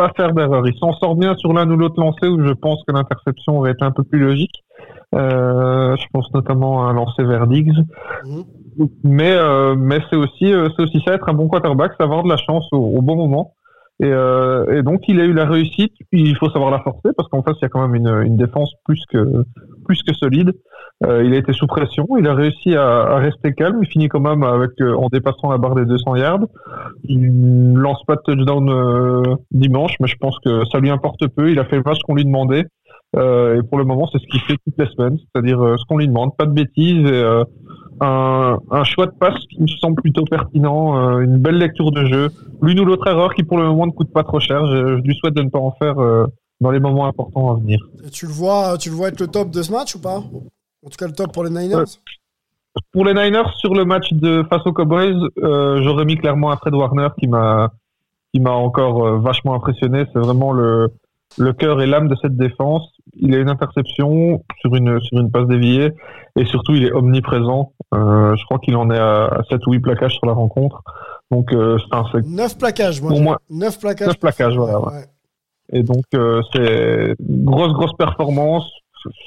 pas 0.00 0.12
faire 0.16 0.32
d'erreur. 0.32 0.66
Il 0.66 0.76
s'en 0.78 0.92
sort 0.94 1.14
bien 1.14 1.34
sur 1.36 1.52
l'un 1.52 1.68
ou 1.70 1.76
l'autre 1.76 2.00
lancé 2.00 2.26
où 2.26 2.42
je 2.42 2.52
pense 2.52 2.82
que 2.86 2.92
l'interception 2.92 3.58
aurait 3.58 3.72
été 3.72 3.84
un 3.84 3.90
peu 3.90 4.02
plus 4.02 4.18
logique. 4.18 4.64
Euh, 5.14 5.94
je 5.96 6.06
pense 6.12 6.32
notamment 6.32 6.86
à 6.86 6.90
un 6.90 6.94
lancer 6.94 7.22
vers 7.22 7.46
Diggs. 7.46 7.74
Mhm. 8.24 8.44
Mais, 9.04 9.32
euh, 9.32 9.74
mais 9.76 9.98
c'est 10.08 10.16
aussi, 10.16 10.52
euh, 10.52 10.68
c'est 10.74 10.84
aussi 10.84 11.02
ça, 11.04 11.14
être 11.14 11.28
un 11.28 11.34
bon 11.34 11.48
quarterback, 11.48 11.92
c'est 11.98 12.04
avoir 12.04 12.22
de 12.22 12.28
la 12.30 12.38
chance 12.38 12.66
au, 12.72 12.78
au 12.78 13.02
bon 13.02 13.16
moment. 13.16 13.54
Et, 14.02 14.06
euh, 14.06 14.78
et 14.78 14.82
donc, 14.82 15.02
il 15.08 15.20
a 15.20 15.24
eu 15.24 15.34
la 15.34 15.44
réussite. 15.44 15.92
Il 16.10 16.34
faut 16.36 16.48
savoir 16.50 16.70
la 16.70 16.80
forcer 16.80 17.10
parce 17.16 17.28
qu'en 17.28 17.42
face, 17.42 17.56
il 17.60 17.64
y 17.64 17.66
a 17.66 17.68
quand 17.68 17.86
même 17.86 17.94
une, 17.94 18.36
défense 18.36 18.72
plus 18.86 19.02
que, 19.10 19.44
plus 19.84 20.02
que 20.02 20.14
solide. 20.14 20.52
Euh, 21.04 21.22
il 21.24 21.34
a 21.34 21.36
été 21.36 21.52
sous 21.52 21.66
pression. 21.66 22.06
Il 22.18 22.26
a 22.26 22.34
réussi 22.34 22.74
à, 22.74 23.16
rester 23.16 23.52
calme. 23.52 23.78
Il 23.82 23.88
finit 23.88 24.08
quand 24.08 24.20
même 24.20 24.42
avec, 24.42 24.70
euh, 24.80 24.94
en 24.94 25.08
dépassant 25.08 25.50
la 25.50 25.58
barre 25.58 25.74
des 25.74 25.84
200 25.84 26.16
yards. 26.16 26.46
Il 27.04 27.74
lance 27.74 28.02
pas 28.06 28.16
de 28.16 28.22
touchdown 28.22 29.36
dimanche, 29.50 29.96
mais 30.00 30.06
je 30.06 30.16
pense 30.16 30.38
que 30.38 30.64
ça 30.72 30.80
lui 30.80 30.88
importe 30.88 31.26
peu. 31.28 31.50
Il 31.50 31.58
a 31.58 31.64
fait 31.66 31.76
le 31.76 31.82
match 31.84 32.00
qu'on 32.00 32.14
lui 32.14 32.24
demandait. 32.24 32.66
Euh, 33.16 33.58
et 33.58 33.62
pour 33.62 33.78
le 33.78 33.84
moment, 33.84 34.08
c'est 34.12 34.18
ce 34.18 34.26
qu'il 34.26 34.40
fait 34.40 34.56
toutes 34.64 34.78
les 34.78 34.86
semaines, 34.94 35.18
c'est-à-dire 35.18 35.60
euh, 35.60 35.76
ce 35.76 35.84
qu'on 35.84 35.98
lui 35.98 36.06
demande, 36.06 36.36
pas 36.36 36.46
de 36.46 36.52
bêtises 36.52 37.04
et 37.06 37.12
euh, 37.12 37.44
un, 38.00 38.58
un 38.70 38.84
choix 38.84 39.06
de 39.06 39.12
passe 39.12 39.38
qui 39.50 39.60
me 39.60 39.66
semble 39.66 40.00
plutôt 40.00 40.24
pertinent, 40.24 41.18
une 41.18 41.38
belle 41.38 41.58
lecture 41.58 41.90
de 41.90 42.04
jeu, 42.06 42.30
l'une 42.62 42.80
ou 42.80 42.84
l'autre 42.84 43.06
erreur 43.08 43.34
qui 43.34 43.42
pour 43.42 43.58
le 43.58 43.64
moment 43.64 43.86
ne 43.86 43.92
coûte 43.92 44.12
pas 44.12 44.22
trop 44.22 44.40
cher. 44.40 44.64
Je, 44.66 44.96
je 44.98 45.02
lui 45.02 45.14
souhaite 45.16 45.34
de 45.34 45.42
ne 45.42 45.50
pas 45.50 45.58
en 45.58 45.72
faire 45.72 45.96
dans 46.60 46.70
les 46.70 46.80
moments 46.80 47.06
importants 47.06 47.52
à 47.52 47.56
venir. 47.56 47.78
Et 48.06 48.10
tu 48.10 48.26
le 48.26 48.32
vois, 48.32 48.78
tu 48.78 48.90
le 48.90 48.94
vois 48.94 49.08
être 49.08 49.20
le 49.20 49.26
top 49.26 49.50
de 49.50 49.62
ce 49.62 49.72
match 49.72 49.96
ou 49.96 50.00
pas? 50.00 50.18
En 50.18 50.88
tout 50.88 50.96
cas, 50.98 51.06
le 51.06 51.12
top 51.12 51.32
pour 51.32 51.44
les 51.44 51.50
Niners? 51.50 51.84
Pour 52.92 53.04
les 53.04 53.12
Niners, 53.12 53.50
sur 53.58 53.74
le 53.74 53.84
match 53.84 54.12
de 54.12 54.44
face 54.48 54.62
aux 54.64 54.72
Cowboys, 54.72 55.16
euh, 55.42 55.82
j'aurais 55.82 56.04
mis 56.04 56.16
clairement 56.16 56.52
un 56.52 56.56
Fred 56.56 56.74
Warner 56.74 57.08
qui 57.18 57.26
m'a 57.26 57.72
qui 58.32 58.40
m'a 58.40 58.52
encore 58.52 59.04
euh, 59.04 59.18
vachement 59.18 59.54
impressionné. 59.54 60.04
C'est 60.12 60.20
vraiment 60.20 60.52
le 60.52 60.88
le 61.38 61.52
cœur 61.52 61.80
et 61.80 61.86
l'âme 61.86 62.08
de 62.08 62.16
cette 62.20 62.36
défense. 62.36 62.88
Il 63.14 63.34
a 63.34 63.38
une 63.38 63.48
interception 63.48 64.42
sur 64.60 64.74
une 64.74 65.00
sur 65.00 65.18
une 65.20 65.30
passe 65.30 65.46
déviée 65.46 65.92
et 66.36 66.44
surtout 66.46 66.74
il 66.74 66.84
est 66.84 66.92
omniprésent. 66.92 67.72
Euh, 67.94 68.34
je 68.36 68.44
crois 68.44 68.58
qu'il 68.58 68.76
en 68.76 68.90
est 68.90 68.98
à, 68.98 69.26
à 69.26 69.42
7 69.50 69.66
ou 69.66 69.72
8 69.72 69.80
plaquages 69.80 70.14
sur 70.14 70.26
la 70.26 70.32
rencontre. 70.32 70.82
Donc 71.30 71.52
euh, 71.52 71.78
c'est 71.78 71.96
un 71.96 72.04
c'est- 72.12 72.26
9 72.26 72.58
plaquages, 72.58 73.00
moi. 73.00 73.10
Pour 73.10 73.20
moi, 73.20 73.38
Neuf 73.50 73.78
plaquages. 73.78 74.08
neuf 74.08 74.18
plaquages, 74.18 74.56
voilà, 74.56 74.80
ouais. 74.80 74.92
Ouais. 74.94 75.04
Et 75.72 75.82
donc, 75.84 76.02
euh, 76.14 76.42
c'est 76.52 77.14
grosse, 77.20 77.72
grosse 77.72 77.92
performance. 77.96 78.68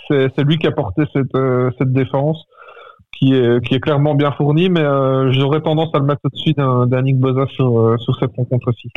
C'est 0.09 0.43
lui 0.43 0.57
qui 0.57 0.67
a 0.67 0.71
porté 0.71 1.03
cette, 1.13 1.33
euh, 1.35 1.71
cette 1.77 1.91
défense. 1.93 2.43
qui 3.17 3.33
est, 3.35 3.65
qui 3.65 3.75
est 3.75 3.79
clairement 3.79 4.15
bien 4.15 4.31
fourni, 4.33 4.69
mais 4.69 4.83
j'aurais 5.31 5.61
tendance 5.61 5.89
à 5.93 5.99
le 5.99 6.05
mettre 6.05 6.19
au-dessus 6.25 6.51
d'un 6.53 7.01
Nick 7.03 7.17
Boza 7.19 7.45
sur, 7.55 7.95
sur 8.01 8.15
cette 8.19 8.35
rencontre-ci. 8.35 8.89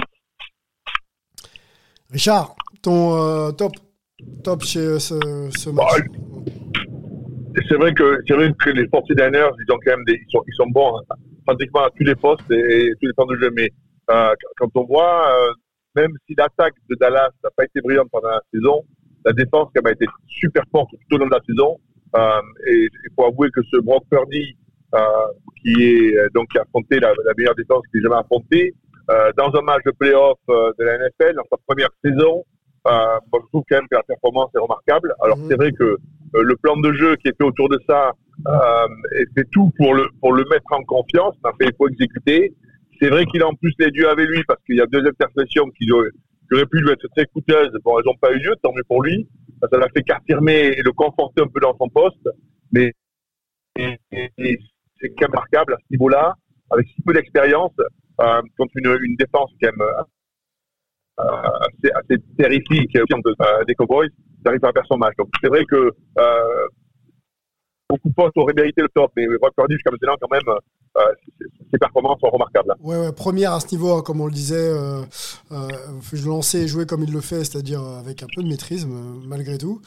Richard, 2.10 2.54
ton 2.86 3.52
top, 3.52 3.72
top 4.44 4.62
chez 4.62 4.98
ce, 4.98 5.18
ce 5.50 5.70
match 5.70 6.02
C'est 7.68 7.76
vrai 7.76 7.92
que 7.92 8.20
c'est 8.26 8.34
vrai 8.34 8.52
que 8.58 8.70
les 8.70 8.84
49ers, 8.84 9.50
ils 9.58 9.72
ont 9.72 9.78
quand 9.84 9.96
même 9.96 10.04
ils 10.06 10.30
sont, 10.30 10.42
ils 10.46 10.54
sont 10.54 10.68
bons 10.68 10.96
hein, 10.96 11.14
pratiquement 11.46 11.84
à 11.84 11.90
tous 11.90 12.04
les 12.04 12.14
postes 12.14 12.50
et, 12.50 12.92
tous 13.00 13.06
les 13.06 13.12
temps 13.14 13.26
de 13.26 13.36
jeu. 13.36 13.50
Mais 13.56 13.70
quand 14.06 14.70
on 14.76 14.84
voit, 14.84 15.32
même 15.96 16.12
si 16.26 16.34
l'attaque 16.38 16.74
de 16.88 16.96
Dallas 17.00 17.30
n'a 17.42 17.50
pas 17.56 17.64
été 17.64 17.80
brillante 17.80 18.08
pendant 18.12 18.28
la 18.28 18.42
saison, 18.52 18.82
la 19.24 19.32
défense 19.32 19.68
quand 19.74 19.82
même 19.82 19.88
a 19.88 19.92
été 19.92 20.06
super 20.28 20.62
forte 20.70 20.90
tout 20.90 21.16
au 21.16 21.18
long 21.18 21.26
de 21.26 21.34
la 21.34 21.40
saison. 21.46 21.78
Euh, 22.16 22.40
et 22.68 22.88
il 23.04 23.10
faut 23.14 23.26
avouer 23.26 23.50
que 23.50 23.60
ce 23.70 23.78
Brock 23.78 24.04
Purdy, 24.10 24.56
euh, 24.94 24.98
qui 25.60 25.72
est 25.82 26.16
euh, 26.16 26.28
donc 26.34 26.48
qui 26.50 26.58
a 26.58 26.62
affronté 26.62 27.00
la, 27.00 27.12
meilleure 27.36 27.54
défense 27.56 27.82
qu'il 27.90 28.00
ait 28.00 28.02
jamais 28.04 28.20
affrontée, 28.20 28.74
euh, 29.10 29.32
dans 29.36 29.52
un 29.58 29.62
match 29.62 29.82
de 29.84 29.90
playoff 29.90 30.38
euh, 30.48 30.72
de 30.78 30.84
la 30.84 30.98
NFL, 30.98 31.34
dans 31.34 31.44
sa 31.50 31.56
première 31.66 31.90
saison, 32.04 32.44
euh, 32.86 33.18
moi, 33.32 33.42
je 33.42 33.48
trouve 33.48 33.64
quand 33.68 33.76
même 33.76 33.88
que 33.88 33.96
la 33.96 34.02
performance 34.02 34.50
est 34.54 34.58
remarquable. 34.58 35.14
Alors 35.20 35.38
mhm. 35.38 35.46
c'est 35.48 35.56
vrai 35.56 35.72
que 35.72 35.96
le 36.34 36.56
plan 36.56 36.76
de 36.76 36.92
jeu 36.92 37.16
qui 37.16 37.28
était 37.28 37.44
autour 37.44 37.68
de 37.68 37.78
ça 37.88 38.12
euh, 38.46 38.88
fait 39.34 39.46
tout 39.50 39.70
pour 39.78 39.94
le 39.94 40.06
pour 40.20 40.32
le 40.32 40.44
mettre 40.50 40.70
en 40.70 40.82
confiance. 40.84 41.34
Mais 41.60 41.66
il 41.66 41.72
faut 41.76 41.88
exécuter. 41.88 42.54
C'est 43.00 43.08
vrai 43.08 43.26
qu'il 43.26 43.42
a 43.42 43.48
en 43.48 43.54
plus 43.54 43.74
les 43.78 43.90
dieux 43.90 44.08
avec 44.08 44.28
lui 44.28 44.42
parce 44.46 44.62
qu'il 44.64 44.76
y 44.76 44.80
a 44.80 44.86
deux 44.86 45.04
intercessions 45.06 45.70
qui, 45.70 45.90
auraient 45.92 46.66
pu 46.66 46.80
lui 46.80 46.90
être 46.90 47.06
très 47.14 47.26
coûteuses. 47.26 47.72
Bon, 47.84 47.98
elles 47.98 48.06
n'ont 48.06 48.16
pas 48.16 48.32
eu 48.32 48.38
lieu, 48.38 48.54
tant 48.62 48.72
mieux 48.72 48.84
pour 48.88 49.02
lui. 49.02 49.28
Ça 49.70 49.78
l'a 49.78 49.88
fait 49.88 50.02
qu'affirmer 50.02 50.74
et 50.76 50.82
le 50.82 50.92
conforter 50.92 51.42
un 51.42 51.48
peu 51.48 51.60
dans 51.60 51.76
son 51.76 51.88
poste. 51.88 52.28
Mais 52.72 52.92
c'est 53.76 55.12
remarquable 55.22 55.74
à 55.74 55.76
ce 55.76 55.84
niveau-là, 55.90 56.34
avec 56.70 56.86
si 56.88 57.02
peu 57.02 57.12
d'expérience, 57.12 57.74
euh, 58.20 58.40
contre 58.56 58.72
une, 58.76 58.96
une 59.02 59.16
défense 59.16 59.50
quand 59.60 59.70
même 59.76 59.86
euh, 61.18 61.24
assez, 61.94 62.22
terrifique 62.38 62.96
euh, 62.96 63.64
des 63.66 63.74
Cowboys, 63.74 64.08
d'arriver 64.42 64.68
à 64.68 64.72
faire 64.72 64.86
son 64.86 64.96
match. 64.96 65.14
Donc 65.18 65.28
c'est 65.42 65.48
vrai 65.48 65.64
que 65.64 65.92
euh, 66.18 66.66
beaucoup 67.88 68.08
de 68.08 68.14
postes 68.14 68.36
auraient 68.36 68.54
mérité 68.54 68.82
le 68.82 68.88
top, 68.88 69.10
mais 69.16 69.26
Brock 69.40 69.54
Purdy 69.56 69.74
jusqu'à 69.74 69.90
maintenant 69.90 70.16
quand 70.20 70.30
même, 70.30 70.58
euh, 70.96 71.00
ses 71.70 71.78
performances 71.78 72.18
sont 72.20 72.30
remarquables. 72.30 72.74
Ouais, 72.80 72.96
ouais, 72.96 73.12
première 73.12 73.52
à 73.52 73.60
ce 73.60 73.74
niveau, 73.74 73.92
hein, 73.92 74.02
comme 74.02 74.20
on 74.20 74.26
le 74.26 74.32
disait, 74.32 74.56
euh, 74.56 75.02
euh, 75.52 75.68
lançais 76.24 76.62
et 76.62 76.68
jouer 76.68 76.86
comme 76.86 77.02
il 77.02 77.12
le 77.12 77.20
fait, 77.20 77.44
c'est-à-dire 77.44 77.82
avec 77.82 78.22
un 78.22 78.26
peu 78.34 78.42
de 78.42 78.48
maîtrise 78.48 78.86
malgré 79.26 79.58
tout. 79.58 79.82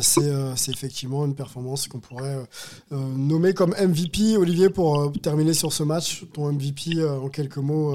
c'est 0.00 0.70
effectivement 0.70 1.26
une 1.26 1.34
performance 1.34 1.88
qu'on 1.88 2.00
pourrait 2.00 2.44
nommer 2.90 3.54
comme 3.54 3.70
MVP. 3.70 4.36
Olivier, 4.36 4.70
pour 4.70 5.12
terminer 5.22 5.54
sur 5.54 5.72
ce 5.72 5.82
match, 5.82 6.24
ton 6.32 6.52
MVP 6.52 7.04
en 7.04 7.28
quelques 7.28 7.58
mots 7.58 7.94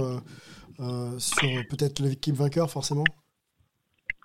sur 1.18 1.50
peut-être 1.70 2.00
l'équipe 2.00 2.36
vainqueur 2.36 2.70
forcément 2.70 3.04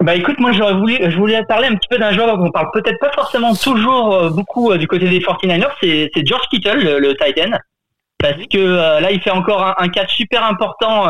bah 0.02 0.16
écoute, 0.16 0.40
moi 0.40 0.50
j'aurais 0.50 0.74
voulu, 0.74 0.96
je 1.00 1.16
voulais 1.16 1.44
parler 1.44 1.68
un 1.68 1.76
petit 1.76 1.86
peu 1.88 1.96
d'un 1.96 2.10
joueur 2.10 2.36
dont 2.36 2.46
on 2.46 2.50
parle 2.50 2.70
peut-être 2.72 2.98
pas 2.98 3.12
forcément 3.12 3.54
toujours 3.54 4.12
euh, 4.12 4.30
beaucoup 4.30 4.72
euh, 4.72 4.76
du 4.76 4.88
côté 4.88 5.08
des 5.08 5.20
49ers, 5.20 5.70
c'est, 5.80 6.10
George 6.26 6.48
Kittle, 6.50 6.82
le, 6.82 6.98
le 6.98 7.14
Titan. 7.16 7.56
Parce 8.18 8.34
que 8.50 8.58
euh, 8.58 9.00
là, 9.00 9.12
il 9.12 9.20
fait 9.20 9.30
encore 9.30 9.62
un, 9.64 9.74
un 9.78 9.88
catch 9.88 10.12
super 10.14 10.44
important 10.44 11.06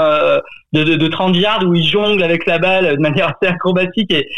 de, 0.72 0.84
de, 0.84 0.96
de, 0.96 1.08
30 1.08 1.36
yards 1.36 1.64
où 1.64 1.74
il 1.74 1.84
jongle 1.86 2.22
avec 2.22 2.46
la 2.46 2.58
balle 2.58 2.96
de 2.96 3.00
manière 3.00 3.28
assez 3.28 3.50
acrobatique 3.50 4.10
et, 4.12 4.28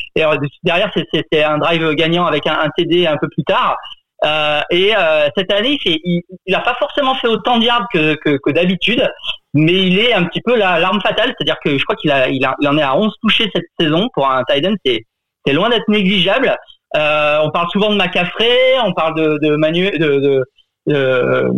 derrière 0.62 0.90
c'est, 0.94 1.44
un 1.44 1.58
drive 1.58 1.94
gagnant 1.94 2.26
avec 2.26 2.46
un, 2.46 2.68
TD 2.76 3.06
un 3.06 3.16
peu 3.16 3.28
plus 3.28 3.44
tard. 3.44 3.76
Euh, 4.24 4.60
et 4.70 4.94
euh, 4.96 5.28
cette 5.36 5.52
année, 5.52 5.78
il 5.84 6.22
n'a 6.48 6.60
pas 6.60 6.74
forcément 6.74 7.14
fait 7.16 7.28
autant 7.28 7.58
de 7.58 7.64
yards 7.64 7.88
que 7.92 8.50
d'habitude, 8.50 9.08
mais 9.54 9.72
il 9.72 9.98
est 9.98 10.12
un 10.12 10.24
petit 10.24 10.40
peu 10.40 10.56
l'arme 10.56 11.00
fatale, 11.00 11.32
c'est-à-dire 11.36 11.56
que 11.64 11.78
je 11.78 11.84
crois 11.84 11.96
qu'il 11.96 12.10
a, 12.10 12.28
il 12.28 12.44
a, 12.44 12.54
il 12.60 12.68
en 12.68 12.76
est 12.76 12.82
à 12.82 12.96
11 12.96 13.12
touchés 13.22 13.50
cette 13.54 13.66
saison 13.78 14.08
pour 14.12 14.28
un 14.28 14.42
tight 14.44 14.66
end, 14.66 14.74
c'est, 14.84 15.04
c'est 15.46 15.52
loin 15.52 15.70
d'être 15.70 15.88
négligeable. 15.88 16.56
Euh, 16.96 17.38
on 17.42 17.50
parle 17.50 17.68
souvent 17.70 17.90
de 17.90 17.96
McCaffrey, 17.96 18.78
on 18.84 18.92
parle 18.92 19.14
de, 19.16 19.38
de 19.42 19.56
Manuel, 19.56 19.98
de, 19.98 20.18
de, 20.18 20.44
de 20.86 20.94
euh, 20.94 21.50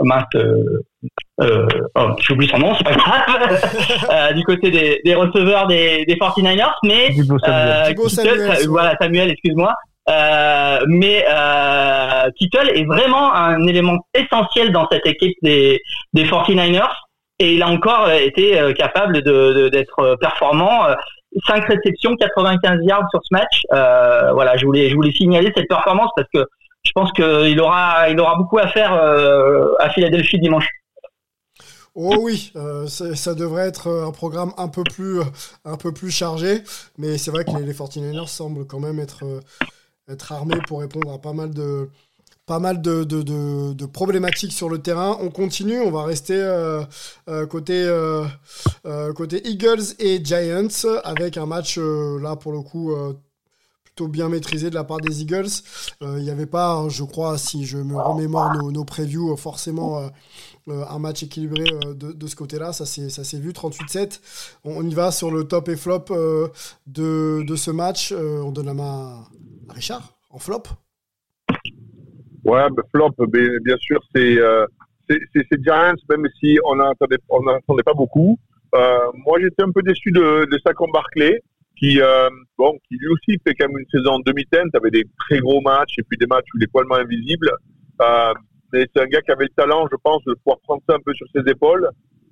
mince, 0.00 0.24
euh, 0.34 0.82
euh, 1.40 1.66
oh, 1.94 2.10
j'oublie 2.20 2.48
son 2.48 2.58
nom, 2.58 2.74
c'est 2.74 2.84
pas 2.84 2.94
grave, 2.94 3.60
euh, 4.10 4.32
du 4.32 4.42
côté 4.44 4.70
des, 4.70 5.00
des 5.04 5.14
receveurs 5.14 5.66
des, 5.66 6.04
des 6.04 6.16
49ers, 6.16 6.74
mais 6.84 7.10
euh, 7.48 8.08
Samuel, 8.08 8.66
voilà 8.68 8.94
Samuel, 9.00 9.30
excuse-moi, 9.30 9.74
euh, 10.08 10.80
mais 10.86 11.24
euh, 11.28 12.30
Kittle 12.38 12.70
est 12.74 12.84
vraiment 12.84 13.34
un 13.34 13.66
élément 13.66 13.98
essentiel 14.14 14.72
dans 14.72 14.88
cette 14.90 15.06
équipe 15.06 15.36
des, 15.42 15.80
des 16.14 16.24
49ers 16.24 16.88
et 17.38 17.54
il 17.54 17.62
a 17.62 17.68
encore 17.68 18.10
été 18.10 18.60
euh, 18.60 18.72
capable 18.72 19.22
d'être 19.22 20.16
performant. 20.20 20.86
5 21.46 21.64
réceptions, 21.66 22.16
95 22.16 22.78
yards 22.82 23.08
sur 23.10 23.20
ce 23.22 23.28
match. 23.32 23.62
Euh, 23.72 24.32
voilà, 24.32 24.56
je 24.56 24.64
voulais, 24.64 24.88
je 24.88 24.94
voulais 24.94 25.12
signaler 25.12 25.52
cette 25.56 25.68
performance 25.68 26.10
parce 26.16 26.28
que 26.32 26.44
je 26.84 26.92
pense 26.92 27.12
qu'il 27.12 27.60
aura, 27.60 28.08
il 28.08 28.18
aura 28.18 28.36
beaucoup 28.36 28.58
à 28.58 28.68
faire 28.68 28.94
euh, 28.94 29.74
à 29.78 29.90
Philadelphie 29.90 30.38
dimanche. 30.38 30.66
Oh 31.94 32.14
oui, 32.20 32.52
euh, 32.54 32.86
ça 32.86 33.34
devrait 33.34 33.66
être 33.66 33.88
un 33.88 34.12
programme 34.12 34.52
un 34.56 34.68
peu 34.68 34.84
plus, 34.84 35.20
un 35.64 35.76
peu 35.76 35.92
plus 35.92 36.12
chargé, 36.12 36.62
mais 36.96 37.18
c'est 37.18 37.32
vrai 37.32 37.44
que 37.44 37.50
les, 37.58 37.64
les 37.64 37.72
49ers 37.72 38.28
semblent 38.28 38.66
quand 38.66 38.78
même 38.78 39.00
être 39.00 39.24
être 40.08 40.32
armé 40.32 40.54
pour 40.66 40.80
répondre 40.80 41.12
à 41.12 41.18
pas 41.18 41.32
mal 41.32 41.52
de, 41.52 41.90
pas 42.48 42.58
mal 42.58 42.80
de, 42.80 43.86
problématiques 43.86 44.52
sur 44.52 44.68
le 44.70 44.78
terrain. 44.78 45.18
On 45.20 45.28
continue, 45.28 45.80
on 45.80 45.90
va 45.90 46.04
rester 46.04 46.34
euh, 46.34 46.82
euh, 47.28 47.46
côté, 47.46 47.84
euh, 47.84 48.24
côté 49.14 49.46
Eagles 49.46 49.94
et 49.98 50.24
Giants 50.24 50.88
avec 51.04 51.36
un 51.36 51.46
match 51.46 51.78
là 51.78 52.34
pour 52.36 52.52
le 52.52 52.62
coup 52.62 52.92
plutôt 53.84 54.08
bien 54.08 54.30
maîtrisé 54.30 54.70
de 54.70 54.74
la 54.74 54.84
part 54.84 54.98
des 54.98 55.20
Eagles. 55.20 55.50
Il 56.00 56.22
n'y 56.22 56.30
avait 56.30 56.46
pas, 56.46 56.88
je 56.88 57.04
crois, 57.04 57.36
si 57.36 57.66
je 57.66 57.76
me 57.76 58.00
remémore 58.00 58.54
nos, 58.72 58.84
previews, 58.84 59.36
forcément 59.36 60.08
un 60.66 60.98
match 60.98 61.22
équilibré 61.22 61.64
de, 61.94 62.26
ce 62.26 62.34
côté-là. 62.34 62.72
Ça 62.72 62.86
s'est 62.86 63.38
vu, 63.38 63.50
38-7. 63.50 64.20
On, 64.64 64.88
y 64.88 64.94
va 64.94 65.12
sur 65.12 65.30
le 65.30 65.44
top 65.44 65.68
et 65.68 65.76
flop 65.76 66.06
de, 66.86 67.56
ce 67.56 67.70
match. 67.70 68.12
on 68.12 68.52
donne 68.52 68.66
la 68.66 68.74
main 68.74 69.26
Richard, 69.68 70.14
en 70.30 70.38
flop 70.38 70.62
Ouais, 72.44 72.66
flop, 72.94 73.14
bien 73.28 73.76
sûr, 73.78 74.00
euh, 74.16 74.66
c'est 75.08 75.20
c'est 75.34 75.62
Giants, 75.62 75.94
même 76.08 76.26
si 76.40 76.58
on 76.64 76.76
n'entendait 76.76 77.18
on 77.28 77.76
pas 77.84 77.94
beaucoup. 77.94 78.38
Euh, 78.74 78.98
moi, 79.26 79.38
j'étais 79.40 79.62
un 79.62 79.72
peu 79.72 79.82
déçu 79.82 80.10
de, 80.10 80.44
de 80.50 80.58
Saquon 80.64 80.88
Barclay, 80.92 81.40
qui, 81.78 82.00
euh, 82.00 82.28
bon, 82.56 82.76
qui 82.88 82.96
lui 82.96 83.08
aussi 83.08 83.40
fait 83.44 83.54
quand 83.54 83.68
même 83.68 83.78
une 83.78 83.90
saison 83.90 84.18
demi-teinte, 84.20 84.74
avait 84.74 84.90
des 84.90 85.04
très 85.20 85.38
gros 85.38 85.60
matchs 85.60 85.94
et 85.98 86.02
puis 86.02 86.18
des 86.18 86.26
matchs 86.26 86.46
où 86.54 86.58
il 86.58 86.64
est 86.64 86.70
poilement 86.70 86.96
invisible. 86.96 87.50
Euh, 88.02 88.34
mais 88.72 88.86
c'est 88.94 89.02
un 89.02 89.06
gars 89.06 89.22
qui 89.22 89.30
avait 89.30 89.44
le 89.44 89.54
talent, 89.56 89.86
je 89.90 89.96
pense, 90.02 90.22
de 90.24 90.34
pouvoir 90.34 90.58
prendre 90.60 90.82
ça 90.88 90.96
un 90.96 91.00
peu 91.04 91.14
sur 91.14 91.26
ses 91.34 91.48
épaules, 91.50 91.88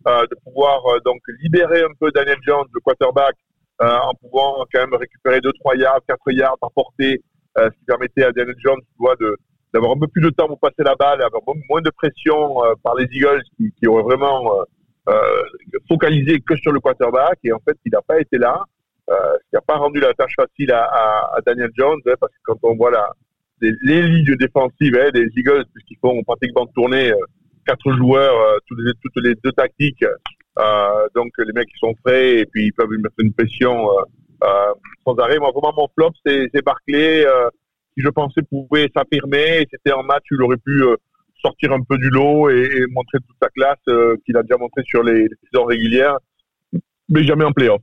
euh, 0.07 0.23
de 0.23 0.37
pouvoir 0.45 0.85
euh, 0.87 1.01
donc 1.05 1.21
libérer 1.42 1.83
un 1.83 1.95
peu 1.99 2.11
Daniel 2.11 2.38
Jones, 2.47 2.66
le 2.73 2.81
quarterback, 2.81 3.35
en 3.79 4.12
pouvant 4.14 4.64
quand 4.73 4.81
même 4.81 4.95
récupérer 4.95 5.40
2-3 5.40 5.79
yards, 5.79 6.01
4 6.09 6.33
yards 6.33 6.57
par 6.59 6.71
portée, 6.73 7.21
ce 7.59 7.69
qui 7.69 7.85
permettait 7.87 8.25
à 8.25 8.33
Daniel 8.33 8.57
Jones 8.64 8.81
de 9.21 9.37
d'avoir 9.72 9.92
un 9.92 9.98
peu 9.98 10.07
plus 10.09 10.22
de 10.22 10.31
temps 10.31 10.46
pour 10.46 10.59
passer 10.59 10.83
la 10.85 10.94
balle, 10.94 11.22
avoir 11.22 11.42
moins 11.68 11.81
de 11.81 11.90
pression 11.90 12.64
euh, 12.64 12.74
par 12.83 12.94
les 12.94 13.07
Eagles 13.12 13.42
qui, 13.57 13.72
qui 13.79 13.87
vraiment 13.87 14.50
focalisé 15.88 16.40
que 16.40 16.57
sur 16.57 16.72
le 16.72 16.81
quarterback. 16.81 17.38
Et 17.44 17.52
en 17.52 17.61
fait, 17.61 17.76
il 17.85 17.92
n'a 17.92 18.02
pas 18.02 18.18
été 18.18 18.38
là, 18.38 18.64
ce 19.09 19.38
qui 19.48 19.55
n'a 19.55 19.61
pas 19.61 19.76
rendu 19.76 20.00
la 20.00 20.12
tâche 20.14 20.35
facile 20.35 20.72
à, 20.72 21.38
Daniel 21.46 21.70
Jones, 21.79 22.00
hein, 22.07 22.14
parce 22.20 22.33
que 22.33 22.38
quand 22.44 22.59
on 22.64 22.74
voit 22.74 22.90
la, 22.90 23.12
les, 23.61 24.02
lignes 24.02 24.35
défensives 24.37 24.96
hein, 24.98 25.11
des 25.14 25.29
Eagles, 25.37 25.64
puisqu'ils 25.72 25.98
font 25.98 26.20
pratiquement 26.24 26.66
tourner 26.66 27.12
quatre 27.64 27.92
joueurs, 27.92 28.59
toutes, 28.66 28.81
les, 28.81 29.31
les 29.31 29.35
deux 29.37 29.52
tactiques, 29.52 30.05
euh, 30.59 31.09
donc 31.14 31.33
les 31.38 31.52
mecs 31.52 31.68
qui 31.68 31.79
sont 31.79 31.94
frais 32.02 32.38
et 32.38 32.46
puis 32.46 32.66
ils 32.66 32.72
peuvent 32.72 32.88
mettre 32.88 33.14
une 33.18 33.33
pression 33.33 33.90
euh, 33.90 34.02
euh, 34.44 34.72
sans 35.05 35.14
arrêt. 35.16 35.38
Moi 35.38 35.50
vraiment 35.50 35.74
mon 35.76 35.88
flop 35.94 36.12
c'est 36.24 36.64
Barclay 36.64 37.26
qui 37.96 38.02
je 38.02 38.09
pensais 38.09 38.42
pouvait 38.42 38.90
s'affirmer. 38.94 39.66
C'était 39.70 39.92
un 39.92 40.02
match 40.02 40.24
où 40.30 40.35
il 40.35 40.42
aurait 40.42 40.56
pu 40.59 40.85
sortir 41.40 41.72
un 41.72 41.80
peu 41.80 41.96
du 41.98 42.11
lot 42.11 42.50
et, 42.50 42.85
montrer 42.90 43.18
toute 43.18 43.37
sa 43.40 43.48
classe 43.48 44.18
qu'il 44.24 44.37
a 44.37 44.42
déjà 44.42 44.56
montré 44.59 44.82
sur 44.85 45.02
les, 45.02 45.28
saisons 45.44 45.64
régulières, 45.64 46.18
mais 47.09 47.24
jamais 47.24 47.44
en 47.44 47.52
playoff. 47.52 47.80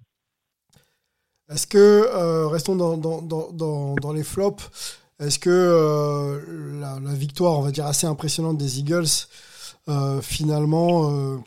Est-ce 1.49 1.67
que, 1.67 2.47
restons 2.47 2.76
dans, 2.76 2.97
dans, 2.97 3.21
dans, 3.21 3.95
dans, 3.95 4.13
les 4.13 4.23
flops, 4.23 4.99
est-ce 5.19 5.39
que 5.39 6.39
la, 6.80 7.13
victoire, 7.13 7.60
on 7.60 7.62
va 7.62 7.71
dire, 7.71 7.86
assez 7.86 8.08
impressionnante 8.08 8.58
des 8.58 8.80
Eagles, 8.80 9.28
finalement, 10.21 11.43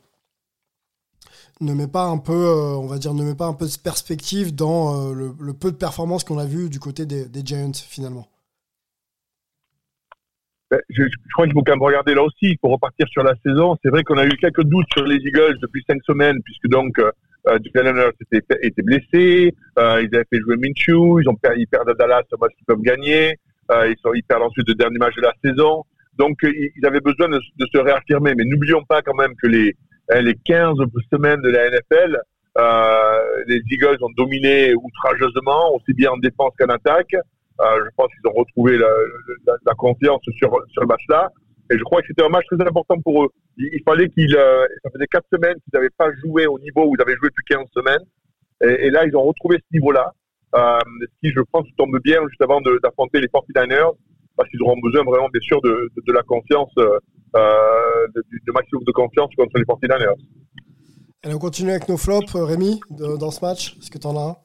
ne 1.61 1.73
met 1.73 1.87
pas 1.87 2.05
un 2.05 2.19
peu, 2.19 2.33
euh, 2.33 2.77
on 2.77 2.87
va 2.87 2.99
dire, 2.99 3.15
ne 3.15 3.25
met 3.25 3.35
pas 3.35 3.47
un 3.47 3.55
peu 3.55 3.67
de 3.67 3.77
perspective 3.79 4.55
dans 4.55 5.11
euh, 5.11 5.33
le, 5.39 5.55
peu 5.55 5.71
de 5.71 5.77
performance 5.77 6.25
qu'on 6.25 6.39
a 6.39 6.45
vu 6.45 6.69
du 6.69 6.79
côté 6.79 7.07
des, 7.07 7.29
Giants 7.45 7.73
finalement? 7.73 8.27
Ben, 10.71 10.81
je, 10.91 11.05
je 11.05 11.33
crois 11.33 11.47
qu'il 11.47 11.55
faut 11.55 11.63
quand 11.63 11.73
même 11.75 11.83
regarder 11.83 12.15
là 12.15 12.23
aussi, 12.23 12.59
faut 12.61 12.69
repartir 12.69 13.07
sur 13.09 13.23
la 13.23 13.35
saison. 13.45 13.77
C'est 13.85 13.91
vrai 13.91 14.03
qu'on 14.03 14.19
a 14.19 14.27
eu 14.27 14.37
quelques 14.41 14.65
doutes 14.65 14.87
sur 14.93 15.05
les 15.05 15.17
Eagles 15.17 15.59
depuis 15.63 15.85
cinq 15.89 16.03
semaines, 16.05 16.43
puisque 16.43 16.67
donc 16.67 16.99
euh, 16.99 17.11
euh, 17.47 17.59
Jalen 17.73 18.11
était, 18.33 18.59
était 18.63 18.83
blessé, 18.83 19.55
euh, 19.79 20.03
ils 20.03 20.15
avaient 20.15 20.25
fait 20.29 20.41
jouer 20.41 20.57
Minshew, 20.57 21.21
ils 21.21 21.29
ont 21.29 21.37
per- 21.37 21.55
ils 21.57 21.69
perdent 21.69 21.91
à 21.91 21.95
Dallas 21.95 22.23
un 22.33 22.37
match 22.41 22.53
qu'ils 22.57 22.67
peuvent 22.67 22.83
gagner, 22.83 23.37
euh, 23.71 23.89
ils, 23.89 23.97
sont, 24.03 24.13
ils 24.15 24.25
perdent 24.25 24.43
ensuite 24.43 24.67
le 24.69 24.75
dernier 24.75 24.99
match 24.99 25.15
de 25.15 25.23
la 25.23 25.33
saison. 25.45 25.85
Donc 26.19 26.43
euh, 26.43 26.51
ils 26.53 26.71
ils 26.77 26.85
avaient 26.87 27.01
besoin 27.01 27.29
de, 27.29 27.37
de 27.39 27.67
se 27.73 27.79
réaffirmer. 27.79 28.35
Mais 28.35 28.45
n'oublions 28.45 28.83
pas 28.89 29.03
quand 29.03 29.15
même 29.15 29.35
que 29.41 29.47
les, 29.47 29.77
hein, 30.11 30.21
les 30.21 30.35
15 30.35 30.79
semaines 31.13 31.43
de 31.43 31.51
la 31.51 31.71
NFL, 31.71 32.19
euh, 32.59 33.19
les 33.47 33.61
Eagles 33.71 33.99
ont 34.01 34.11
dominé 34.17 34.75
outrageusement, 34.75 35.75
aussi 35.77 35.93
bien 35.93 36.11
en 36.11 36.17
défense 36.17 36.53
qu'en 36.59 36.73
attaque. 36.75 37.15
Euh, 37.61 37.85
je 37.85 37.91
pense 37.97 38.09
qu'ils 38.09 38.31
ont 38.31 38.35
retrouvé 38.35 38.79
la, 38.79 39.75
confiance 39.75 40.21
sur, 40.23 40.51
sur 40.69 40.83
le 40.83 40.87
match-là. 40.87 41.31
Et 41.71 41.79
je 41.79 41.83
crois 41.83 42.01
que 42.01 42.09
c'était 42.09 42.25
un 42.25 42.29
match 42.29 42.47
très 42.47 42.61
important 42.61 43.01
pour 43.01 43.25
eux. 43.25 43.29
Il, 43.57 43.83
fallait 43.85 44.09
qu'ils, 44.09 44.37
euh, 44.37 44.67
ça 44.85 44.91
faisait 44.91 45.07
quatre 45.07 45.27
semaines 45.33 45.55
qu'ils 45.55 45.75
n'avaient 45.75 45.91
pas 45.97 46.09
joué 46.23 46.47
au 46.47 46.59
niveau 46.59 46.85
où 46.85 46.95
ils 46.97 47.03
avaient 47.03 47.17
joué 47.17 47.29
depuis 47.29 47.45
15 47.49 47.67
semaines. 47.75 48.05
Et, 48.63 48.91
là, 48.91 49.05
ils 49.05 49.15
ont 49.17 49.23
retrouvé 49.23 49.59
ce 49.59 49.77
niveau-là. 49.77 50.13
Euh, 50.55 50.79
ce 51.01 51.07
qui, 51.21 51.35
je 51.35 51.41
pense, 51.53 51.67
tombe 51.77 51.99
bien 52.03 52.21
juste 52.29 52.41
avant 52.41 52.61
d'affronter 52.83 53.21
les 53.21 53.27
49ers, 53.27 53.93
parce 54.37 54.49
qu'ils 54.49 54.63
auront 54.63 54.79
besoin 54.83 55.03
vraiment, 55.05 55.29
bien 55.29 55.43
sûr, 55.43 55.61
de, 55.63 55.91
de, 55.97 56.13
la 56.13 56.23
confiance, 56.23 56.73
euh, 56.79 56.99
de, 57.35 58.53
maximum 58.53 58.85
de 58.85 58.93
confiance 58.93 59.31
contre 59.37 59.59
les 59.59 59.65
49ers. 59.65 60.15
Allez, 61.23 61.35
on 61.35 61.39
continue 61.39 61.71
avec 61.71 61.89
nos 61.89 61.97
flops, 61.97 62.35
euh, 62.37 62.45
Rémi, 62.45 62.81
dans 62.91 63.31
ce 63.31 63.45
match. 63.45 63.77
Est-ce 63.79 63.91
que 63.91 63.99
tu 63.99 64.07
en 64.07 64.17
as 64.17 64.31
un? 64.31 64.37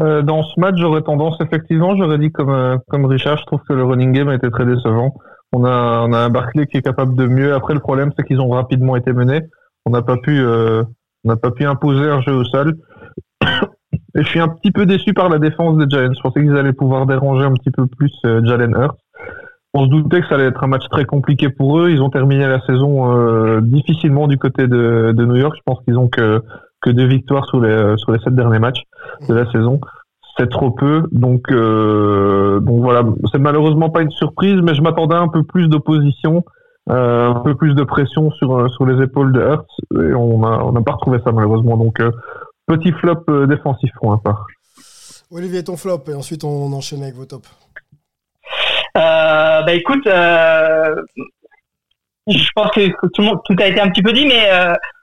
Euh, 0.00 0.22
dans 0.22 0.42
ce 0.42 0.58
match, 0.58 0.76
j'aurais 0.78 1.02
tendance, 1.02 1.36
effectivement, 1.40 1.96
j'aurais 1.96 2.18
dit 2.18 2.32
comme, 2.32 2.50
euh, 2.50 2.76
comme 2.88 3.04
Richard, 3.04 3.38
je 3.38 3.44
trouve 3.44 3.60
que 3.68 3.74
le 3.74 3.84
running 3.84 4.12
game 4.12 4.28
a 4.28 4.34
été 4.34 4.50
très 4.50 4.64
décevant. 4.64 5.14
On 5.52 5.64
a, 5.64 6.04
on 6.08 6.12
a 6.12 6.18
un 6.18 6.30
Barclay 6.30 6.66
qui 6.66 6.78
est 6.78 6.82
capable 6.82 7.14
de 7.14 7.26
mieux. 7.26 7.54
Après, 7.54 7.74
le 7.74 7.80
problème, 7.80 8.10
c'est 8.16 8.24
qu'ils 8.24 8.40
ont 8.40 8.48
rapidement 8.48 8.96
été 8.96 9.12
menés. 9.12 9.42
On 9.84 9.90
n'a 9.90 10.02
pas 10.02 10.16
pu, 10.16 10.40
euh, 10.40 10.82
on 11.24 11.28
n'a 11.28 11.36
pas 11.36 11.50
pu 11.50 11.64
imposer 11.64 12.08
un 12.08 12.22
jeu 12.22 12.32
au 12.32 12.44
sol. 12.44 12.74
Et 14.14 14.22
je 14.22 14.28
suis 14.28 14.40
un 14.40 14.48
petit 14.48 14.70
peu 14.70 14.86
déçu 14.86 15.12
par 15.12 15.28
la 15.28 15.38
défense 15.38 15.76
des 15.76 15.86
Giants. 15.88 16.12
Je 16.14 16.20
pensais 16.20 16.40
qu'ils 16.40 16.56
allaient 16.56 16.72
pouvoir 16.72 17.06
déranger 17.06 17.44
un 17.44 17.52
petit 17.52 17.70
peu 17.70 17.86
plus 17.86 18.12
euh, 18.24 18.44
Jalen 18.44 18.74
Hurts. 18.74 18.96
On 19.74 19.84
se 19.84 19.90
doutait 19.90 20.20
que 20.20 20.28
ça 20.28 20.34
allait 20.34 20.46
être 20.46 20.62
un 20.64 20.66
match 20.66 20.86
très 20.90 21.04
compliqué 21.04 21.48
pour 21.48 21.78
eux. 21.78 21.90
Ils 21.90 22.02
ont 22.02 22.10
terminé 22.10 22.46
la 22.46 22.60
saison 22.66 23.10
euh, 23.10 23.60
difficilement 23.62 24.28
du 24.28 24.38
côté 24.38 24.66
de, 24.68 25.12
de 25.16 25.24
New 25.24 25.36
York. 25.36 25.54
Je 25.56 25.62
pense 25.64 25.82
qu'ils 25.84 25.98
ont 25.98 26.08
que, 26.08 26.42
que 26.82 26.90
deux 26.90 27.06
victoires 27.06 27.46
sur 27.46 27.60
les, 27.60 27.94
sur 27.98 28.12
les 28.12 28.18
sept 28.20 28.34
derniers 28.34 28.58
matchs 28.58 28.82
de 29.28 29.34
la 29.34 29.50
saison. 29.52 29.80
C'est 30.38 30.48
trop 30.48 30.70
peu. 30.70 31.04
Donc, 31.12 31.50
euh, 31.50 32.60
donc 32.60 32.80
voilà, 32.80 33.04
c'est 33.30 33.38
malheureusement 33.38 33.90
pas 33.90 34.02
une 34.02 34.10
surprise, 34.10 34.56
mais 34.62 34.74
je 34.74 34.82
m'attendais 34.82 35.14
à 35.14 35.20
un 35.20 35.28
peu 35.28 35.42
plus 35.42 35.68
d'opposition, 35.68 36.44
euh, 36.90 37.30
un 37.30 37.40
peu 37.40 37.54
plus 37.54 37.74
de 37.74 37.84
pression 37.84 38.30
sur, 38.32 38.58
euh, 38.58 38.68
sur 38.68 38.86
les 38.86 39.02
épaules 39.02 39.32
de 39.32 39.40
Hurts. 39.40 39.66
Et 39.94 40.14
on 40.14 40.42
a, 40.44 40.62
on 40.64 40.72
n'a 40.72 40.80
pas 40.80 40.92
retrouvé 40.92 41.18
ça 41.24 41.32
malheureusement. 41.32 41.76
Donc, 41.76 42.00
euh, 42.00 42.10
petit 42.66 42.92
flop 42.92 43.24
euh, 43.28 43.46
défensif 43.46 43.90
pour 44.00 44.10
ma 44.10 44.18
part. 44.18 44.46
Olivier, 45.30 45.64
ton 45.64 45.76
flop, 45.76 46.04
et 46.08 46.14
ensuite 46.14 46.44
on 46.44 46.72
enchaîne 46.72 47.02
avec 47.02 47.14
vos 47.14 47.24
tops. 47.24 47.48
Euh, 48.96 49.62
bah 49.62 49.72
écoute, 49.72 50.06
euh, 50.06 50.94
je 52.26 52.48
pense 52.54 52.70
que 52.72 52.90
tout, 53.14 53.22
le 53.22 53.24
monde, 53.24 53.38
tout 53.46 53.56
a 53.58 53.66
été 53.66 53.80
un 53.80 53.88
petit 53.88 54.02
peu 54.02 54.12
dit, 54.12 54.26
mais 54.26 54.46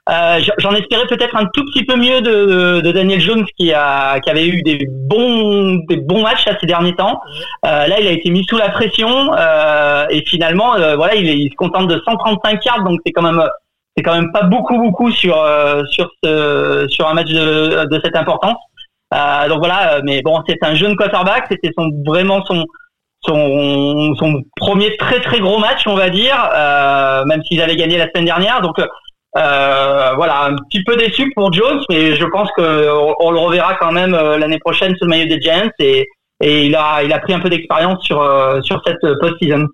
euh, 0.08 0.40
j'en 0.58 0.72
espérais 0.74 1.06
peut-être 1.06 1.36
un 1.36 1.44
tout 1.54 1.64
petit 1.66 1.84
peu 1.84 1.94
mieux 1.96 2.20
de, 2.20 2.80
de 2.80 2.92
Daniel 2.92 3.20
Jones 3.20 3.44
qui 3.56 3.72
a 3.72 4.18
qui 4.20 4.30
avait 4.30 4.46
eu 4.48 4.62
des 4.62 4.86
bons 4.88 5.76
des 5.88 5.96
bons 5.98 6.22
matchs 6.22 6.46
là, 6.46 6.56
ces 6.60 6.66
derniers 6.66 6.94
temps. 6.96 7.20
Euh, 7.66 7.86
là, 7.86 8.00
il 8.00 8.06
a 8.08 8.10
été 8.10 8.30
mis 8.30 8.44
sous 8.48 8.56
la 8.56 8.70
pression 8.70 9.32
euh, 9.36 10.06
et 10.10 10.24
finalement, 10.26 10.74
euh, 10.74 10.96
voilà, 10.96 11.14
il, 11.14 11.28
est- 11.28 11.38
il 11.38 11.50
se 11.50 11.54
contente 11.56 11.86
de 11.88 12.00
135 12.04 12.64
yards, 12.64 12.82
donc 12.84 12.98
c'est 13.06 13.12
quand 13.12 13.22
même 13.22 13.42
c'est 13.96 14.02
quand 14.02 14.14
même 14.14 14.32
pas 14.32 14.42
beaucoup 14.42 14.78
beaucoup 14.78 15.10
sur 15.12 15.36
euh, 15.40 15.82
sur 15.90 16.10
ce 16.24 16.86
sur 16.88 17.06
un 17.08 17.14
match 17.14 17.28
de, 17.30 17.84
de 17.88 18.00
cette 18.02 18.16
importance. 18.16 18.56
Euh, 19.14 19.48
donc 19.48 19.58
voilà, 19.58 20.00
mais 20.04 20.22
bon, 20.22 20.40
c'est 20.48 20.58
un 20.62 20.74
jeune 20.74 20.96
quarterback, 20.96 21.46
c'était 21.50 21.70
son 21.76 21.90
vraiment 22.06 22.44
son 22.46 22.64
son, 23.22 24.14
son 24.18 24.42
premier 24.56 24.96
très 24.96 25.20
très 25.20 25.40
gros 25.40 25.58
match, 25.58 25.86
on 25.86 25.94
va 25.94 26.08
dire, 26.08 26.36
euh, 26.54 27.24
même 27.26 27.42
s'ils 27.44 27.60
avaient 27.60 27.76
gagné 27.76 27.98
la 27.98 28.08
semaine 28.08 28.24
dernière. 28.24 28.62
Donc 28.62 28.80
euh, 29.36 30.12
voilà, 30.16 30.46
un 30.46 30.56
petit 30.68 30.82
peu 30.82 30.96
déçu 30.96 31.32
pour 31.34 31.52
Jones, 31.52 31.80
mais 31.88 32.16
je 32.16 32.24
pense 32.24 32.48
qu'on 32.56 33.14
on 33.20 33.30
le 33.30 33.38
reverra 33.38 33.74
quand 33.76 33.92
même 33.92 34.14
euh, 34.14 34.38
l'année 34.38 34.58
prochaine 34.58 34.94
sous 34.96 35.04
le 35.04 35.10
maillot 35.10 35.28
des 35.28 35.40
Giants 35.40 35.70
et, 35.78 36.06
il 36.42 36.74
a 36.74 37.18
pris 37.20 37.34
un 37.34 37.40
peu 37.40 37.50
d'expérience 37.50 38.02
sur 38.02 38.20
euh, 38.22 38.60
cette 38.62 39.18
post-season. 39.20 39.66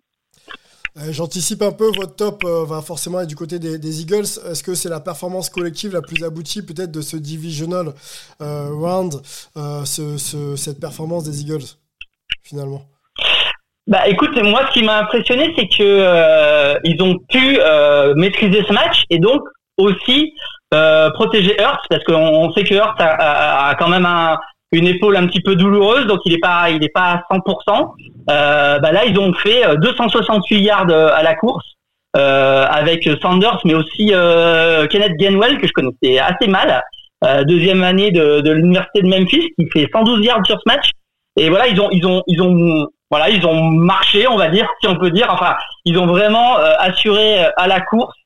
Euh, 0.99 1.13
J'anticipe 1.13 1.63
un 1.63 1.73
peu, 1.73 1.91
votre 1.97 2.17
top 2.17 2.45
va 2.45 2.83
forcément 2.83 3.21
être 3.21 3.29
du 3.29 3.37
côté 3.37 3.59
des, 3.59 4.01
Eagles. 4.03 4.27
Est-ce 4.51 4.63
que 4.63 4.75
c'est 4.75 4.89
la 4.89 5.01
performance 5.01 5.49
collective 5.49 5.93
la 5.93 6.03
plus 6.03 6.25
aboutie 6.25 6.63
peut-être 6.63 6.91
de 6.91 7.03
ce 7.03 7.17
divisional 7.17 7.93
round, 8.41 9.23
ce, 9.55 10.19
ce- 10.19 10.57
cette 10.57 10.81
performance 10.81 11.25
des 11.25 11.43
Eagles, 11.43 11.65
finalement? 12.43 12.83
Bah 13.87 14.09
écoute, 14.09 14.37
moi 14.43 14.63
ce 14.67 14.73
qui 14.73 14.85
m'a 14.85 14.99
impressionné 14.99 15.55
c'est 15.57 15.69
que 15.69 15.83
euh, 15.83 16.77
ils 16.83 17.01
ont 17.03 17.19
pu 17.31 17.59
euh, 17.61 18.15
maîtriser 18.17 18.65
ce 18.67 18.73
match 18.73 19.05
et 19.11 19.21
donc 19.21 19.43
aussi 19.79 20.33
euh, 20.75 21.09
protéger 21.11 21.55
Hurts 21.61 21.87
parce 21.89 22.03
qu'on 22.03 22.15
on 22.17 22.53
sait 22.53 22.65
que 22.65 22.75
Hurts 22.75 22.97
a, 22.99 23.05
a- 23.05 23.69
a 23.71 23.75
quand 23.77 23.89
même 23.89 24.05
un- 24.05 24.39
une 24.73 24.89
épaule 24.89 25.17
un 25.17 25.27
petit 25.29 25.41
peu 25.41 25.55
douloureuse 25.55 26.07
donc 26.09 26.19
il 26.25 26.33
est 26.33 26.39
pas 26.41 26.69
il 26.71 26.83
est 26.83 26.89
pas 26.93 27.13
à 27.13 27.23
100%. 27.33 27.95
Euh, 28.29 28.81
bah 28.81 28.91
là 28.91 29.05
ils 29.05 29.17
ont 29.21 29.33
fait 29.35 29.65
euh, 29.65 29.77
268 29.77 30.61
yards 30.61 30.87
euh, 30.91 31.11
à 31.15 31.23
la 31.23 31.37
course 31.37 31.65
euh, 32.17 32.67
avec 32.69 33.09
Sanders 33.23 33.61
mais 33.65 33.75
aussi 33.75 34.11
euh, 34.13 34.89
Kenneth 34.89 35.17
Gainwell 35.17 35.59
que 35.59 35.69
je 35.69 35.73
connaissais 35.73 36.19
assez 36.19 36.49
mal 36.49 36.83
euh, 37.25 37.45
deuxième 37.45 37.85
année 37.85 38.11
de, 38.11 38.41
de 38.41 38.51
l'université 38.51 39.03
de 39.03 39.07
Memphis 39.09 39.49
qui 39.57 39.69
fait 39.73 39.87
112 39.93 40.25
yards 40.27 40.45
sur 40.45 40.57
ce 40.57 40.65
match 40.67 40.91
et 41.37 41.49
voilà 41.51 41.69
ils 41.69 41.81
ont 41.81 41.89
ils 41.93 42.05
ont 42.05 42.23
ils 42.27 42.43
ont 42.43 42.89
voilà, 43.11 43.31
ils 43.31 43.47
ont 43.47 43.63
marché, 43.71 44.27
on 44.27 44.37
va 44.37 44.49
dire, 44.49 44.69
si 44.81 44.89
on 44.89 44.97
peut 44.97 45.11
dire. 45.11 45.29
Enfin, 45.31 45.55
ils 45.85 45.97
ont 45.99 46.07
vraiment 46.07 46.59
euh, 46.59 46.75
assuré 46.79 47.45
euh, 47.45 47.51
à 47.57 47.69
la 47.69 47.81
course, 47.81 48.17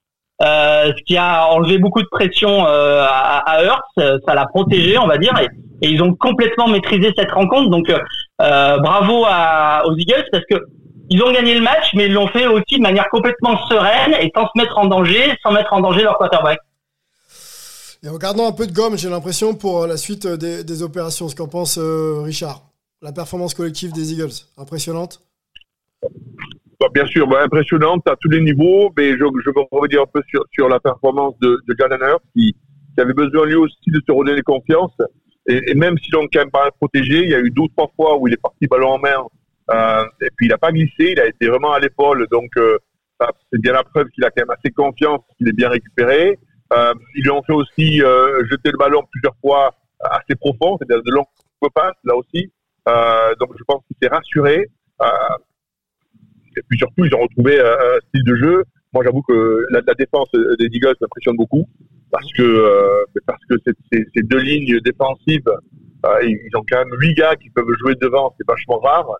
euh, 0.42 0.92
ce 0.96 1.02
qui 1.04 1.18
a 1.18 1.46
enlevé 1.48 1.76
beaucoup 1.78 2.00
de 2.00 2.08
pression 2.10 2.66
euh, 2.66 3.04
à, 3.06 3.38
à. 3.50 3.60
Euh, 3.98 4.18
Ça 4.26 4.34
l'a 4.34 4.46
protégé, 4.46 4.96
on 4.96 5.06
va 5.06 5.18
dire, 5.18 5.34
et, 5.38 5.48
et 5.82 5.90
ils 5.90 6.02
ont 6.02 6.14
complètement 6.14 6.68
maîtrisé 6.68 7.12
cette 7.16 7.30
rencontre. 7.30 7.68
Donc, 7.68 7.90
euh, 7.90 8.78
bravo 8.78 9.26
à, 9.28 9.82
aux 9.86 9.94
Eagles 9.96 10.24
parce 10.32 10.44
que 10.50 10.56
ils 11.10 11.22
ont 11.22 11.32
gagné 11.32 11.54
le 11.54 11.60
match, 11.60 11.90
mais 11.94 12.06
ils 12.06 12.12
l'ont 12.12 12.28
fait 12.28 12.46
aussi 12.46 12.76
de 12.76 12.82
manière 12.82 13.08
complètement 13.10 13.58
sereine 13.66 14.14
et 14.20 14.30
sans 14.34 14.46
se 14.46 14.52
mettre 14.56 14.78
en 14.78 14.86
danger, 14.86 15.36
sans 15.42 15.52
mettre 15.52 15.72
en 15.72 15.80
danger 15.80 16.02
leur 16.02 16.16
quarterback. 16.16 16.58
Et 18.02 18.08
en 18.08 18.16
gardant 18.16 18.48
un 18.48 18.52
peu 18.52 18.66
de 18.66 18.72
gomme, 18.72 18.96
j'ai 18.96 19.10
l'impression, 19.10 19.54
pour 19.54 19.86
la 19.86 19.98
suite 19.98 20.26
des, 20.26 20.64
des 20.64 20.82
opérations. 20.82 21.28
Ce 21.28 21.34
qu'en 21.34 21.48
pense 21.48 21.78
Richard? 21.78 22.62
La 23.02 23.12
performance 23.12 23.54
collective 23.54 23.92
des 23.92 24.12
Eagles, 24.12 24.44
impressionnante 24.58 25.22
Bah, 26.78 26.88
bien 26.92 27.06
sûr, 27.06 27.26
bah, 27.26 27.42
impressionnante 27.42 28.06
à 28.06 28.14
tous 28.20 28.28
les 28.28 28.42
niveaux, 28.42 28.92
mais 28.96 29.12
je, 29.12 29.16
je 29.16 29.50
veux 29.50 29.64
revenir 29.70 30.02
un 30.02 30.06
peu 30.06 30.20
sur, 30.52 30.68
la 30.68 30.80
performance 30.80 31.34
de, 31.40 31.58
de 31.66 31.74
qui, 32.34 32.54
avait 32.98 33.14
besoin 33.14 33.46
lui 33.46 33.54
aussi 33.54 33.74
de 33.86 34.00
se 34.06 34.12
redonner 34.12 34.42
confiance. 34.42 34.92
Et, 35.48 35.70
et 35.70 35.74
même 35.74 35.96
s'ils 35.96 36.12
l'ont 36.12 36.28
quand 36.30 36.40
même 36.40 36.50
pas 36.50 36.70
protégé, 36.72 37.22
il 37.22 37.30
y 37.30 37.34
a 37.34 37.38
eu 37.38 37.50
deux 37.50 37.62
ou 37.62 37.68
trois 37.68 37.90
fois 37.96 38.18
où 38.18 38.28
il 38.28 38.34
est 38.34 38.42
parti 38.42 38.66
ballon 38.66 38.90
en 38.90 38.98
main, 38.98 39.24
euh, 39.70 40.04
et 40.20 40.28
puis 40.36 40.46
il 40.46 40.50
n'a 40.50 40.58
pas 40.58 40.72
glissé, 40.72 41.12
il 41.12 41.20
a 41.20 41.26
été 41.26 41.48
vraiment 41.48 41.72
à 41.72 41.78
l'épaule, 41.78 42.26
donc 42.30 42.50
euh, 42.58 42.78
c'est 43.50 43.60
bien 43.60 43.72
la 43.72 43.84
preuve 43.84 44.08
qu'il 44.08 44.24
a 44.24 44.30
quand 44.30 44.42
même 44.42 44.56
assez 44.58 44.72
confiance, 44.72 45.20
qu'il 45.38 45.48
est 45.48 45.56
bien 45.56 45.70
récupéré. 45.70 46.38
Euh, 46.74 46.94
ils 47.16 47.22
lui 47.22 47.30
ont 47.30 47.42
fait 47.42 47.54
aussi 47.54 47.98
jeter 47.98 48.70
le 48.70 48.78
ballon 48.78 49.02
plusieurs 49.10 49.36
fois 49.40 49.74
assez 50.00 50.34
profond, 50.34 50.76
c'est-à-dire 50.78 51.02
de 51.02 51.10
longues 51.12 51.24
passes 51.74 51.96
là 52.04 52.16
aussi. 52.16 52.50
Euh, 52.88 53.34
donc 53.38 53.50
je 53.58 53.64
pense 53.64 53.82
qu'il 53.86 53.96
s'est 54.02 54.08
rassuré. 54.08 54.66
Euh, 55.02 55.06
et 56.56 56.62
puis 56.68 56.78
surtout, 56.78 57.04
ils 57.04 57.14
ont 57.14 57.20
retrouvé 57.20 57.58
euh, 57.58 57.96
un 57.96 57.98
style 58.08 58.24
de 58.24 58.34
jeu. 58.36 58.64
Moi, 58.92 59.04
j'avoue 59.04 59.22
que 59.22 59.66
la, 59.70 59.94
défense 59.94 60.28
des 60.32 60.66
Eagles 60.72 60.96
m'impressionne 61.00 61.36
beaucoup 61.36 61.68
parce 62.10 62.26
que 62.32 63.04
parce 63.24 63.40
que 63.48 63.54
ces, 63.92 64.22
deux 64.22 64.40
lignes 64.40 64.80
défensives, 64.80 65.44
ils 66.22 66.56
ont 66.56 66.64
quand 66.68 66.78
même 66.78 66.98
huit 67.00 67.14
gars 67.14 67.36
qui 67.36 67.50
peuvent 67.50 67.72
jouer 67.78 67.94
devant, 68.00 68.34
c'est 68.36 68.46
vachement 68.48 68.78
rare 68.78 69.14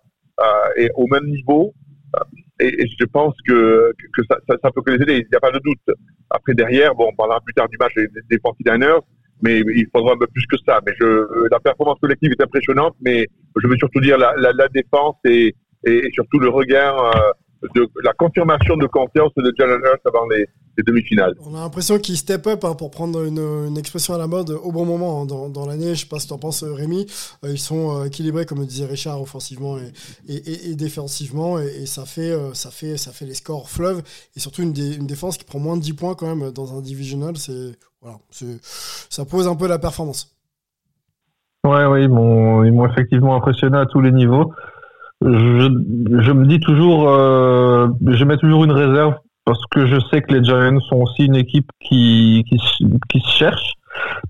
et 0.77 0.91
au 0.97 1.07
même 1.07 1.25
niveau. 1.27 1.73
Et, 2.59 2.85
je 2.99 3.05
pense 3.05 3.37
que 3.47 3.93
ça, 4.29 4.39
ça 4.49 4.71
peut 4.73 4.83
que 4.83 4.91
les 4.91 5.03
aider. 5.03 5.19
Il 5.19 5.29
n'y 5.31 5.37
a 5.37 5.41
pas 5.41 5.53
de 5.53 5.61
doute. 5.61 5.97
Après 6.31 6.53
derrière, 6.55 6.97
bon, 6.97 7.09
on 7.13 7.15
parlera 7.15 7.41
plus 7.41 7.55
tard 7.55 7.69
du 7.69 7.77
match 7.79 7.95
des, 7.95 8.09
des 8.29 8.39
49ers, 8.39 9.03
mais 9.43 9.61
il 9.61 9.87
faudra 9.95 10.15
un 10.15 10.19
peu 10.19 10.27
plus 10.27 10.47
que 10.47 10.57
ça. 10.67 10.81
Mais 10.87 10.93
je, 11.01 11.49
la 11.51 11.61
performance 11.61 11.99
collective 12.01 12.33
est 12.33 12.43
impressionnante, 12.43 12.95
mais 13.01 13.27
je 13.61 13.67
veux 13.67 13.77
surtout 13.77 14.01
dire 14.01 14.19
la, 14.19 14.35
la, 14.37 14.53
la 14.53 14.69
défense 14.69 15.17
et, 15.25 15.55
et, 15.85 16.11
surtout 16.13 16.39
le 16.39 16.49
regain 16.49 16.95
euh, 16.97 17.33
de 17.75 17.89
la 18.03 18.13
confirmation 18.15 18.77
de 18.77 18.87
confiance 18.87 19.33
de 19.37 19.53
Jalen 19.57 19.81
Hurts 19.85 20.01
avant 20.07 20.27
les, 20.29 20.47
les 20.77 20.83
demi-finales. 20.83 21.35
On 21.45 21.55
a 21.55 21.61
l'impression 21.61 21.99
qu'il 21.99 22.17
step 22.17 22.47
up, 22.47 22.65
hein, 22.65 22.75
pour 22.75 22.91
prendre 22.91 23.25
une, 23.25 23.39
une, 23.39 23.77
expression 23.77 24.15
à 24.15 24.19
la 24.19 24.27
mode, 24.27 24.51
au 24.51 24.73
bon 24.73 24.85
moment 24.85 25.23
hein, 25.23 25.27
dans, 25.27 25.49
dans 25.49 25.67
l'année. 25.67 25.95
Je 25.95 26.01
sais 26.01 26.07
pas 26.07 26.19
ce 26.19 26.25
que 26.25 26.29
tu 26.29 26.35
en 26.35 26.39
penses, 26.39 26.65
Rémi. 26.65 27.07
Euh, 27.45 27.51
ils 27.51 27.59
sont 27.59 28.01
euh, 28.01 28.05
équilibrés, 28.05 28.47
comme 28.47 28.65
disait 28.65 28.87
Richard, 28.87 29.21
offensivement 29.21 29.79
et, 29.79 29.93
et, 30.29 30.71
et 30.71 30.75
défensivement, 30.75 31.59
et, 31.59 31.87
ça, 31.87 32.05
fait, 32.07 32.31
euh, 32.31 32.55
ça, 32.55 32.71
fait, 32.71 32.97
ça 32.97 33.13
fait 33.13 33.27
les 33.27 33.35
scores 33.35 33.69
fleuve, 33.69 34.03
et 34.37 34.41
surtout 34.41 34.63
une, 34.63 34.75
une, 34.77 35.07
défense 35.07 35.37
qui 35.37 35.45
prend 35.45 35.59
moins 35.59 35.77
de 35.77 35.83
10 35.83 35.93
points 35.95 36.15
quand 36.15 36.35
même 36.35 36.51
dans 36.53 36.77
un 36.77 36.81
divisional. 36.81 37.37
C'est, 37.37 37.73
voilà, 38.01 38.17
ça 39.11 39.25
pose 39.25 39.47
un 39.49 39.57
peu 39.57 39.69
la 39.69 39.79
performance. 39.79 40.37
Ouais, 41.65 41.85
oui, 41.85 42.05
ils 42.05 42.09
m'ont 42.09 42.87
effectivement 42.87 43.37
impressionné 43.37 43.77
à 43.77 43.85
tous 43.85 44.01
les 44.01 44.13
niveaux. 44.13 44.51
Je, 45.23 45.69
je 46.23 46.33
me 46.33 46.47
dis 46.47 46.61
toujours, 46.61 47.11
euh, 47.11 47.89
je 48.07 48.25
mets 48.25 48.39
toujours 48.39 48.65
une 48.65 48.73
réserve 48.73 49.15
parce 49.45 49.61
que 49.71 49.87
je 49.87 49.99
sais 50.11 50.23
que 50.23 50.33
les 50.35 50.45
Giants 50.45 50.81
sont 50.81 50.97
aussi 50.97 51.27
une 51.27 51.37
équipe 51.37 51.71
qui, 51.81 52.45
qui, 52.49 52.59
qui 53.09 53.21
se 53.21 53.31
cherche. 53.37 53.75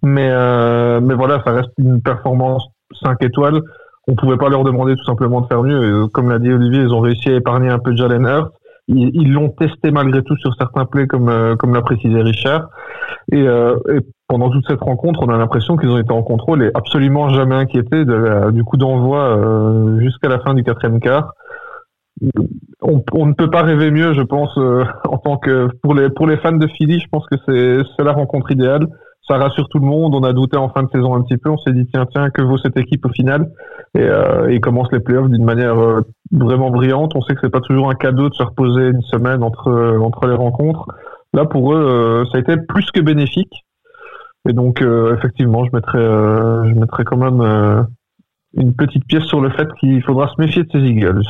Mais, 0.03 0.31
euh, 0.31 1.00
mais 1.00 1.14
voilà, 1.14 1.42
ça 1.44 1.53
reste 1.53 1.70
une 1.79 2.00
performance 2.03 2.66
5 3.03 3.22
étoiles. 3.22 3.61
On 4.09 4.14
pouvait 4.14 4.37
pas 4.37 4.48
leur 4.48 4.64
demander 4.64 4.96
tout 4.96 5.05
simplement 5.05 5.40
de 5.40 5.46
faire 5.46 5.62
mieux. 5.62 6.07
Comme 6.09 6.31
l'a 6.31 6.38
dit 6.38 6.53
Olivier, 6.53 6.81
ils 6.81 6.92
ont 6.92 7.00
réussi 7.00 7.29
à 7.29 7.37
épargner 7.37 7.68
un 7.68 7.79
peu 7.79 7.94
Jalen 7.94 8.26
Hurts. 8.26 8.50
Ils 8.88 9.33
l'ont 9.33 9.50
testé 9.50 9.92
malgré 9.92 10.22
tout 10.24 10.37
sur 10.38 10.53
certains 10.57 10.85
plays, 10.85 11.07
comme, 11.07 11.29
euh, 11.29 11.55
comme 11.55 11.74
l'a 11.74 11.83
précisé 11.83 12.20
Richard. 12.22 12.68
Et, 13.31 13.46
euh, 13.46 13.76
et, 13.88 14.00
pendant 14.30 14.48
toute 14.48 14.64
cette 14.68 14.80
rencontre, 14.80 15.20
on 15.24 15.28
a 15.28 15.36
l'impression 15.36 15.76
qu'ils 15.76 15.90
ont 15.90 15.98
été 15.98 16.12
en 16.12 16.22
contrôle 16.22 16.62
et 16.62 16.70
absolument 16.74 17.30
jamais 17.30 17.56
inquiétés 17.56 18.04
du 18.52 18.62
coup 18.62 18.76
d'envoi 18.76 19.24
euh, 19.24 19.98
jusqu'à 19.98 20.28
la 20.28 20.38
fin 20.38 20.54
du 20.54 20.62
quatrième 20.62 21.00
quart. 21.00 21.32
On, 22.80 23.26
ne 23.26 23.32
peut 23.32 23.50
pas 23.50 23.62
rêver 23.62 23.90
mieux, 23.90 24.12
je 24.12 24.22
pense, 24.22 24.56
euh, 24.56 24.84
en 25.08 25.18
tant 25.18 25.36
que 25.36 25.68
pour 25.82 25.94
les 25.94 26.10
pour 26.10 26.28
les 26.28 26.36
fans 26.36 26.52
de 26.52 26.66
Philly, 26.68 27.00
je 27.00 27.08
pense 27.10 27.26
que 27.26 27.36
c'est 27.44 27.78
c'est 27.96 28.04
la 28.04 28.12
rencontre 28.12 28.52
idéale 28.52 28.86
ça 29.28 29.36
rassure 29.36 29.68
tout 29.68 29.78
le 29.78 29.86
monde. 29.86 30.14
On 30.14 30.24
a 30.24 30.32
douté 30.32 30.56
en 30.56 30.70
fin 30.70 30.82
de 30.82 30.88
saison 30.90 31.14
un 31.14 31.22
petit 31.22 31.36
peu. 31.36 31.50
On 31.50 31.58
s'est 31.58 31.72
dit 31.72 31.86
tiens 31.92 32.06
tiens 32.06 32.30
que 32.30 32.42
vaut 32.42 32.58
cette 32.58 32.76
équipe 32.76 33.04
au 33.06 33.10
final? 33.10 33.50
Et 33.94 34.02
euh, 34.02 34.52
ils 34.52 34.60
commencent 34.60 34.90
les 34.90 34.98
playoffs 34.98 35.28
d'une 35.28 35.44
manière 35.44 35.76
vraiment 36.32 36.70
brillante. 36.70 37.12
On 37.14 37.20
sait 37.20 37.34
que 37.34 37.40
c'est 37.42 37.50
pas 37.50 37.60
toujours 37.60 37.90
un 37.90 37.94
cadeau 37.94 38.28
de 38.28 38.34
se 38.34 38.42
reposer 38.42 38.88
une 38.88 39.02
semaine 39.02 39.42
entre 39.42 39.98
entre 40.00 40.26
les 40.26 40.34
rencontres. 40.34 40.86
Là 41.32 41.44
pour 41.44 41.74
eux 41.74 42.24
ça 42.30 42.38
a 42.38 42.40
été 42.40 42.56
plus 42.56 42.90
que 42.90 43.00
bénéfique. 43.00 43.66
Et 44.48 44.53
donc 44.53 44.83
effectivement 44.83 45.64
je 45.64 45.70
mettrais 45.72 45.98
je 45.98 46.74
mettrais 46.74 47.05
quand 47.05 47.18
même 47.18 47.87
une 48.55 48.74
petite 48.74 49.05
pièce 49.07 49.24
sur 49.24 49.40
le 49.40 49.50
fait 49.50 49.68
qu'il 49.79 50.03
faudra 50.03 50.29
se 50.29 50.40
méfier 50.40 50.64
de 50.64 50.70
ces 50.72 50.79
Eagles. 50.79 51.24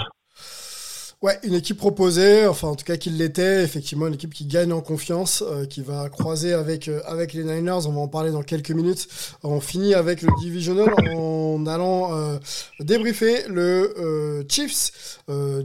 Ouais, 1.22 1.38
une 1.42 1.52
équipe 1.52 1.76
proposée, 1.76 2.46
enfin 2.46 2.68
en 2.68 2.74
tout 2.74 2.86
cas 2.86 2.96
qu'il 2.96 3.18
l'était, 3.18 3.62
effectivement 3.62 4.06
une 4.06 4.14
équipe 4.14 4.32
qui 4.32 4.46
gagne 4.46 4.72
en 4.72 4.80
confiance, 4.80 5.44
euh, 5.46 5.66
qui 5.66 5.82
va 5.82 6.08
croiser 6.08 6.54
avec 6.54 6.88
euh, 6.88 7.02
avec 7.04 7.34
les 7.34 7.44
Niners. 7.44 7.86
On 7.86 7.92
va 7.92 8.00
en 8.00 8.08
parler 8.08 8.30
dans 8.30 8.42
quelques 8.42 8.70
minutes. 8.70 9.06
On 9.42 9.60
finit 9.60 9.92
avec 9.92 10.22
le 10.22 10.30
divisional 10.40 10.88
en 11.14 11.66
allant 11.66 12.16
euh, 12.16 12.38
débriefer 12.78 13.46
le 13.48 14.46
Chiefs 14.48 15.18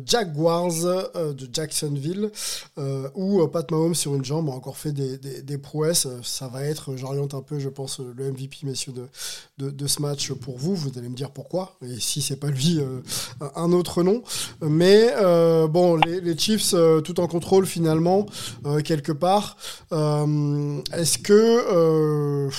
Jaguars 0.06 0.74
de 1.14 1.50
Jacksonville, 1.54 2.32
où 3.16 3.48
Pat 3.48 3.72
Mahomes 3.72 3.96
sur 3.96 4.14
une 4.14 4.26
jambe 4.26 4.50
a 4.50 4.52
encore 4.52 4.78
fait 4.78 4.92
des, 4.92 5.18
des, 5.18 5.58
prouesses. 5.58 6.08
Ça 6.22 6.50
va 6.50 6.64
être, 6.64 6.98
j'oriente 6.98 7.34
un 7.34 7.42
peu, 7.42 7.60
je 7.60 7.70
pense, 7.70 8.00
le 8.00 8.32
MVP 8.32 8.58
messieurs 8.64 8.94
de, 9.58 9.70
de, 9.70 9.88
ce 9.88 10.02
match 10.02 10.34
pour 10.34 10.58
vous. 10.58 10.76
Vous 10.76 10.92
allez 10.98 11.08
me 11.08 11.16
dire 11.16 11.32
pourquoi 11.32 11.78
et 11.82 12.00
si 12.00 12.22
c'est 12.22 12.36
pas 12.36 12.50
lui, 12.50 12.82
un 13.56 13.72
autre 13.72 14.04
nom, 14.04 14.22
mais 14.62 15.14
bon, 15.68 15.98
les, 15.98 16.38
Chiefs 16.38 16.74
euh, 16.74 17.02
tout 17.02 17.20
en 17.20 17.28
contrôle 17.28 17.66
finalement, 17.66 18.26
euh, 18.66 18.82
quelque 18.82 19.12
part. 19.12 19.58
Est-ce 19.92 21.18
que 21.18 22.50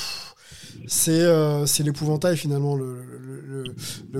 c'est 0.87 1.11
euh, 1.11 1.67
c'est 1.67 1.83
l'épouvantail 1.83 2.37
finalement 2.37 2.77
le, 2.77 3.03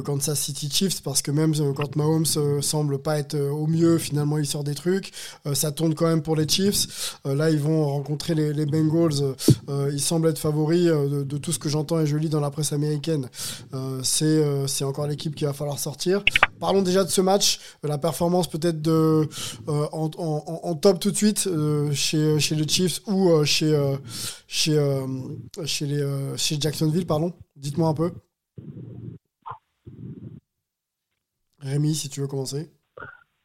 Kansas 0.05 0.39
City 0.39 0.69
Chiefs 0.71 1.03
parce 1.03 1.23
que 1.23 1.31
même 1.31 1.55
euh, 1.59 1.73
quand 1.73 1.97
Mahomes 1.97 2.27
euh, 2.37 2.61
semble 2.61 2.99
pas 2.99 3.19
être 3.19 3.35
au 3.35 3.67
mieux 3.67 3.97
finalement 3.99 4.37
il 4.37 4.47
sort 4.47 4.63
des 4.63 4.75
trucs 4.75 5.11
ça 5.55 5.73
tourne 5.73 5.95
quand 5.95 6.07
même 6.07 6.23
pour 6.23 6.37
les 6.37 6.47
Chiefs. 6.47 7.19
Là 7.25 7.51
ils 7.51 7.59
vont 7.59 7.87
rencontrer 7.87 8.35
les, 8.35 8.67
Bengals 8.67 9.35
ils 9.93 10.01
semblent 10.01 10.29
être 10.29 10.39
favoris 10.39 10.87
de, 10.87 11.39
tout 11.39 11.53
ce 11.53 11.59
que 11.59 11.69
j'entends 11.69 12.01
et 12.01 12.07
je 12.07 12.17
lis 12.17 12.29
dans 12.29 12.41
la 12.41 12.51
presse 12.51 12.73
américaine. 12.73 13.29
C'est 14.03 14.85
encore 14.85 15.07
l'équipe 15.07 15.35
qui 15.35 15.45
va 15.45 15.53
falloir 15.53 15.79
sortir. 15.79 16.25
Parlons 16.61 16.83
déjà 16.83 17.05
de 17.05 17.11
ce 17.11 17.21
match 17.21 17.61
la 17.83 17.99
performance 17.99 18.49
peut-être 18.49 18.83
de 18.83 19.29
en, 19.69 20.75
top 20.75 21.01
tout 21.01 21.11
de 21.11 21.17
suite 21.17 21.49
chez 21.93 22.55
les 22.55 22.69
Chiefs 22.69 23.01
ou 23.07 23.45
chez 23.45 23.77
les 25.81 26.07
chez 26.37 26.56
Jacksonville, 26.61 27.07
pardon 27.07 27.33
Dites-moi 27.57 27.89
un 27.89 27.95
peu. 27.95 28.13
Rémi, 31.61 31.95
si 31.95 32.09
tu 32.09 32.21
veux 32.21 32.27
commencer. 32.27 32.71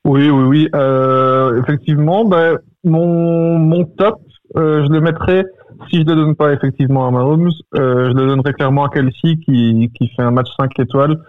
Oui, 0.06 0.30
oui, 0.30 0.43
oui. 0.43 0.69
Euh, 0.76 1.62
effectivement, 1.62 2.26
ben, 2.26 2.58
mon, 2.84 3.58
mon 3.58 3.86
top, 3.86 4.21
euh, 4.58 4.86
je 4.86 4.91
le 4.91 5.02
mettrais, 5.02 5.45
si 5.89 5.97
je 5.97 6.02
ne 6.02 6.10
le 6.10 6.15
donne 6.15 6.36
pas 6.36 6.54
effectivement 6.54 7.08
à 7.08 7.12
Mahomes, 7.12 7.52
euh, 7.76 8.10
je 8.10 8.13
le 8.17 8.28
donnerais 8.28 8.54
clairement 8.54 8.86
à 8.86 8.89
Kelsey 8.89 9.38
qui, 9.45 9.91
qui 9.95 10.10
fait 10.10 10.24
un 10.24 10.32
match 10.32 10.50
5 10.60 10.80
étoiles 10.80 11.21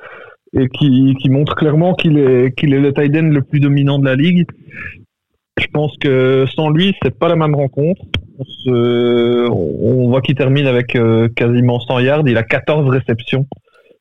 et 0.55 0.69
qui, 0.69 1.15
qui 1.21 1.31
montre 1.31 1.55
clairement 1.55 1.95
qu'il 1.95 2.19
est, 2.19 2.47
est 2.47 2.67
le 2.67 2.93
tight 2.93 3.13
le 3.15 3.43
plus 3.43 3.61
dominant 3.61 3.99
de 3.99 4.05
la 4.05 4.17
ligue. 4.17 4.47
Je 5.59 5.67
pense 5.73 5.97
que 5.99 6.47
sans 6.55 6.71
lui, 6.71 6.95
c'est 7.03 7.17
pas 7.17 7.29
la 7.29 7.37
même 7.37 7.55
rencontre 7.55 8.03
on, 8.67 10.09
voit 10.09 10.21
qu'il 10.21 10.35
termine 10.35 10.67
avec 10.67 10.97
euh, 10.97 11.29
quasiment 11.29 11.81
100 11.81 11.99
yards. 12.01 12.29
Il 12.29 12.37
a 12.37 12.43
14 12.43 12.89
réceptions. 12.89 13.47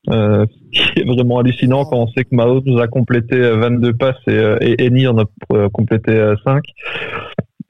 Euh, 0.10 0.48
qui 0.72 1.00
est 1.00 1.06
vraiment 1.06 1.38
hallucinant 1.38 1.86
quand 1.86 1.98
on 1.98 2.08
sait 2.08 2.24
que 2.24 2.34
nous 2.34 2.80
a 2.80 2.88
complété 2.88 3.40
22 3.40 3.94
passes 3.94 4.16
et, 4.26 4.32
euh, 4.32 4.58
et 4.60 4.86
Eni 4.86 5.06
en 5.06 5.20
a 5.20 5.26
complété 5.72 6.34
5 6.44 6.64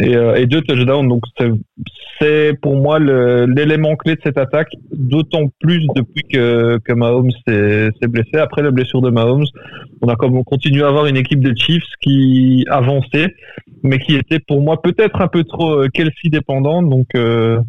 et, 0.02 0.42
et 0.42 0.46
deux 0.48 0.62
touchdowns. 0.62 1.08
Donc 1.08 1.24
c'est 2.20 2.54
pour 2.62 2.76
moi 2.76 3.00
l'élément 3.00 3.96
clé 3.96 4.16
de 4.16 4.22
cette 4.24 4.38
attaque, 4.38 4.72
d'autant 4.92 5.50
plus 5.60 5.86
depuis 5.96 6.24
que, 6.32 6.78
que 6.80 6.94
Mahomes 6.94 7.32
s'est 7.48 8.08
blessé. 8.08 8.38
Après 8.38 8.62
la 8.62 8.72
blessure 8.72 9.02
de 9.02 9.10
Mahomes, 9.10 9.46
on 10.02 10.08
a 10.08 10.16
comme 10.16 10.38
on 10.38 10.44
continue 10.44 10.84
à 10.84 10.88
avoir 10.88 11.06
une 11.08 11.18
équipe 11.18 11.42
de 11.42 11.54
Chiefs 11.56 11.84
qui 12.02 12.66
avançait, 12.70 13.34
mais 13.84 13.98
qui 14.00 14.16
était 14.16 14.40
pour 14.40 14.62
moi 14.62 14.82
peut-être 14.82 15.20
un 15.22 15.28
peu 15.28 15.44
trop 15.44 15.80
euh, 15.80 15.88
Kelsey 15.94 16.30
dépendante. 16.30 16.90
Donc 16.90 17.08
euh, 17.16 17.60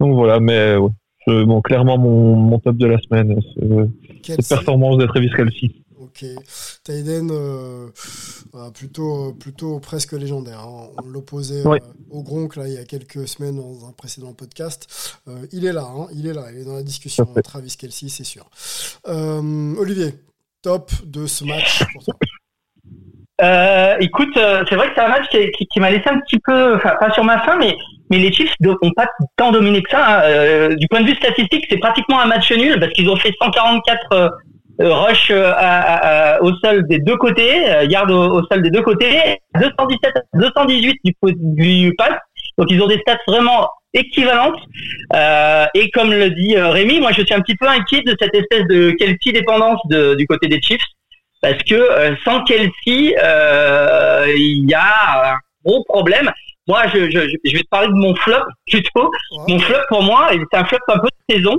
donc 0.00 0.14
voilà, 0.14 0.40
mais 0.40 0.76
bon, 1.26 1.60
clairement 1.62 1.96
mon, 1.96 2.36
mon 2.36 2.58
top 2.58 2.76
de 2.76 2.86
la 2.86 2.98
semaine, 2.98 3.34
cette 4.22 4.48
performance 4.48 4.98
de 4.98 5.06
Travis 5.06 5.30
Kelsey. 5.30 5.70
Ok, 6.16 6.26
Taiden, 6.82 7.28
euh, 7.30 7.90
plutôt, 8.74 9.34
plutôt 9.34 9.80
presque 9.80 10.12
légendaire. 10.12 10.60
Hein. 10.60 10.88
On 11.04 11.08
l'opposait 11.08 11.66
euh, 11.66 11.78
au 12.10 12.22
Gronk 12.22 12.56
là, 12.56 12.66
il 12.66 12.72
y 12.72 12.78
a 12.78 12.84
quelques 12.84 13.28
semaines 13.28 13.56
dans 13.56 13.86
un 13.86 13.92
précédent 13.92 14.32
podcast. 14.32 15.20
Euh, 15.28 15.46
il 15.52 15.66
est 15.66 15.74
là, 15.74 15.84
hein. 15.84 16.06
il 16.14 16.26
est 16.26 16.32
là, 16.32 16.46
il 16.52 16.60
est 16.60 16.64
dans 16.64 16.76
la 16.76 16.82
discussion. 16.82 17.26
Travis 17.44 17.76
Kelsey, 17.78 18.08
c'est 18.08 18.24
sûr. 18.24 18.48
Olivier, 19.06 20.14
top 20.62 20.90
de 21.04 21.26
ce 21.26 21.44
match 21.44 21.84
pour 21.92 22.04
toi 22.04 22.14
écoute, 24.00 24.32
c'est 24.34 24.74
vrai 24.74 24.88
que 24.88 24.94
c'est 24.94 25.02
un 25.02 25.08
match 25.08 25.28
qui, 25.30 25.66
qui, 25.66 25.80
m'a 25.80 25.90
laissé 25.90 26.08
un 26.08 26.18
petit 26.20 26.38
peu, 26.38 26.76
enfin 26.76 26.94
pas 26.98 27.12
sur 27.12 27.24
ma 27.24 27.44
faim, 27.44 27.58
mais 27.60 27.76
mais 28.08 28.18
les 28.18 28.32
Chiefs 28.32 28.54
n'ont 28.60 28.92
pas 28.96 29.08
tant 29.36 29.52
dominé 29.52 29.82
que 29.82 29.90
ça. 29.90 30.22
Hein. 30.24 30.74
du 30.76 30.86
point 30.88 31.02
de 31.02 31.06
vue 31.06 31.16
statistique, 31.16 31.66
c'est 31.68 31.76
pratiquement 31.76 32.20
un 32.20 32.26
match 32.26 32.50
nul 32.52 32.80
parce 32.80 32.92
qu'ils 32.94 33.10
ont 33.10 33.16
fait 33.16 33.32
144 33.42 34.00
euh, 34.12 34.28
rush 34.78 35.30
euh, 35.30 35.52
à, 35.56 36.42
au 36.42 36.54
sol 36.56 36.86
des 36.88 36.98
deux 36.98 37.16
côtés, 37.16 37.62
garde 37.88 38.10
euh, 38.10 38.28
au, 38.28 38.46
sol 38.46 38.62
des 38.62 38.70
deux 38.70 38.82
côtés, 38.82 39.38
217 39.58 40.14
218 40.34 41.00
du, 41.04 41.14
du 41.32 41.94
pass. 41.96 42.14
Donc 42.58 42.70
ils 42.70 42.80
ont 42.82 42.86
des 42.86 42.98
stats 42.98 43.18
vraiment 43.26 43.68
équivalentes. 43.94 44.58
Euh, 45.14 45.66
et 45.74 45.90
comme 45.90 46.10
le 46.10 46.30
dit 46.30 46.56
Rémi, 46.56 47.00
moi 47.00 47.12
je 47.12 47.22
suis 47.22 47.34
un 47.34 47.40
petit 47.40 47.56
peu 47.56 47.66
inquiet 47.66 48.02
de 48.02 48.14
cette 48.20 48.34
espèce 48.34 48.66
de 48.68 48.90
Kelsey 48.92 49.32
dépendance 49.32 49.80
de, 49.88 50.14
du 50.14 50.26
côté 50.26 50.48
des 50.48 50.60
Chiefs. 50.60 50.82
Parce 51.42 51.62
que 51.64 52.16
sans 52.24 52.42
Kelsey, 52.44 52.72
il 52.86 54.66
y 54.68 54.74
a 54.74 55.32
un 55.32 55.36
gros 55.64 55.84
problème. 55.84 56.30
Moi, 56.68 56.82
je, 56.92 57.08
je, 57.10 57.20
je, 57.44 57.52
vais 57.52 57.62
te 57.62 57.68
parler 57.70 57.86
de 57.86 57.92
mon 57.92 58.12
flop 58.16 58.42
plutôt. 58.66 59.12
Mon 59.46 59.58
flop 59.60 59.78
pour 59.88 60.02
moi, 60.02 60.30
c'est 60.32 60.58
un 60.58 60.64
flop 60.64 60.78
un 60.88 60.98
peu 60.98 61.08
de 61.28 61.36
saison 61.36 61.56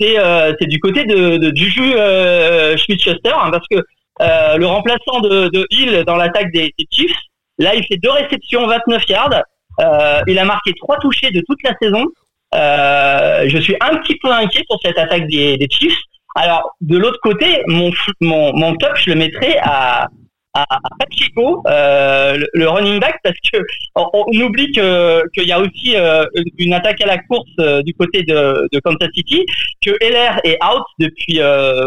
c'est 0.00 0.18
euh, 0.18 0.52
c'est 0.58 0.66
du 0.66 0.80
côté 0.80 1.04
de, 1.04 1.36
de 1.36 1.54
Juju 1.54 1.92
euh, 1.94 2.76
Schmidt-Schuster 2.76 3.32
hein, 3.34 3.50
parce 3.50 3.66
que 3.70 3.76
euh, 4.22 4.56
le 4.56 4.66
remplaçant 4.66 5.20
de, 5.20 5.66
Hill 5.70 6.04
dans 6.06 6.16
l'attaque 6.16 6.52
des, 6.52 6.72
Chiefs, 6.90 7.16
là 7.58 7.74
il 7.74 7.84
fait 7.86 7.96
deux 7.96 8.10
réceptions, 8.10 8.66
29 8.66 9.02
yards. 9.08 9.42
Il 10.26 10.38
a 10.38 10.44
marqué 10.44 10.72
trois 10.74 10.98
touchés 10.98 11.30
de 11.30 11.42
toute 11.46 11.62
la 11.64 11.74
saison. 11.80 12.04
Je 12.52 13.58
suis 13.60 13.76
un 13.80 13.96
petit 13.96 14.16
peu 14.22 14.30
inquiet 14.30 14.64
pour 14.68 14.78
cette 14.82 14.98
attaque 14.98 15.26
des, 15.28 15.56
des 15.56 15.68
Chiefs. 15.70 15.98
Alors 16.34 16.76
de 16.80 16.96
l'autre 16.96 17.18
côté, 17.22 17.62
mon, 17.66 17.90
mon 18.20 18.52
mon 18.54 18.74
top, 18.76 18.92
je 18.96 19.10
le 19.10 19.16
mettrais 19.16 19.58
à 19.62 20.08
à, 20.54 20.66
Pacheco, 20.98 21.62
euh, 21.66 22.38
le, 22.54 22.68
running 22.68 23.00
back, 23.00 23.16
parce 23.22 23.36
que 23.52 23.58
on, 23.94 24.24
oublie 24.42 24.72
que 24.72 25.22
qu'il 25.32 25.46
y 25.46 25.52
a 25.52 25.60
aussi 25.60 25.94
euh, 25.94 26.24
une 26.58 26.74
attaque 26.74 27.00
à 27.02 27.06
la 27.06 27.18
course 27.18 27.48
euh, 27.60 27.82
du 27.82 27.94
côté 27.94 28.22
de, 28.22 28.68
de, 28.72 28.80
Kansas 28.80 29.08
City, 29.14 29.44
que 29.84 29.90
LR 29.90 30.40
est 30.44 30.58
out 30.64 30.84
depuis 30.98 31.38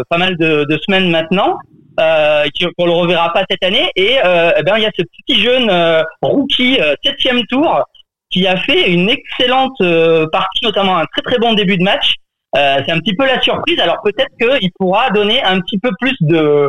pas 0.08 0.18
mal 0.18 0.36
de, 0.36 0.64
de, 0.68 0.78
semaines 0.86 1.10
maintenant. 1.10 1.58
Euh, 2.00 2.46
qu'on 2.76 2.86
le 2.86 2.92
reverra 2.92 3.32
pas 3.32 3.44
cette 3.48 3.62
année 3.62 3.88
et 3.94 4.16
eh 4.16 4.62
ben 4.64 4.76
il 4.78 4.82
y 4.82 4.84
a 4.84 4.90
ce 4.98 5.02
petit 5.02 5.40
jeune 5.40 5.70
rookie 6.22 6.76
septième 7.04 7.44
tour 7.46 7.84
qui 8.30 8.48
a 8.48 8.56
fait 8.56 8.90
une 8.90 9.08
excellente 9.08 9.78
partie 10.32 10.64
notamment 10.64 10.98
un 10.98 11.04
très 11.04 11.22
très 11.22 11.38
bon 11.38 11.54
début 11.54 11.76
de 11.76 11.84
match 11.84 12.16
c'est 12.52 12.90
un 12.90 12.98
petit 12.98 13.14
peu 13.14 13.24
la 13.24 13.40
surprise 13.40 13.78
alors 13.78 13.98
peut-être 14.02 14.32
qu'il 14.40 14.72
pourra 14.72 15.10
donner 15.10 15.40
un 15.44 15.60
petit 15.60 15.78
peu 15.78 15.90
plus 16.00 16.16
de 16.22 16.68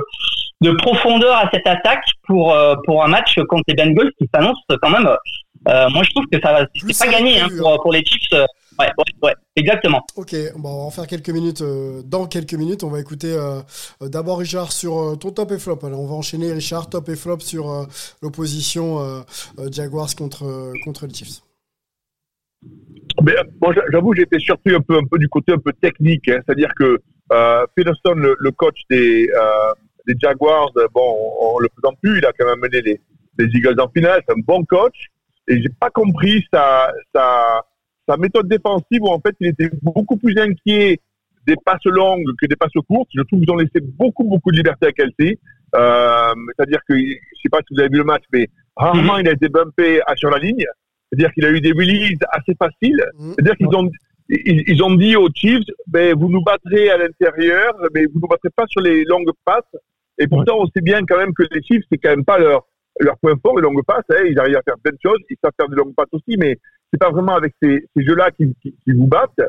de 0.62 0.72
profondeur 0.72 1.36
à 1.36 1.49
cette 1.53 1.68
attaque 1.68 2.06
pour 2.24 2.53
euh, 2.53 2.76
pour 2.86 3.03
un 3.03 3.08
match 3.08 3.38
contre 3.49 3.64
les 3.68 3.76
Bengals 3.76 4.12
qui 4.18 4.28
s'annonce 4.34 4.60
quand 4.82 4.89
même. 4.89 5.08
Euh, 5.68 5.89
moi, 5.89 6.03
je 6.03 6.12
trouve 6.12 6.26
que 6.32 6.39
ça 6.41 6.51
va, 6.51 6.68
c'est 6.76 7.06
pas 7.06 7.12
gagné 7.12 7.39
hein, 7.39 7.47
pour, 7.58 7.82
pour 7.82 7.91
les 7.91 8.06
Chiefs. 8.06 8.22
Euh, 8.34 8.45
ouais, 8.80 8.88
ouais, 8.97 9.03
ouais, 9.24 9.34
exactement. 9.56 10.01
Ok, 10.16 10.36
bon, 10.58 10.70
on 10.70 10.78
va 10.78 10.84
en 10.84 10.91
faire 10.91 11.08
quelques 11.08 11.30
minutes. 11.30 11.64
dans 12.06 12.28
quelques 12.28 12.53
minutes, 12.53 12.84
on 12.84 12.89
va 12.89 12.99
écouter 12.99 13.36
d'abord 14.01 14.39
Richard 14.39 14.72
sur 14.72 15.18
ton 15.20 15.32
top 15.32 15.51
et 15.51 15.60
flop. 15.60 15.80
Alors, 15.84 16.01
on 16.01 16.08
va 16.08 16.14
enchaîner 16.14 16.53
Richard, 16.53 16.89
top 16.89 17.10
et 17.10 17.16
flop 17.16 17.39
sur 17.39 17.88
l'opposition 18.22 19.26
Jaguars 19.72 20.16
contre, 20.16 20.74
contre 20.84 21.08
les 21.08 21.14
Chiefs. 21.14 21.41
Mais, 23.24 23.34
moi, 23.62 23.74
j'avoue, 23.91 24.14
j'ai 24.14 24.24
été 24.24 24.39
surpris 24.39 24.76
un 24.76 24.82
peu, 24.82 24.97
un 24.97 25.06
peu 25.10 25.18
du 25.18 25.30
côté 25.30 25.53
un 25.53 25.58
peu 25.58 25.74
technique. 25.74 26.28
Hein. 26.28 26.41
C'est-à-dire 26.45 26.70
que 26.78 26.99
euh, 27.32 27.66
le, 27.76 28.36
le, 28.39 28.51
coach 28.51 28.78
des, 28.89 29.30
les 30.08 30.16
Jaguars, 30.22 30.72
bon, 30.93 31.16
on, 31.41 31.60
le 31.60 31.70
présente 31.70 31.97
plus, 32.01 32.18
il 32.20 32.26
a 32.26 32.32
quand 32.34 32.45
même 32.45 32.60
mené 32.60 32.82
les, 32.82 33.01
les 33.38 33.45
Eagles 33.45 33.80
en 33.80 33.89
finale, 33.89 34.22
c'est 34.28 34.34
un 34.34 34.41
bon 34.45 34.64
coach. 34.66 35.08
Et 35.47 35.62
j'ai 35.62 35.70
pas 35.80 35.89
compris 35.89 36.43
sa, 36.51 36.91
sa, 37.14 37.62
sa 38.08 38.18
méthode 38.18 38.47
défensive 38.47 39.01
où 39.01 39.08
en 39.08 39.20
fait 39.20 39.36
il 39.39 39.47
était 39.47 39.70
beaucoup 39.82 40.18
plus 40.18 40.38
inquiet 40.39 40.99
des 41.45 41.56
passes 41.64 41.86
longues 41.86 42.26
que 42.41 42.47
des 42.47 42.56
passes 42.56 42.72
courtes. 42.88 43.10
Je 43.14 43.22
trouve 43.22 43.41
qu'ils 43.41 43.51
ont 43.51 43.58
laissé 43.58 43.80
beaucoup, 43.82 44.24
beaucoup 44.24 44.51
de 44.51 44.58
liberté 44.58 44.88
à 44.88 44.91
Kelsey. 44.91 45.38
Euh, 45.76 46.34
c'est-à-dire 46.56 46.80
que, 46.88 46.97
je 46.97 47.41
sais 47.43 47.49
pas 47.51 47.60
si 47.60 47.74
vous 47.76 47.80
avez 47.80 47.89
vu 47.89 47.97
le 47.97 48.03
match, 48.03 48.24
mais 48.34 48.47
rarement 48.76 49.18
il 49.18 49.28
a 49.28 49.34
été 49.34 49.49
bumpé 49.49 50.01
sur 50.16 50.30
la 50.30 50.39
ligne. 50.39 50.66
C'est-à-dire 51.10 51.32
qu'il 51.34 51.45
a 51.45 51.51
eu 51.51 51.62
des 51.62 51.72
releases 51.72 52.18
assez 52.32 52.56
faciles. 52.58 53.03
Mm. 53.18 53.34
C'est-à-dire 53.34 53.56
qu'ils 53.58 53.76
ont, 53.76 53.91
ils, 54.30 54.84
ont 54.84 54.95
dit 54.95 55.16
aux 55.16 55.30
Chiefs, 55.34 55.64
ben, 55.88 56.16
vous 56.18 56.30
nous 56.30 56.41
battrez 56.41 56.89
à 56.89 56.97
l'intérieur, 56.97 57.74
mais 57.93 58.06
vous 58.06 58.20
nous 58.20 58.28
battrez 58.28 58.49
pas 58.49 58.66
sur 58.68 58.82
les 58.82 59.03
longues 59.06 59.30
passes. 59.43 59.64
Et 60.18 60.28
pourtant, 60.28 60.57
on 60.59 60.66
sait 60.68 60.82
bien 60.82 61.05
quand 61.05 61.18
même 61.18 61.34
que 61.34 61.43
les 61.51 61.61
Chiefs, 61.61 61.84
c'est 61.91 61.97
quand 61.97 62.09
même 62.09 62.26
pas 62.26 62.38
leur, 62.38 62.66
leur 62.99 63.18
point 63.18 63.36
fort, 63.41 63.57
les 63.57 63.63
longues 63.63 63.84
passes. 63.86 64.05
Hein. 64.09 64.24
Ils 64.30 64.39
arrivent 64.39 64.57
à 64.57 64.61
faire 64.63 64.78
plein 64.82 64.93
de 64.93 64.99
choses. 65.03 65.20
Ils 65.30 65.38
savent 65.43 65.51
faire 65.59 65.70
des 65.70 65.76
longues 65.76 65.95
passes 65.95 66.13
aussi, 66.13 66.38
mais 66.38 66.57
c'est 66.91 66.99
pas 66.99 67.09
vraiment 67.09 67.36
avec 67.36 67.53
ces, 67.61 67.86
ces 67.95 68.03
jeux-là 68.03 68.32
qu'ils 68.32 68.53
qui, 68.61 68.76
qui 68.84 68.91
vous 68.91 69.07
battent. 69.07 69.41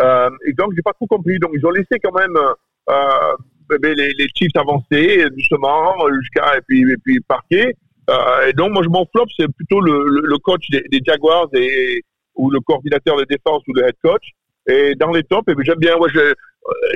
Euh, 0.00 0.30
et 0.46 0.52
donc, 0.52 0.72
j'ai 0.74 0.82
pas 0.82 0.92
trop 0.92 1.06
compris. 1.06 1.38
Donc, 1.38 1.50
ils 1.54 1.66
ont 1.66 1.70
laissé 1.70 1.98
quand 2.02 2.16
même 2.18 2.36
euh, 2.36 3.32
ben, 3.68 3.94
les, 3.94 4.12
les 4.12 4.28
Chiefs 4.34 4.56
avancer 4.56 5.28
doucement 5.30 5.94
jusqu'à 6.20 6.56
et 6.56 6.60
puis 6.66 6.80
et 6.80 6.96
puis 6.96 7.20
parquer. 7.20 7.74
Euh, 8.10 8.48
et 8.48 8.52
donc, 8.52 8.72
moi, 8.72 8.82
je 8.82 8.88
m'en 8.88 9.06
flop, 9.06 9.26
c'est 9.38 9.50
plutôt 9.52 9.80
le, 9.80 10.20
le, 10.22 10.38
coach 10.38 10.68
des, 10.70 10.82
des, 10.90 11.00
Jaguars 11.04 11.48
et 11.54 12.02
ou 12.34 12.50
le 12.50 12.60
coordinateur 12.60 13.16
de 13.16 13.24
défense 13.24 13.62
ou 13.68 13.72
le 13.74 13.84
head 13.84 13.94
coach. 14.02 14.32
Et 14.66 14.94
dans 14.94 15.10
les 15.10 15.22
tops, 15.22 15.48
et 15.48 15.54
ben, 15.54 15.64
j'aime 15.64 15.78
bien. 15.78 15.96
Moi, 15.96 16.08
je, 16.12 16.18
euh, 16.18 16.34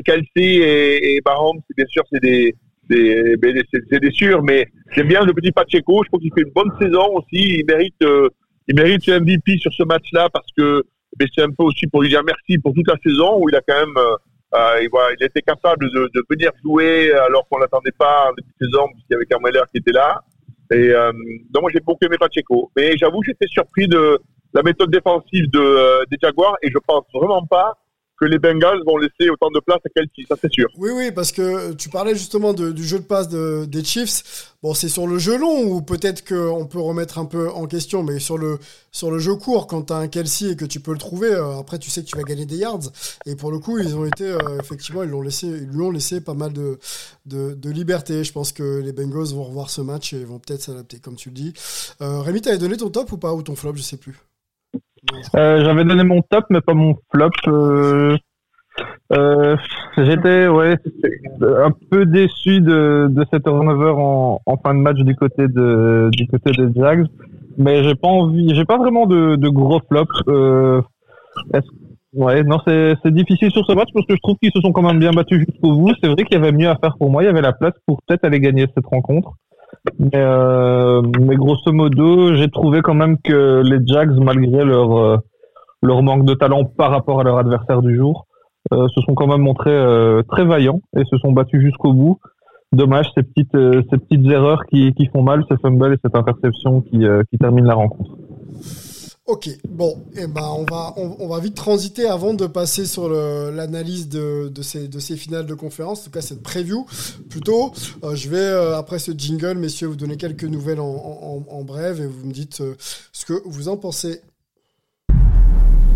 Kelsey 0.04 0.26
et, 0.36 1.16
et 1.16 1.20
Mahomes, 1.24 1.60
bien 1.76 1.86
sûr, 1.86 2.02
c'est 2.10 2.20
des 2.20 2.54
c'est 2.90 4.00
des 4.00 4.10
sûrs, 4.10 4.42
mais 4.42 4.66
j'aime 4.92 5.08
bien 5.08 5.24
le 5.24 5.32
petit 5.32 5.52
Pacheco. 5.52 6.02
Je 6.04 6.08
trouve 6.08 6.20
qu'il 6.20 6.32
fait 6.34 6.42
une 6.42 6.52
bonne 6.52 6.72
saison 6.80 7.16
aussi. 7.16 7.58
Il 7.60 7.64
mérite, 7.66 8.02
euh, 8.02 8.28
il 8.66 8.76
mérite 8.76 9.08
MVP 9.08 9.58
sur 9.58 9.72
ce 9.72 9.82
match-là 9.84 10.28
parce 10.32 10.46
que 10.56 10.82
c'est 11.34 11.42
un 11.42 11.50
peu 11.50 11.64
aussi 11.64 11.86
pour 11.86 12.02
lui 12.02 12.08
dire 12.08 12.22
merci 12.24 12.58
pour 12.58 12.72
toute 12.74 12.86
la 12.86 12.96
saison 13.04 13.38
où 13.40 13.48
il 13.48 13.56
a 13.56 13.60
quand 13.66 13.78
même, 13.78 13.96
euh, 13.96 14.14
euh 14.54 14.82
il, 14.82 14.88
il 15.20 15.24
était 15.24 15.42
capable 15.42 15.90
de, 15.90 16.10
de 16.14 16.22
venir 16.30 16.50
jouer 16.62 17.12
alors 17.12 17.46
qu'on 17.48 17.58
l'attendait 17.58 17.92
pas 17.98 18.30
en 18.30 18.34
début 18.34 18.52
de 18.60 18.66
saison 18.66 18.86
puisqu'il 18.92 19.12
y 19.12 19.16
avait 19.16 19.26
Carmeler 19.26 19.62
qui 19.72 19.78
était 19.78 19.92
là. 19.92 20.22
Et 20.70 20.90
euh, 20.90 21.12
donc 21.50 21.62
moi 21.62 21.70
j'ai 21.72 21.80
beaucoup 21.80 22.04
aimé 22.04 22.16
Pacheco, 22.18 22.70
mais 22.76 22.96
j'avoue 22.96 23.22
j'étais 23.24 23.46
surpris 23.48 23.88
de 23.88 24.18
la 24.52 24.62
méthode 24.62 24.90
défensive 24.90 25.50
de, 25.50 25.60
euh, 25.60 26.04
des 26.10 26.18
Jaguars 26.22 26.56
et 26.62 26.70
je 26.70 26.78
pense 26.86 27.04
vraiment 27.14 27.44
pas 27.46 27.74
que 28.18 28.24
les 28.24 28.38
Bengals 28.38 28.82
vont 28.84 28.96
laisser 28.96 29.30
autant 29.30 29.50
de 29.50 29.60
place 29.60 29.78
à 29.84 29.88
Kelsey, 29.88 30.26
ça 30.28 30.36
c'est 30.40 30.52
sûr. 30.52 30.68
Oui, 30.76 30.90
oui, 30.92 31.12
parce 31.12 31.32
que 31.32 31.72
tu 31.74 31.88
parlais 31.88 32.14
justement 32.14 32.52
du 32.52 32.84
jeu 32.84 32.98
de 32.98 33.04
passe 33.04 33.28
des 33.28 33.84
Chiefs. 33.84 34.54
Bon, 34.60 34.74
c'est 34.74 34.88
sur 34.88 35.06
le 35.06 35.18
jeu 35.18 35.38
long 35.38 35.62
ou 35.62 35.82
peut-être 35.82 36.26
qu'on 36.26 36.66
peut 36.66 36.80
remettre 36.80 37.18
un 37.18 37.26
peu 37.26 37.48
en 37.48 37.66
question, 37.66 38.02
mais 38.02 38.18
sur 38.18 38.36
le, 38.36 38.58
sur 38.90 39.12
le 39.12 39.20
jeu 39.20 39.36
court, 39.36 39.68
quand 39.68 39.82
tu 39.82 39.92
as 39.92 39.96
un 39.96 40.08
Kelsey 40.08 40.50
et 40.50 40.56
que 40.56 40.64
tu 40.64 40.80
peux 40.80 40.90
le 40.90 40.98
trouver, 40.98 41.30
euh, 41.30 41.60
après 41.60 41.78
tu 41.78 41.90
sais 41.90 42.02
que 42.02 42.08
tu 42.08 42.16
vas 42.16 42.24
gagner 42.24 42.44
des 42.44 42.56
yards. 42.56 42.90
Et 43.24 43.36
pour 43.36 43.52
le 43.52 43.60
coup, 43.60 43.78
ils 43.78 43.94
ont 43.94 44.04
été, 44.04 44.24
euh, 44.24 44.58
effectivement, 44.58 45.04
ils, 45.04 45.10
l'ont 45.10 45.22
laissé, 45.22 45.46
ils 45.46 45.68
lui 45.68 45.80
ont 45.80 45.92
laissé 45.92 46.20
pas 46.20 46.34
mal 46.34 46.52
de, 46.52 46.78
de, 47.26 47.70
liberté. 47.70 48.24
Je 48.24 48.32
pense 48.32 48.50
que 48.50 48.80
les 48.80 48.92
Bengals 48.92 49.32
vont 49.32 49.44
revoir 49.44 49.70
ce 49.70 49.80
match 49.80 50.12
et 50.12 50.24
vont 50.24 50.40
peut-être 50.40 50.62
s'adapter, 50.62 50.98
comme 50.98 51.14
tu 51.14 51.28
le 51.28 51.34
dis. 51.36 51.52
Euh, 52.00 52.20
Rémi, 52.20 52.40
t'avais 52.40 52.58
donné 52.58 52.76
ton 52.76 52.90
top 52.90 53.12
ou 53.12 53.16
pas 53.18 53.34
Ou 53.34 53.42
ton 53.42 53.54
flop, 53.54 53.76
je 53.76 53.82
sais 53.82 53.96
plus. 53.96 54.18
Euh, 55.36 55.64
j'avais 55.64 55.84
donné 55.84 56.04
mon 56.04 56.22
top, 56.22 56.44
mais 56.50 56.60
pas 56.60 56.74
mon 56.74 56.96
flop. 57.12 57.30
Euh, 57.46 58.16
euh, 59.12 59.56
j'étais 59.96 60.46
ouais 60.46 60.76
un 61.42 61.72
peu 61.90 62.06
déçu 62.06 62.60
de, 62.60 63.08
de 63.10 63.26
cet 63.32 63.42
turnover 63.42 63.94
en, 63.96 64.40
en, 64.46 64.56
fin 64.58 64.74
de 64.74 64.80
match 64.80 64.98
du 64.98 65.16
côté 65.16 65.48
de 65.48 66.10
du 66.12 66.28
côté 66.28 66.52
des 66.52 66.80
Jags, 66.80 67.06
mais 67.56 67.82
j'ai 67.82 67.96
pas 67.96 68.06
envie, 68.06 68.54
j'ai 68.54 68.64
pas 68.64 68.78
vraiment 68.78 69.06
de, 69.06 69.34
de 69.34 69.48
gros 69.48 69.80
flops. 69.88 70.22
ouais, 72.14 72.42
non, 72.44 72.58
c'est 72.66 73.12
difficile 73.12 73.50
sur 73.50 73.66
ce 73.66 73.72
match 73.72 73.88
parce 73.92 74.06
que 74.06 74.14
je 74.14 74.20
trouve 74.22 74.36
qu'ils 74.40 74.52
se 74.52 74.60
sont 74.60 74.72
quand 74.72 74.82
même 74.82 75.00
bien 75.00 75.10
battus 75.10 75.40
jusqu'au 75.40 75.74
bout. 75.74 75.94
C'est 76.00 76.08
vrai 76.08 76.24
qu'il 76.24 76.38
y 76.38 76.40
avait 76.40 76.52
mieux 76.52 76.68
à 76.68 76.76
faire 76.76 76.96
pour 76.98 77.10
moi. 77.10 77.24
Il 77.24 77.26
y 77.26 77.30
avait 77.30 77.42
la 77.42 77.52
place 77.52 77.74
pour 77.86 78.00
peut-être 78.06 78.24
aller 78.24 78.40
gagner 78.40 78.66
cette 78.74 78.86
rencontre. 78.86 79.32
Mais, 79.98 80.10
euh, 80.14 81.02
mais 81.20 81.36
grosso 81.36 81.72
modo, 81.72 82.34
j'ai 82.34 82.48
trouvé 82.48 82.80
quand 82.82 82.94
même 82.94 83.18
que 83.18 83.62
les 83.64 83.78
Jags, 83.86 84.16
malgré 84.18 84.64
leur, 84.64 84.96
euh, 84.96 85.16
leur 85.82 86.02
manque 86.02 86.24
de 86.24 86.34
talent 86.34 86.64
par 86.64 86.90
rapport 86.90 87.20
à 87.20 87.24
leur 87.24 87.38
adversaire 87.38 87.82
du 87.82 87.96
jour, 87.96 88.26
euh, 88.72 88.88
se 88.88 89.00
sont 89.02 89.14
quand 89.14 89.26
même 89.26 89.42
montrés 89.42 89.78
très 90.28 90.44
vaillants 90.44 90.80
et 90.96 91.04
se 91.04 91.16
sont 91.18 91.32
battus 91.32 91.60
jusqu'au 91.60 91.92
bout. 91.92 92.18
Dommage 92.72 93.10
ces 93.14 93.22
petites, 93.22 93.56
ces 93.90 93.98
petites 93.98 94.30
erreurs 94.30 94.66
qui, 94.66 94.92
qui 94.92 95.06
font 95.06 95.22
mal, 95.22 95.42
ces 95.50 95.56
fumbles 95.56 95.94
et 95.94 95.98
cette 96.02 96.16
interception 96.16 96.82
qui, 96.82 97.04
qui 97.30 97.38
termine 97.38 97.64
la 97.64 97.74
rencontre. 97.74 98.10
Ok, 99.28 99.50
bon, 99.68 100.06
et 100.16 100.20
eh 100.22 100.26
ben 100.26 100.40
on 100.56 100.64
va 100.64 100.94
on, 100.96 101.28
va 101.28 101.38
vite 101.38 101.54
transiter 101.54 102.06
avant 102.06 102.32
de 102.32 102.46
passer 102.46 102.86
sur 102.86 103.10
l'analyse 103.10 104.08
de, 104.08 104.48
de, 104.48 104.62
ces, 104.62 104.88
de 104.88 104.98
ces 104.98 105.18
finales 105.18 105.44
de 105.44 105.52
conférence, 105.52 106.00
en 106.00 106.04
tout 106.04 106.10
cas 106.10 106.22
cette 106.22 106.42
preview 106.42 106.86
plutôt. 107.28 107.74
Euh, 108.04 108.14
je 108.14 108.30
vais 108.30 108.38
euh, 108.38 108.78
après 108.78 108.98
ce 108.98 109.12
jingle, 109.12 109.58
messieurs, 109.58 109.88
vous 109.88 109.96
donner 109.96 110.16
quelques 110.16 110.44
nouvelles 110.44 110.80
en, 110.80 111.44
en, 111.46 111.62
bref 111.62 112.00
et 112.00 112.06
vous 112.06 112.26
me 112.26 112.32
dites 112.32 112.62
euh, 112.62 112.74
ce 113.12 113.26
que 113.26 113.34
vous 113.44 113.68
en 113.68 113.76
pensez. 113.76 114.22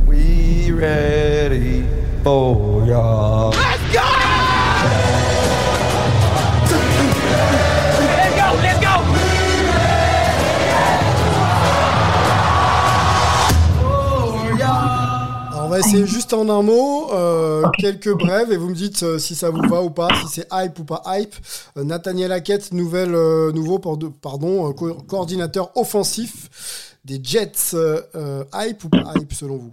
We 0.07 0.71
ready 0.71 1.85
for 2.23 2.85
Let's 2.85 3.95
go! 3.95 5.12
Va 15.73 15.79
essayer 15.79 16.07
juste 16.07 16.35
en 16.35 16.51
un 16.51 16.63
mot, 16.63 17.11
euh, 17.13 17.63
quelques 17.79 18.13
brèves, 18.13 18.53
et 18.53 18.59
vous 18.59 18.69
me 18.69 18.75
dites 18.75 19.03
euh, 19.03 19.19
si 19.19 19.35
ça 19.35 19.49
vous 19.49 19.63
va 19.63 19.83
ou 19.83 19.89
pas, 19.89 20.09
si 20.21 20.29
c'est 20.29 20.47
hype 20.53 20.79
ou 20.79 20.85
pas 20.85 21.03
hype. 21.07 21.35
Euh, 21.79 21.85
Nathaniel 21.85 22.31
Hackett, 22.31 22.73
nouvelle, 22.73 23.13
nouveau 23.55 23.79
pardon, 23.79 24.73
coordinateur 25.09 25.71
offensif 25.75 26.99
des 27.05 27.19
Jets. 27.23 27.75
hype 28.55 28.85
ou 28.85 28.89
pas 28.91 29.15
hype 29.17 29.33
selon 29.33 29.57
vous? 29.57 29.73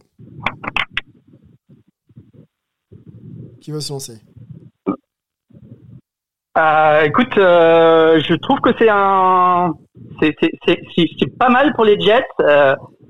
Qui 3.62 3.72
veut 3.72 3.82
se 3.82 3.92
lancer? 3.92 4.20
Écoute, 7.04 7.34
je 7.36 8.36
trouve 8.38 8.60
que 8.62 8.70
c'est 8.80 8.90
un, 8.90 9.74
c'est 10.22 11.38
pas 11.38 11.50
mal 11.50 11.74
pour 11.74 11.84
les 11.84 12.00
Jets 12.00 12.24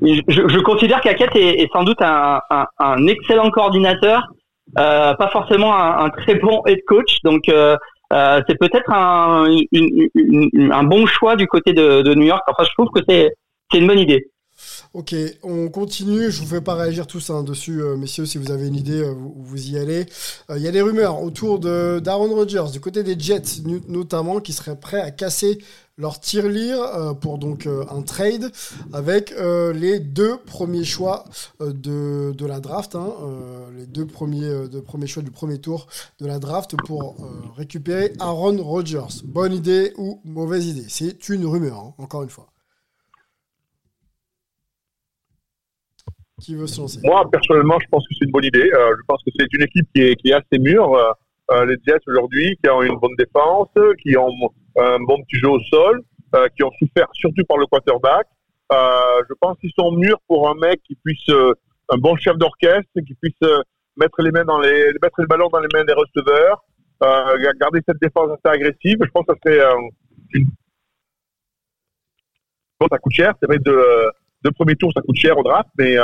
je, 0.02 0.60
considère 0.60 1.02
qu'Aket 1.02 1.36
est, 1.36 1.68
sans 1.74 1.84
doute 1.84 2.02
un, 2.02 3.08
excellent 3.08 3.52
coordinateur, 3.52 4.24
euh, 4.78 5.14
pas 5.16 5.30
forcément 5.30 5.76
un, 5.76 6.10
très 6.10 6.36
bon 6.36 6.62
head 6.66 6.80
coach. 6.88 7.18
Donc 7.24 7.50
euh, 7.50 7.76
euh, 8.14 8.42
c'est 8.48 8.58
peut-être 8.58 8.92
un, 8.92 10.84
bon 10.84 11.06
choix 11.06 11.36
du 11.36 11.48
côté 11.48 11.74
de, 11.74 12.14
New 12.14 12.26
York. 12.26 12.44
Enfin, 12.48 12.64
je 12.64 12.74
trouve 12.74 12.90
que 12.94 13.02
c'est 13.08 13.32
une 13.74 13.88
bonne 13.88 14.00
idée. 14.00 14.28
Ok, 14.94 15.16
on 15.44 15.70
continue. 15.70 16.32
Je 16.32 16.42
vous 16.42 16.48
fais 16.48 16.62
pas 16.62 16.76
réagir 16.76 17.08
tous 17.08 17.30
hein, 17.30 17.44
dessus, 17.44 17.82
messieurs. 17.98 18.26
Si 18.26 18.38
vous 18.38 18.52
avez 18.52 18.68
une 18.68 18.76
idée, 18.76 19.04
vous, 19.16 19.70
y 19.70 19.78
allez. 19.78 20.06
Il 20.54 20.62
y 20.62 20.68
a 20.68 20.72
des 20.72 20.82
rumeurs 20.82 21.22
autour 21.22 21.60
d'Aaron 21.60 22.34
Rodgers, 22.34 22.72
du 22.72 22.80
côté 22.80 23.04
des 23.04 23.18
Jets 23.18 23.64
notamment, 23.88 24.40
qui 24.40 24.54
seraient 24.54 24.80
prêts 24.80 25.02
à 25.02 25.12
casser 25.12 25.60
leur 26.00 26.20
tirelire 26.20 26.80
euh, 26.80 27.14
pour 27.14 27.38
donc 27.38 27.68
euh, 27.68 27.84
un 27.92 28.02
trade 28.02 28.52
avec 28.94 29.34
euh, 29.34 29.74
les 29.74 30.00
deux 30.00 30.38
premiers 30.38 30.86
choix 30.86 31.26
euh, 31.62 31.74
de, 31.74 32.32
de 32.32 32.46
la 32.46 32.62
draft, 32.62 32.96
hein, 32.96 33.14
les 33.76 33.86
deux 33.86 34.08
premiers, 34.08 34.70
deux 34.70 34.82
premiers 34.82 35.08
choix 35.08 35.22
du 35.22 35.32
premier 35.32 35.60
tour 35.60 35.88
de 36.20 36.26
la 36.26 36.40
draft 36.40 36.76
pour 36.86 37.18
récupérer 37.58 38.14
Aaron 38.20 38.58
Rodgers. 38.64 39.24
Bonne 39.26 39.54
idée 39.54 39.92
ou 39.98 40.22
mauvaise 40.24 40.68
idée? 40.68 40.86
C'est 40.88 41.30
une 41.30 41.46
rumeur, 41.46 41.78
hein, 41.78 41.94
encore 41.98 42.24
une 42.24 42.30
fois. 42.30 42.48
Qui 46.42 46.56
veut 46.56 46.68
se 46.68 46.80
lancer? 46.80 47.00
Moi, 47.04 47.30
personnellement, 47.30 47.78
je 47.82 47.88
pense 47.90 48.08
que 48.08 48.16
c'est 48.18 48.26
une 48.26 48.32
bonne 48.32 48.46
idée. 48.46 48.70
Je 48.72 49.02
pense 49.08 49.22
que 49.24 49.32
c'est 49.38 49.48
une 49.52 49.64
équipe 49.64 49.88
qui 49.94 50.30
est, 50.30 50.34
assez 50.34 50.60
mûre. 50.60 50.96
Les 51.52 51.76
Jets 51.86 52.00
aujourd'hui, 52.08 52.58
qui 52.64 52.70
ont 52.70 52.82
une 52.82 52.98
bonne 52.98 53.16
défense, 53.18 53.70
qui 54.02 54.16
ont 54.16 54.32
un 54.78 55.00
bon 55.00 55.22
petit 55.24 55.38
jeu 55.38 55.50
au 55.50 55.60
sol, 55.60 56.04
euh, 56.36 56.48
qui 56.56 56.62
ont 56.64 56.70
souffert 56.78 57.08
surtout 57.14 57.44
par 57.48 57.58
le 57.58 57.66
quarterback. 57.66 58.28
Euh, 58.72 59.24
je 59.28 59.34
pense 59.42 59.58
qu'ils 59.58 59.72
sont 59.76 59.92
mûrs 59.92 60.20
pour 60.28 60.48
un 60.48 60.54
mec 60.54 60.80
qui 60.84 60.94
puisse, 61.04 61.28
euh, 61.30 61.56
un 61.90 61.98
bon 61.98 62.16
chef 62.18 62.38
d'orchestre, 62.38 62.88
qui 62.94 63.16
puisse 63.16 63.50
mettre 63.98 64.22
les 64.22 64.30
mains 64.30 64.46
dans 64.46 64.60
les, 64.60 64.92
mettre 65.02 65.22
le 65.22 65.26
ballon 65.26 65.50
dans 65.52 65.60
les 65.60 65.68
mains 65.74 65.84
des 65.86 65.94
receveurs, 65.94 66.64
garder 67.60 67.80
cette 67.88 68.00
défense 68.00 68.30
assez 68.30 68.56
agressive. 68.56 68.98
Je 69.02 69.10
pense 69.10 69.26
que 69.26 69.34
ça 69.34 69.40
serait 69.44 69.66
une 70.36 70.46
Bon, 72.80 72.88
ça 72.92 73.00
coûte 73.00 73.14
cher. 73.14 73.34
C'est 73.42 73.48
vrai, 73.48 73.58
de, 73.58 74.12
de 74.44 74.50
premier 74.52 74.76
tour, 74.76 74.92
ça 74.96 75.02
coûte 75.02 75.18
cher 75.18 75.36
au 75.36 75.42
draft, 75.42 75.70
mais, 75.80 75.96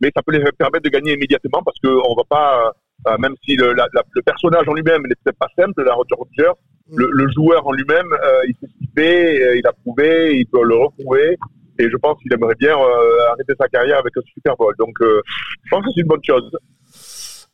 mais 0.00 0.10
ça 0.16 0.22
peut 0.22 0.32
les 0.32 0.42
permettre 0.52 0.84
de 0.84 0.88
gagner 0.88 1.12
immédiatement 1.12 1.62
parce 1.62 1.78
qu'on 1.78 2.14
va 2.14 2.24
pas, 2.26 3.18
même 3.18 3.34
si 3.44 3.54
le, 3.54 3.74
le 3.74 4.22
personnage 4.22 4.66
en 4.66 4.72
lui-même 4.72 5.02
n'est 5.02 5.14
peut-être 5.22 5.38
pas 5.38 5.50
simple, 5.58 5.84
la 5.84 5.92
Roger 5.92 6.14
Rodgers, 6.16 6.58
le, 6.94 7.08
le 7.12 7.30
joueur 7.32 7.66
en 7.66 7.72
lui-même, 7.72 8.12
euh, 8.12 8.40
il 8.48 8.54
qu'il 8.54 8.88
fait, 8.96 9.42
euh, 9.42 9.56
il 9.56 9.66
a 9.66 9.72
prouvé, 9.72 10.38
il 10.38 10.46
peut 10.46 10.64
le 10.64 10.76
reprouver. 10.76 11.36
Et 11.80 11.88
je 11.88 11.96
pense 11.96 12.18
qu'il 12.20 12.32
aimerait 12.32 12.56
bien 12.58 12.76
euh, 12.76 13.30
arrêter 13.30 13.52
sa 13.58 13.68
carrière 13.68 13.98
avec 13.98 14.16
un 14.16 14.22
Super 14.34 14.56
Bowl. 14.56 14.74
Donc, 14.78 14.94
euh, 15.00 15.22
je 15.64 15.70
pense 15.70 15.84
que 15.84 15.90
c'est 15.94 16.00
une 16.00 16.08
bonne 16.08 16.24
chose. 16.24 16.50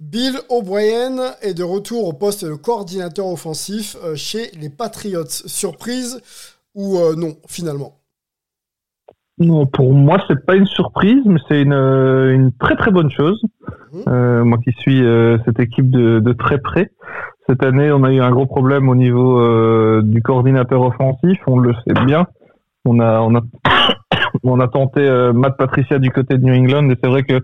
Bill 0.01 0.35
O'Brien 0.49 1.35
est 1.43 1.55
de 1.55 1.63
retour 1.63 2.09
au 2.09 2.13
poste 2.13 2.45
de 2.45 2.55
coordinateur 2.55 3.27
offensif 3.27 3.97
euh, 4.03 4.15
chez 4.15 4.51
les 4.61 4.71
Patriots. 4.71 5.25
Surprise 5.29 6.21
ou 6.75 6.99
euh, 6.99 7.15
non, 7.15 7.37
finalement? 7.49 8.01
Non, 9.39 9.67
pour 9.67 9.93
moi, 9.93 10.23
c'est 10.29 10.47
pas 10.47 10.55
une 10.55 10.67
surprise, 10.67 11.23
mais 11.27 11.41
c'est 11.49 11.61
une, 11.61 11.73
une 11.73 12.53
très 12.59 12.77
très 12.77 12.93
bonne 12.93 13.11
chose. 13.11 13.43
Euh, 14.09 14.43
moi 14.43 14.59
qui 14.65 14.73
suis 14.79 15.05
euh, 15.05 15.39
cette 15.45 15.61
équipe 15.61 15.91
de, 15.91 16.21
de 16.21 16.33
très 16.33 16.59
près. 16.59 16.91
Cette 17.49 17.63
année, 17.63 17.93
on 17.93 18.05
a 18.05 18.13
eu 18.13 18.21
un 18.21 18.31
gros 18.31 18.47
problème 18.47 18.89
au 18.89 18.95
niveau 18.95 19.39
euh, 19.39 20.01
du 20.03 20.23
coordinateur 20.23 20.81
offensif. 20.81 21.39
On 21.47 21.59
le 21.59 21.75
sait 21.87 22.05
bien. 22.07 22.27
On 22.87 23.01
a 23.01 23.21
on 23.21 23.35
a 23.35 23.41
on 24.43 24.61
a 24.61 24.69
tenté 24.69 25.01
euh, 25.01 25.33
Matt 25.33 25.57
Patricia 25.59 25.99
du 25.99 26.11
côté 26.11 26.39
de 26.39 26.45
New 26.45 26.55
England 26.55 26.89
et 26.89 26.97
c'est 27.03 27.09
vrai 27.09 27.23
que 27.23 27.41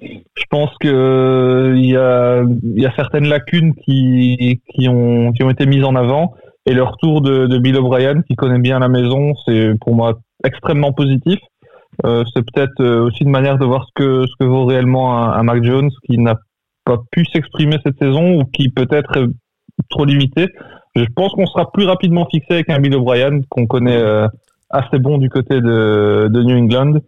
je 0.00 0.44
pense 0.50 0.70
que 0.80 0.88
euh, 0.88 1.76
y 1.76 1.90
y 1.90 2.86
a 2.86 2.92
certaines 2.96 3.28
lacunes 3.28 3.74
qui 3.74 4.60
qui 4.68 4.88
ont 4.88 5.32
qui 5.32 5.44
ont 5.44 5.50
été 5.50 5.64
mises 5.64 5.84
en 5.84 5.94
avant 5.94 6.34
et 6.66 6.74
le 6.74 6.82
retour 6.82 7.20
de, 7.20 7.58
Bill 7.58 7.76
O'Brien 7.76 8.22
qui 8.22 8.34
connaît 8.34 8.58
bien 8.58 8.80
la 8.80 8.88
maison, 8.88 9.34
c'est 9.46 9.74
pour 9.80 9.94
moi 9.94 10.18
extrêmement 10.44 10.92
positif. 10.92 11.38
Euh, 12.04 12.24
c'est 12.34 12.42
peut-être 12.42 12.84
aussi 12.84 13.22
une 13.22 13.30
manière 13.30 13.58
de 13.58 13.64
voir 13.64 13.86
ce 13.86 13.92
que 13.94 14.26
ce 14.26 14.32
que 14.40 14.44
vaut 14.44 14.66
réellement 14.66 15.16
un, 15.16 15.30
un 15.38 15.42
Mac 15.44 15.62
Jones 15.62 15.90
qui 16.04 16.18
n'a 16.18 16.34
pas 16.86 16.96
pu 17.10 17.26
s'exprimer 17.26 17.76
cette 17.84 17.98
saison 17.98 18.40
ou 18.40 18.44
qui 18.44 18.70
peut-être 18.70 19.18
est 19.18 19.26
trop 19.90 20.06
limité. 20.06 20.48
Je 20.94 21.04
pense 21.14 21.32
qu'on 21.32 21.46
sera 21.46 21.70
plus 21.70 21.84
rapidement 21.84 22.26
fixé 22.30 22.54
avec 22.54 22.70
un 22.70 22.78
Bill 22.78 22.94
O'Brien 22.94 23.40
qu'on 23.50 23.66
connaît 23.66 24.00
euh, 24.00 24.26
assez 24.70 24.98
bon 24.98 25.18
du 25.18 25.28
côté 25.28 25.60
de, 25.60 26.30
New 26.42 26.56
England. 26.56 27.00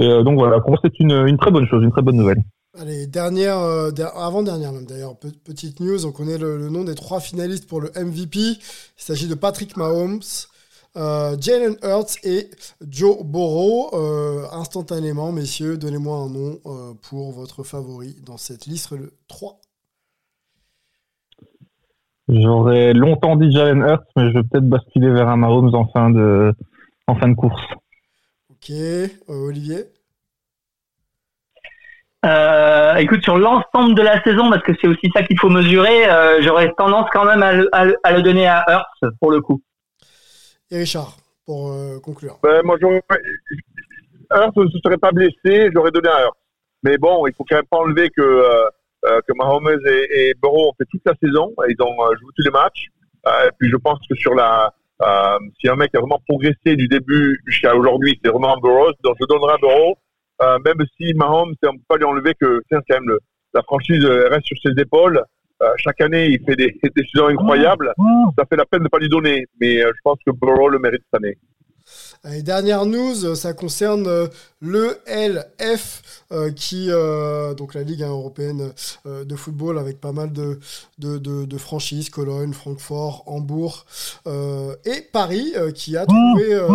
Euh, 0.00 0.22
donc 0.22 0.38
voilà, 0.38 0.60
pour 0.60 0.70
moi 0.70 0.78
c'est 0.84 1.00
une, 1.00 1.36
très 1.38 1.50
bonne 1.50 1.66
chose, 1.66 1.82
une 1.82 1.90
très 1.90 2.02
bonne 2.02 2.16
nouvelle. 2.16 2.42
Allez, 2.78 3.06
dernière, 3.06 3.58
euh, 3.58 3.90
der- 3.90 4.16
avant-dernière 4.16 4.72
même 4.72 4.86
d'ailleurs, 4.86 5.18
pe- 5.18 5.28
petite 5.44 5.80
news, 5.80 6.06
on 6.06 6.12
connaît 6.12 6.38
le 6.38 6.70
nom 6.70 6.84
des 6.84 6.94
trois 6.94 7.20
finalistes 7.20 7.68
pour 7.68 7.80
le 7.80 7.90
MVP. 7.96 8.38
Il 8.38 8.58
s'agit 8.96 9.28
de 9.28 9.34
Patrick 9.34 9.76
Mahomes, 9.76 10.20
euh, 10.96 11.36
Jalen 11.40 11.76
Hurts 11.82 12.16
et 12.24 12.50
Joe 12.88 13.24
Burrow. 13.24 13.90
Euh, 13.94 14.44
instantanément, 14.52 15.32
messieurs, 15.32 15.76
donnez-moi 15.78 16.16
un 16.16 16.28
nom 16.28 16.58
euh, 16.66 16.92
pour 17.02 17.32
votre 17.32 17.62
favori 17.62 18.16
dans 18.24 18.36
cette 18.36 18.66
liste, 18.66 18.92
le 18.92 19.12
3. 19.28 19.60
J'aurais 22.28 22.92
longtemps 22.94 23.36
dit 23.36 23.50
Jalen 23.52 23.80
Hurts, 23.82 24.04
mais 24.16 24.28
je 24.28 24.34
vais 24.38 24.42
peut-être 24.44 24.68
basculer 24.68 25.10
vers 25.10 25.28
un 25.28 25.36
Mahomes 25.36 25.74
en 25.74 25.86
fin 25.88 26.10
de, 26.10 26.52
en 27.06 27.14
fin 27.16 27.28
de 27.28 27.34
course. 27.34 27.62
Ok, 28.50 28.70
euh, 28.70 29.18
Olivier? 29.28 29.84
Euh, 32.24 32.94
écoute, 32.96 33.22
sur 33.24 33.36
l'ensemble 33.36 33.96
de 33.96 34.02
la 34.02 34.22
saison, 34.22 34.48
parce 34.48 34.62
que 34.62 34.72
c'est 34.80 34.86
aussi 34.86 35.10
ça 35.14 35.24
qu'il 35.24 35.38
faut 35.40 35.48
mesurer, 35.48 36.08
euh, 36.08 36.40
j'aurais 36.42 36.72
tendance 36.78 37.08
quand 37.12 37.24
même 37.24 37.42
à 37.42 37.52
le, 37.52 37.68
à 37.74 37.84
le- 37.84 37.96
à 38.04 38.12
le 38.12 38.22
donner 38.22 38.46
à 38.46 38.64
Hurts 38.68 39.12
pour 39.20 39.32
le 39.32 39.40
coup. 39.40 39.60
Et 40.72 40.78
Richard, 40.78 41.18
pour 41.44 41.70
euh, 41.70 42.00
conclure. 42.00 42.38
Ben, 42.42 42.62
moi, 42.64 42.78
Hurts 42.80 44.56
ne 44.56 44.70
se 44.70 44.78
serait 44.82 44.96
pas 44.96 45.12
blessé, 45.12 45.68
j'aurais 45.74 45.90
donné 45.90 46.08
à 46.08 46.22
Hurts. 46.22 46.36
Mais 46.82 46.96
bon, 46.96 47.26
il 47.26 47.34
faut 47.34 47.44
quand 47.46 47.56
même 47.56 47.66
pas 47.70 47.76
enlever 47.76 48.08
que, 48.08 48.22
euh, 48.22 48.64
euh, 49.04 49.20
que 49.28 49.34
Mahomes 49.36 49.68
et, 49.68 50.30
et 50.30 50.34
Burrow 50.42 50.70
ont 50.70 50.72
fait 50.78 50.86
toute 50.90 51.02
la 51.04 51.12
saison. 51.22 51.52
Ils 51.68 51.76
ont 51.82 51.94
joué 52.18 52.30
tous 52.34 52.42
les 52.42 52.50
matchs. 52.50 52.86
Et 53.26 53.50
puis, 53.58 53.68
je 53.68 53.76
pense 53.76 53.98
que 54.08 54.16
sur 54.16 54.34
la, 54.34 54.72
si 55.60 55.68
un 55.68 55.76
mec 55.76 55.94
a 55.94 56.00
vraiment 56.00 56.22
progressé 56.26 56.74
du 56.74 56.88
début 56.88 57.38
jusqu'à 57.46 57.76
aujourd'hui, 57.76 58.18
c'est 58.24 58.30
vraiment 58.30 58.56
Burrow. 58.56 58.92
Donc, 59.04 59.16
je 59.20 59.26
donnerai 59.26 59.52
à 59.52 59.58
Burrow. 59.58 59.98
Même 60.64 60.86
si 60.96 61.12
Mahomes, 61.14 61.54
on 61.64 61.72
ne 61.72 61.76
peut 61.76 61.84
pas 61.86 61.96
lui 61.98 62.04
enlever 62.04 62.34
que, 62.40 62.62
tiens, 62.68 62.80
quand 62.88 62.98
même, 62.98 63.18
la 63.52 63.62
franchise 63.62 64.04
reste 64.06 64.46
sur 64.46 64.56
ses 64.64 64.80
épaules. 64.80 65.22
Euh, 65.62 65.66
chaque 65.76 66.00
année, 66.00 66.26
il 66.28 66.44
fait 66.44 66.56
des, 66.56 66.72
des 66.82 67.02
saisons 67.12 67.28
incroyables. 67.28 67.92
Ça 68.38 68.44
fait 68.48 68.56
la 68.56 68.64
peine 68.66 68.80
de 68.80 68.84
ne 68.84 68.88
pas 68.88 68.98
lui 68.98 69.08
donner. 69.08 69.46
Mais 69.60 69.82
euh, 69.82 69.90
je 69.94 70.00
pense 70.02 70.18
que 70.26 70.32
Burrow 70.32 70.68
le 70.68 70.78
mérite 70.78 71.02
cette 71.12 71.22
année. 71.22 71.38
Dernière 72.42 72.86
news, 72.86 73.34
ça 73.34 73.52
concerne 73.52 74.06
euh, 74.06 74.28
le 74.60 74.96
LF, 75.08 76.02
euh, 76.30 76.52
qui, 76.52 76.86
euh, 76.88 77.52
donc 77.54 77.74
la 77.74 77.82
Ligue 77.82 78.04
hein, 78.04 78.10
européenne 78.10 78.72
euh, 79.06 79.24
de 79.24 79.34
football, 79.34 79.76
avec 79.78 80.00
pas 80.00 80.12
mal 80.12 80.32
de, 80.32 80.60
de, 81.00 81.18
de- 81.18 81.44
de 81.44 81.58
franchises, 81.58 82.10
Cologne, 82.10 82.52
Francfort, 82.52 83.24
Hambourg 83.26 83.84
et 84.84 85.02
Paris, 85.12 85.52
qui 85.74 85.96
a 85.96 86.06
trouvé, 86.06 86.54
euh, 86.54 86.68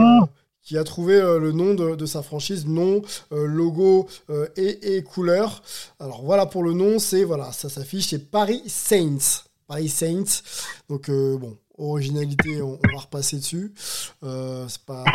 qui 0.68 0.78
a 0.78 0.84
trouvé 0.84 1.15
euh, 1.15 1.39
le 1.39 1.53
nom 1.53 1.74
de, 1.74 2.05
sa 2.05 2.22
franchise, 2.22 2.68
nom, 2.68 3.01
euh, 3.32 3.45
logo 3.45 4.05
euh, 4.30 4.47
et, 4.57 5.01
couleur. 5.01 5.63
Alors 5.97 6.24
voilà 6.26 6.45
pour 6.45 6.61
le 6.61 6.74
nom, 6.74 6.99
c'est 6.99 7.24
voilà, 7.24 7.53
ça 7.53 7.70
s'affiche, 7.70 8.07
c'est 8.07 8.30
Paris 8.30 8.63
Saints. 8.68 9.45
Paris 9.65 9.88
Saints. 9.88 10.43
Donc 10.89 11.09
bon, 11.09 11.57
originalité, 11.78 12.61
on, 12.61 12.74
va 12.74 12.99
repasser 12.99 13.38
dessus. 13.38 13.74
C'est 13.78 14.82
pas, 14.86 15.05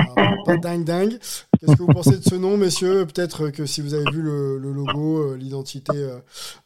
dingue 0.62 0.84
dingue. 0.84 1.18
Qu'est-ce 1.61 1.76
que 1.76 1.82
vous 1.82 1.92
pensez 1.92 2.16
de 2.16 2.24
ce 2.24 2.34
nom, 2.34 2.57
messieurs? 2.57 3.07
Peut-être 3.07 3.50
que 3.50 3.66
si 3.66 3.82
vous 3.82 3.92
avez 3.92 4.11
vu 4.11 4.22
le, 4.22 4.59
logo, 4.59 5.34
l'identité 5.34 5.92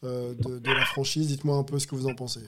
de, 0.03 0.59
de 0.59 0.73
la 0.73 0.85
franchise, 0.85 1.27
dites-moi 1.27 1.57
un 1.57 1.65
peu 1.65 1.81
ce 1.81 1.89
que 1.89 1.97
vous 1.97 2.07
en 2.07 2.15
pensez. 2.15 2.43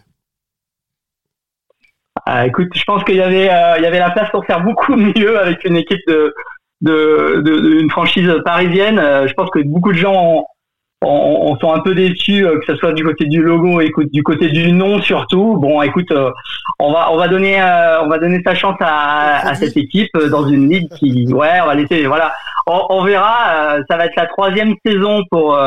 Ah, 2.31 2.47
écoute, 2.47 2.69
je 2.75 2.85
pense 2.85 3.03
qu'il 3.05 3.17
y 3.17 3.23
avait, 3.23 3.49
euh, 3.51 3.79
il 3.79 3.83
y 3.85 3.87
avait 3.87 3.99
la 3.99 4.11
place 4.11 4.29
pour 4.31 4.45
faire 4.45 4.61
beaucoup 4.63 4.95
mieux 4.97 5.39
avec 5.41 5.65
une 5.65 5.77
équipe 5.77 6.01
de, 6.07 6.35
de, 6.83 7.41
de- 7.43 7.61
de- 7.83 7.89
franchise 7.89 8.31
parisienne. 8.45 8.99
Euh, 8.99 9.27
je 9.27 9.33
pense 9.33 9.49
que 9.49 9.61
beaucoup 9.61 9.93
de 9.93 9.97
gens 9.99 10.13
ont- 10.15 10.45
ont- 11.07 11.53
ont- 11.53 11.59
sont 11.59 11.73
un 11.73 11.81
peu 11.81 11.95
déçus, 11.95 12.45
euh, 12.45 12.59
que 12.59 12.67
ce 12.67 12.77
soit 12.77 12.93
du 12.93 13.03
côté 13.03 13.25
du 13.25 13.41
logo, 13.43 13.81
écoute, 13.81 14.09
du 14.13 14.23
côté 14.23 14.49
du 14.51 14.73
nom 14.73 15.01
surtout. 15.01 15.57
Bon, 15.57 15.81
écoute, 15.81 16.11
euh, 16.13 16.31
on 16.79 16.93
va, 16.93 17.11
on 17.13 17.17
va 17.17 17.29
donner, 17.29 17.63
euh, 17.63 18.03
on 18.03 18.09
va 18.09 18.19
donner 18.19 18.43
sa 18.45 18.55
chance 18.55 18.77
à, 18.81 19.49
à 19.49 19.55
cette 19.55 19.77
équipe 19.79 20.11
dans 20.31 20.47
une 20.49 20.69
ligue 20.69 20.89
qui, 20.99 21.33
ouais, 21.33 21.61
on 21.63 21.67
va 21.67 21.75
laisser, 21.77 22.05
voilà, 22.07 22.35
on, 22.67 22.79
on 22.91 23.05
verra. 23.05 23.77
ça 23.89 23.97
va 23.97 24.05
être 24.05 24.17
la 24.17 24.27
troisième 24.27 24.75
saison 24.85 25.23
pour 25.31 25.59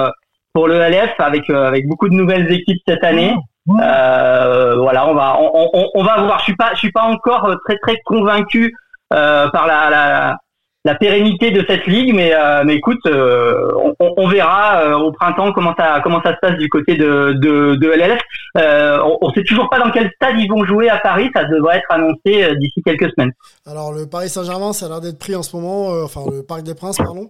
pour 0.54 0.68
le 0.68 0.76
LF 0.76 1.14
avec 1.18 1.50
avec 1.50 1.88
beaucoup 1.88 2.08
de 2.10 2.14
nouvelles 2.14 2.52
équipes 2.52 2.82
cette 2.88 3.04
année. 3.04 3.34
Euh, 3.70 4.76
voilà, 4.78 5.08
on 5.08 5.14
va, 5.14 5.38
on, 5.40 5.70
on, 5.74 5.90
on 5.94 6.04
va 6.04 6.22
voir. 6.22 6.40
Je 6.40 6.46
suis 6.46 6.56
pas, 6.56 6.74
je 6.74 6.80
suis 6.80 6.92
pas 6.92 7.04
encore 7.04 7.46
euh, 7.46 7.56
très 7.66 7.78
très 7.78 7.98
convaincu 8.06 8.74
euh, 9.14 9.50
par 9.50 9.68
la, 9.68 9.90
la 9.90 10.38
la 10.84 10.96
pérennité 10.96 11.52
de 11.52 11.64
cette 11.68 11.86
ligue, 11.86 12.14
mais, 12.14 12.34
euh, 12.34 12.64
mais 12.66 12.76
écoute, 12.76 13.00
euh, 13.06 13.70
on, 14.00 14.14
on, 14.18 14.28
verra 14.28 14.82
euh, 14.82 14.98
au 14.98 15.12
printemps 15.12 15.52
comment 15.54 15.76
ça 15.78 16.02
comment 16.04 16.22
ça 16.24 16.34
se 16.34 16.40
passe 16.42 16.58
du 16.58 16.70
côté 16.70 16.96
de 16.96 17.34
de, 17.34 17.76
de 17.76 17.88
LLF. 17.88 18.20
on, 18.56 19.28
ne 19.28 19.34
sait 19.34 19.44
toujours 19.44 19.70
pas 19.70 19.80
dans 19.80 19.92
quel 19.92 20.12
stade 20.16 20.40
ils 20.40 20.50
vont 20.50 20.66
jouer 20.66 20.90
à 20.90 20.98
Paris. 20.98 21.30
Ça 21.36 21.46
devrait 21.46 21.78
être 21.78 21.92
annoncé 21.92 22.56
d'ici 22.58 22.82
quelques 22.84 23.12
semaines. 23.12 23.32
Alors 23.68 23.94
le 23.94 24.08
Paris 24.08 24.30
Saint-Germain, 24.30 24.74
ça 24.74 24.88
a 24.88 24.90
l'air 24.90 25.02
d'être 25.02 25.20
pris 25.20 25.36
en 25.36 25.44
ce 25.44 25.56
moment, 25.56 25.90
enfin 26.04 26.22
le 26.32 26.42
Parc 26.42 26.64
des 26.64 26.74
Princes, 26.74 26.98
pardon, 26.98 27.30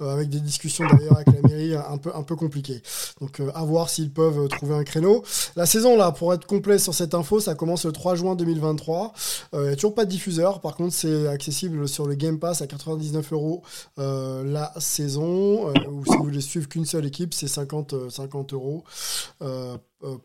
avec 0.00 0.28
des 0.28 0.40
discussions 0.40 0.84
d'ailleurs 0.86 1.14
avec 1.14 1.28
la 1.28 1.48
mairie 1.48 1.74
un 1.74 1.98
peu 1.98 2.10
un 2.12 2.24
peu 2.24 2.34
compliquées. 2.34 2.82
Donc 3.20 3.40
à 3.54 3.64
voir 3.64 3.90
s'ils 3.90 4.12
peuvent 4.12 4.48
trouver 4.48 4.74
un 4.74 4.84
créneau. 4.84 5.22
La 5.54 5.66
saison 5.66 5.96
là, 5.96 6.10
pour 6.10 6.34
être 6.34 6.46
complet 6.46 6.78
sur 6.78 6.94
cette 6.94 7.14
info, 7.14 7.38
ça 7.38 7.54
commence 7.54 7.84
le 7.84 7.92
3 7.92 8.16
juin 8.16 8.34
2023. 8.34 9.12
Il 9.52 9.60
n'y 9.60 9.68
a 9.68 9.74
toujours 9.76 9.94
pas 9.94 10.04
de 10.04 10.10
diffuseur. 10.10 10.60
Par 10.60 10.74
contre, 10.74 10.94
c'est 10.94 11.28
accessible 11.28 11.86
sur 11.86 12.06
le 12.06 12.16
Game 12.16 12.40
Pass 12.40 12.60
à 12.60 12.66
80 12.66 12.87
99 12.96 13.32
euros 13.32 13.62
euh, 13.98 14.44
la 14.44 14.72
saison. 14.78 15.68
Euh, 15.68 15.90
ou 15.90 16.04
si 16.04 16.16
vous 16.16 16.24
voulez 16.24 16.40
suivre 16.40 16.68
qu'une 16.68 16.84
seule 16.84 17.06
équipe, 17.06 17.34
c'est 17.34 17.48
50, 17.48 18.10
50 18.10 18.52
euh, 18.52 18.56
euros. 18.56 18.84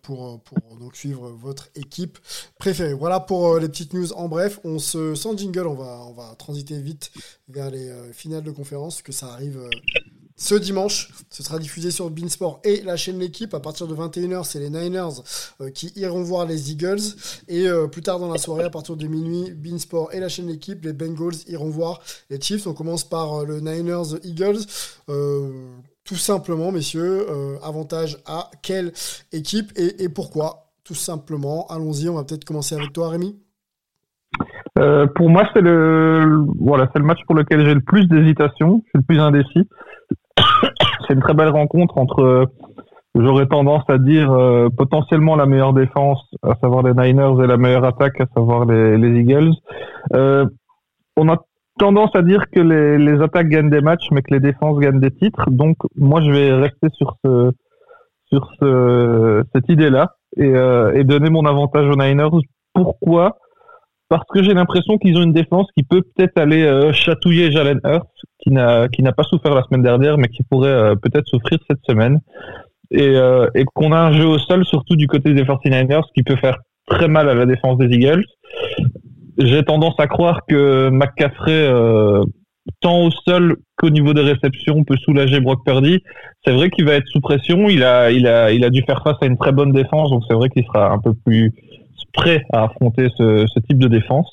pour, 0.01 0.39
pour 0.41 0.77
donc 0.79 0.95
suivre 0.95 1.29
votre 1.29 1.69
équipe 1.75 2.19
préférée. 2.59 2.93
Voilà 2.93 3.19
pour 3.19 3.57
les 3.57 3.67
petites 3.67 3.93
news 3.93 4.13
en 4.13 4.27
bref. 4.27 4.59
On 4.63 4.79
se 4.79 5.15
sans 5.15 5.35
jingle, 5.37 5.67
on 5.67 5.73
va 5.73 6.05
on 6.07 6.13
va 6.13 6.35
transiter 6.37 6.79
vite 6.79 7.11
vers 7.47 7.71
les 7.71 7.91
finales 8.13 8.43
de 8.43 8.51
conférence 8.51 9.01
que 9.01 9.11
ça 9.11 9.27
arrive 9.27 9.67
ce 10.35 10.55
dimanche. 10.55 11.09
Ce 11.29 11.43
sera 11.43 11.59
diffusé 11.59 11.91
sur 11.91 12.09
Beansport 12.09 12.59
et 12.63 12.81
la 12.81 12.95
chaîne 12.95 13.19
L'équipe. 13.19 13.53
À 13.53 13.59
partir 13.59 13.87
de 13.87 13.95
21h, 13.95 14.43
c'est 14.43 14.59
les 14.59 14.69
Niners 14.69 15.21
euh, 15.61 15.69
qui 15.69 15.91
iront 15.95 16.23
voir 16.23 16.45
les 16.45 16.71
Eagles. 16.71 17.01
Et 17.47 17.67
euh, 17.67 17.87
plus 17.87 18.01
tard 18.01 18.19
dans 18.19 18.31
la 18.31 18.37
soirée, 18.37 18.63
à 18.63 18.69
partir 18.69 18.95
de 18.95 19.07
minuit, 19.07 19.51
Beansport 19.51 20.13
et 20.13 20.19
la 20.19 20.29
chaîne 20.29 20.47
L'équipe, 20.47 20.83
les 20.83 20.93
Bengals 20.93 21.35
iront 21.47 21.69
voir 21.69 22.01
les 22.29 22.39
Chiefs. 22.39 22.67
On 22.67 22.73
commence 22.73 23.03
par 23.03 23.41
euh, 23.41 23.45
le 23.45 23.59
Niners 23.59 24.19
Eagles. 24.23 24.59
tout 26.03 26.15
simplement, 26.15 26.71
messieurs, 26.71 27.27
avantage 27.63 28.17
à 28.25 28.49
quelle 28.61 28.91
équipe 29.31 29.71
et, 29.77 30.09
pourquoi? 30.09 30.71
Tout 30.83 30.95
simplement, 30.95 31.65
allons-y. 31.67 32.09
On 32.09 32.15
va 32.15 32.25
peut-être 32.25 32.43
commencer 32.43 32.75
avec 32.75 32.91
toi, 32.91 33.09
Rémi. 33.09 33.37
pour 35.15 35.29
moi, 35.29 35.47
c'est 35.53 35.61
le 35.61 36.45
voilà, 36.59 36.89
c'est 36.91 36.99
le 36.99 37.05
match 37.05 37.19
pour 37.25 37.35
lequel 37.35 37.65
j'ai 37.65 37.73
le 37.73 37.81
plus 37.81 38.07
d'hésitation, 38.07 38.81
je 38.85 38.89
suis 38.89 38.97
le 38.97 39.03
plus 39.03 39.19
indécis. 39.19 39.69
c'est 41.07 41.13
une 41.13 41.21
très 41.21 41.33
belle 41.33 41.49
rencontre 41.49 41.97
entre, 41.97 42.21
euh, 42.21 42.45
j'aurais 43.15 43.47
tendance 43.47 43.83
à 43.87 43.97
dire, 43.97 44.31
euh, 44.31 44.69
potentiellement 44.69 45.35
la 45.35 45.45
meilleure 45.45 45.73
défense, 45.73 46.23
à 46.43 46.55
savoir 46.61 46.83
les 46.83 46.93
Niners, 46.93 47.43
et 47.43 47.47
la 47.47 47.57
meilleure 47.57 47.85
attaque, 47.85 48.19
à 48.21 48.25
savoir 48.35 48.65
les, 48.65 48.97
les 48.97 49.19
Eagles. 49.19 49.53
Euh, 50.13 50.45
on 51.15 51.29
a 51.29 51.37
tendance 51.79 52.15
à 52.15 52.21
dire 52.21 52.49
que 52.51 52.59
les, 52.59 53.21
attaques 53.21 53.47
gagnent 53.47 53.69
des 53.69 53.81
matchs, 53.81 54.07
mais 54.11 54.21
que 54.21 54.33
les 54.33 54.39
défenses 54.39 54.79
gagnent 54.79 54.99
des 54.99 55.11
titres. 55.11 55.49
Donc, 55.49 55.77
moi, 55.95 56.21
je 56.21 56.31
vais 56.31 56.53
rester 56.53 56.89
sur 56.93 57.15
ce, 57.23 57.51
sur 58.31 58.49
ce, 58.59 59.43
cette 59.53 59.69
idée-là 59.69 60.15
et 60.35 61.03
donner 61.03 61.29
mon 61.29 61.45
avantage 61.45 61.87
aux 61.87 61.95
Niners. 61.95 62.29
Pourquoi? 62.73 63.37
Parce 64.13 64.27
que 64.31 64.43
j'ai 64.43 64.53
l'impression 64.53 64.99
qu'ils 64.99 65.17
ont 65.17 65.23
une 65.23 65.33
défense 65.33 65.65
qui 65.75 65.81
peut 65.81 66.03
peut-être 66.03 66.37
aller 66.37 66.61
euh, 66.61 66.93
chatouiller 66.93 67.51
Jalen 67.51 67.79
Hurts, 67.83 68.05
qui 68.43 68.51
n'a 68.51 68.87
qui 68.87 69.01
n'a 69.01 69.11
pas 69.11 69.23
souffert 69.23 69.55
la 69.55 69.63
semaine 69.63 69.81
dernière, 69.81 70.19
mais 70.19 70.27
qui 70.27 70.43
pourrait 70.43 70.69
euh, 70.69 70.93
peut-être 70.93 71.25
souffrir 71.25 71.57
cette 71.67 71.83
semaine, 71.89 72.19
et, 72.91 73.07
euh, 73.07 73.47
et 73.55 73.65
qu'on 73.73 73.91
a 73.91 73.97
un 73.97 74.11
jeu 74.11 74.27
au 74.27 74.37
sol, 74.37 74.65
surtout 74.65 74.95
du 74.95 75.07
côté 75.07 75.33
des 75.33 75.43
49ers, 75.43 76.03
qui 76.13 76.21
peut 76.21 76.35
faire 76.35 76.59
très 76.85 77.07
mal 77.07 77.27
à 77.27 77.33
la 77.33 77.47
défense 77.47 77.79
des 77.79 77.87
Eagles. 77.87 78.23
J'ai 79.39 79.63
tendance 79.63 79.95
à 79.97 80.05
croire 80.05 80.41
que 80.47 80.89
McCaffrey, 80.89 81.67
tant 82.81 83.05
au 83.05 83.09
sol 83.09 83.55
qu'au 83.77 83.89
niveau 83.89 84.13
des 84.13 84.21
réceptions, 84.21 84.83
peut 84.83 84.97
soulager 84.97 85.39
Brock 85.39 85.65
Purdy. 85.65 86.03
C'est 86.45 86.53
vrai 86.53 86.69
qu'il 86.69 86.85
va 86.85 86.93
être 86.93 87.07
sous 87.07 87.19
pression. 87.19 87.67
Il 87.67 87.83
a, 87.83 88.11
il 88.11 88.27
a, 88.27 88.51
il 88.51 88.63
a 88.63 88.69
dû 88.69 88.83
faire 88.83 89.01
face 89.03 89.17
à 89.21 89.25
une 89.25 89.39
très 89.39 89.53
bonne 89.53 89.71
défense, 89.71 90.11
donc 90.11 90.21
c'est 90.27 90.35
vrai 90.35 90.49
qu'il 90.49 90.63
sera 90.65 90.91
un 90.91 90.99
peu 90.99 91.15
plus 91.25 91.51
prêt 92.13 92.43
à 92.51 92.63
affronter 92.63 93.07
ce, 93.17 93.59
type 93.67 93.79
de 93.79 93.87
défense. 93.87 94.29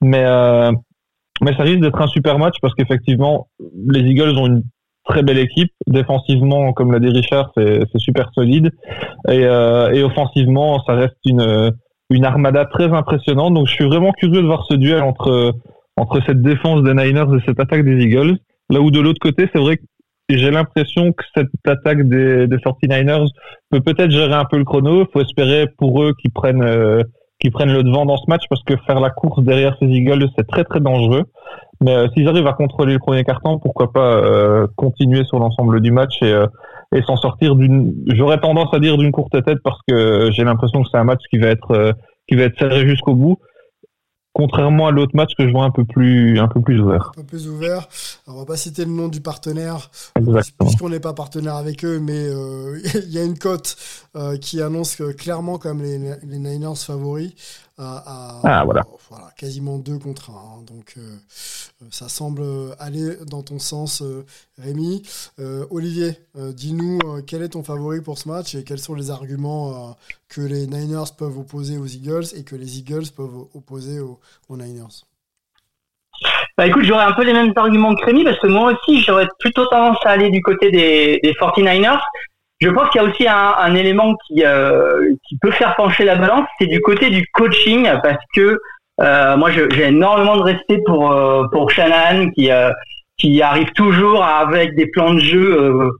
Mais, 0.00 0.24
euh, 0.24 0.72
mais 1.40 1.54
ça 1.56 1.62
risque 1.62 1.80
d'être 1.80 2.00
un 2.00 2.08
super 2.08 2.38
match 2.38 2.56
parce 2.60 2.74
qu'effectivement, 2.74 3.48
les 3.88 4.00
Eagles 4.00 4.36
ont 4.38 4.46
une 4.46 4.62
très 5.04 5.22
belle 5.22 5.38
équipe. 5.38 5.70
Défensivement, 5.86 6.72
comme 6.72 6.92
l'a 6.92 7.00
dit 7.00 7.08
Richard, 7.08 7.52
c'est 7.56 7.98
super 7.98 8.30
solide. 8.34 8.70
Et, 9.28 9.44
euh, 9.44 9.92
et 9.92 10.02
offensivement, 10.02 10.82
ça 10.84 10.94
reste 10.94 11.16
une, 11.24 11.72
une 12.10 12.24
armada 12.24 12.64
très 12.66 12.92
impressionnante. 12.92 13.54
Donc 13.54 13.66
je 13.66 13.72
suis 13.72 13.86
vraiment 13.86 14.12
curieux 14.12 14.42
de 14.42 14.46
voir 14.46 14.64
ce 14.68 14.74
duel 14.74 15.02
entre, 15.02 15.54
entre 15.96 16.20
cette 16.26 16.42
défense 16.42 16.82
des 16.82 16.94
Niners 16.94 17.34
et 17.36 17.42
cette 17.46 17.60
attaque 17.60 17.84
des 17.84 18.02
Eagles. 18.02 18.36
Là 18.70 18.80
où 18.80 18.90
de 18.90 19.00
l'autre 19.00 19.20
côté, 19.20 19.48
c'est 19.52 19.60
vrai 19.60 19.76
que 19.76 19.82
j'ai 20.28 20.50
l'impression 20.50 21.12
que 21.12 21.24
cette 21.34 21.48
attaque 21.66 22.08
des, 22.08 22.46
des 22.46 22.56
49ers 22.56 23.28
peut 23.70 23.80
peut-être 23.80 24.10
gérer 24.10 24.34
un 24.34 24.44
peu 24.44 24.58
le 24.58 24.64
chrono. 24.64 25.02
Il 25.02 25.06
faut 25.12 25.20
espérer 25.20 25.66
pour 25.78 26.02
eux 26.02 26.14
qu'ils 26.18 26.32
prennent, 26.32 26.62
euh, 26.62 27.02
qu'ils 27.40 27.52
prennent 27.52 27.72
le 27.72 27.82
devant 27.82 28.06
dans 28.06 28.16
ce 28.16 28.28
match 28.28 28.44
parce 28.48 28.62
que 28.64 28.74
faire 28.86 29.00
la 29.00 29.10
course 29.10 29.42
derrière 29.42 29.76
ces 29.80 29.86
Eagles, 29.86 30.26
c'est 30.36 30.46
très 30.46 30.64
très 30.64 30.80
dangereux. 30.80 31.24
Mais 31.80 31.94
euh, 31.94 32.06
s'ils 32.14 32.28
arrivent 32.28 32.46
à 32.46 32.52
contrôler 32.52 32.94
le 32.94 32.98
premier 32.98 33.24
carton, 33.24 33.58
pourquoi 33.58 33.92
pas 33.92 34.14
euh, 34.14 34.66
continuer 34.76 35.24
sur 35.24 35.38
l'ensemble 35.38 35.80
du 35.80 35.90
match 35.90 36.22
et, 36.22 36.34
et 36.94 37.02
s'en 37.02 37.16
sortir 37.16 37.56
d'une, 37.56 37.94
j'aurais 38.08 38.38
tendance 38.38 38.72
à 38.72 38.78
dire 38.78 38.96
d'une 38.96 39.12
courte 39.12 39.32
tête 39.44 39.58
parce 39.64 39.80
que 39.88 40.30
j'ai 40.32 40.44
l'impression 40.44 40.82
que 40.82 40.88
c'est 40.90 40.98
un 40.98 41.04
match 41.04 41.22
qui 41.30 41.38
va 41.38 41.48
être 41.48 41.94
qui 42.28 42.36
va 42.36 42.44
être 42.44 42.58
serré 42.58 42.86
jusqu'au 42.86 43.14
bout 43.14 43.38
contrairement 44.32 44.86
à 44.86 44.90
l'autre 44.90 45.14
match 45.14 45.32
que 45.36 45.46
je 45.46 45.52
vois 45.52 45.64
un 45.64 45.70
peu 45.70 45.84
plus 45.84 46.38
un 46.38 46.48
peu 46.48 46.60
plus 46.60 46.80
ouvert. 46.80 47.12
Un 47.16 47.20
peu 47.20 47.24
plus 47.24 47.48
ouvert. 47.48 47.88
Alors, 48.26 48.36
on 48.36 48.40
va 48.40 48.46
pas 48.46 48.56
citer 48.56 48.84
le 48.84 48.90
nom 48.90 49.08
du 49.08 49.20
partenaire 49.20 49.90
puisqu'on 50.60 50.88
n'est 50.88 51.00
pas 51.00 51.12
partenaire 51.12 51.56
avec 51.56 51.84
eux, 51.84 51.98
mais 52.00 52.28
euh, 52.28 52.80
il 52.94 53.12
y 53.12 53.18
a 53.18 53.24
une 53.24 53.38
cote 53.38 53.76
euh, 54.16 54.36
qui 54.36 54.62
annonce 54.62 55.02
clairement 55.18 55.58
comme 55.58 55.82
les, 55.82 55.98
les 55.98 56.38
Niners 56.38 56.76
favoris 56.76 57.34
à, 57.78 58.40
ah, 58.44 58.64
voilà. 58.64 58.84
quasiment 59.36 59.78
deux 59.78 59.98
contre 59.98 60.30
un. 60.30 60.34
Hein. 60.34 60.62
Donc 60.66 60.94
euh, 60.98 61.16
ça 61.90 62.08
semble 62.08 62.42
aller 62.78 63.16
dans 63.26 63.42
ton 63.42 63.58
sens, 63.58 64.02
Rémi. 64.58 65.02
Olivier, 65.70 66.16
dis-nous 66.34 66.98
quel 67.26 67.42
est 67.42 67.50
ton 67.50 67.62
favori 67.62 68.00
pour 68.00 68.18
ce 68.18 68.28
match 68.28 68.54
et 68.54 68.64
quels 68.64 68.78
sont 68.78 68.94
les 68.94 69.10
arguments 69.10 69.96
que 70.28 70.40
les 70.40 70.66
Niners 70.66 71.12
peuvent 71.18 71.38
opposer 71.38 71.78
aux 71.78 71.86
Eagles 71.86 72.26
et 72.36 72.44
que 72.44 72.56
les 72.56 72.78
Eagles 72.78 73.10
peuvent 73.16 73.46
opposer 73.54 74.00
aux, 74.00 74.18
Niners? 74.50 75.04
Bah 76.56 76.66
écoute, 76.66 76.84
j'aurais 76.84 77.04
un 77.04 77.12
peu 77.12 77.24
les 77.24 77.32
mêmes 77.32 77.52
arguments 77.56 77.94
que 77.94 78.04
Rémi 78.04 78.24
parce 78.24 78.38
que 78.38 78.46
moi 78.46 78.72
aussi 78.72 79.02
j'aurais 79.02 79.26
plutôt 79.38 79.66
tendance 79.66 79.98
à 80.04 80.10
aller 80.10 80.30
du 80.30 80.42
côté 80.42 80.70
des, 80.70 81.18
des 81.22 81.32
49ers. 81.32 82.00
Je 82.62 82.70
pense 82.70 82.88
qu'il 82.90 83.02
y 83.02 83.04
a 83.04 83.08
aussi 83.08 83.26
un, 83.26 83.74
élément 83.74 84.14
qui, 84.26 84.44
euh, 84.44 85.12
qui 85.28 85.36
peut 85.38 85.50
faire 85.50 85.74
pencher 85.74 86.04
la 86.04 86.14
balance, 86.14 86.46
c'est 86.60 86.68
du 86.68 86.80
côté 86.80 87.10
du 87.10 87.26
coaching 87.34 87.88
parce 88.04 88.22
que 88.34 88.56
euh, 89.00 89.36
moi 89.36 89.50
j'ai 89.50 89.86
énormément 89.88 90.36
de 90.36 90.42
respect 90.42 90.78
pour 90.86 91.10
euh, 91.10 91.42
pour 91.50 91.70
Shanahan 91.70 92.30
qui 92.30 92.50
qui 93.18 93.42
arrive 93.42 93.72
toujours 93.72 94.22
avec 94.24 94.76
des 94.76 94.86
plans 94.86 95.14
de 95.14 95.18
jeu 95.18 95.90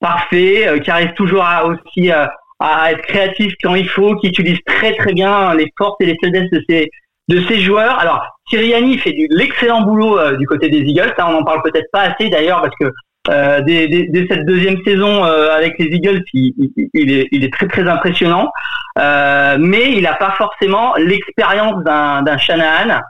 parfaits, 0.00 0.80
qui 0.82 0.90
arrive 0.90 1.12
toujours 1.12 1.44
à 1.44 1.66
aussi 1.66 2.10
à 2.10 2.92
être 2.92 3.02
créatif 3.02 3.52
quand 3.62 3.74
il 3.74 3.88
faut, 3.88 4.16
qui 4.16 4.28
utilise 4.28 4.58
très 4.64 4.96
très 4.96 5.12
bien 5.12 5.54
les 5.54 5.70
forces 5.76 5.96
et 6.00 6.06
les 6.06 6.16
faiblesses 6.22 6.50
de 6.50 6.62
ses 6.68 6.90
de 7.28 7.40
ses 7.42 7.60
joueurs. 7.60 7.98
Alors 7.98 8.24
Siriani 8.48 8.98
fait 8.98 9.12
de 9.12 9.26
l'excellent 9.36 9.82
boulot 9.82 10.18
euh, 10.18 10.36
du 10.36 10.46
côté 10.46 10.68
des 10.70 10.78
Eagles. 10.78 11.12
Ça, 11.16 11.28
on 11.28 11.34
en 11.34 11.44
parle 11.44 11.62
peut-être 11.62 11.90
pas 11.92 12.02
assez 12.02 12.28
d'ailleurs 12.28 12.62
parce 12.62 12.74
que 12.80 12.90
euh, 13.28 13.60
dès, 13.62 14.26
cette 14.30 14.46
deuxième 14.46 14.82
saison 14.84 15.24
euh, 15.24 15.50
avec 15.50 15.78
les 15.78 15.86
Eagles, 15.86 16.22
il, 16.32 16.70
est, 16.94 17.52
très 17.52 17.66
très 17.66 17.88
impressionnant. 17.88 18.50
Euh, 18.98 19.56
mais 19.58 19.92
il 19.92 20.02
n'a 20.02 20.14
pas 20.14 20.32
forcément 20.32 20.94
l'expérience 20.96 21.82
d'un, 21.84 22.38
Shanahan. 22.38 23.00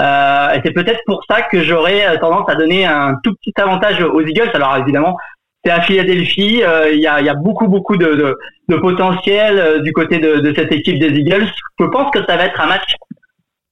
et 0.00 0.60
c'est 0.64 0.72
peut-être 0.72 1.00
pour 1.06 1.22
ça 1.28 1.42
que 1.42 1.62
j'aurais 1.62 2.18
tendance 2.18 2.48
à 2.48 2.54
donner 2.54 2.86
un 2.86 3.14
tout 3.22 3.34
petit 3.34 3.54
avantage 3.60 4.02
aux 4.02 4.20
Eagles. 4.20 4.50
Alors 4.54 4.76
évidemment, 4.76 5.16
c'est 5.64 5.70
à 5.70 5.82
Philadelphie. 5.82 6.62
Euh, 6.62 6.90
il 6.92 7.00
y, 7.00 7.06
a, 7.06 7.34
beaucoup, 7.34 7.68
beaucoup 7.68 7.96
de, 7.96 8.36
potentiel 8.68 9.58
euh, 9.58 9.80
du 9.80 9.92
côté 9.92 10.18
de, 10.18 10.52
cette 10.54 10.72
équipe 10.72 10.98
des 10.98 11.10
Eagles. 11.18 11.50
Je 11.78 11.84
pense 11.86 12.10
que 12.12 12.24
ça 12.26 12.36
va 12.36 12.44
être 12.46 12.60
un 12.60 12.66
match 12.66 12.94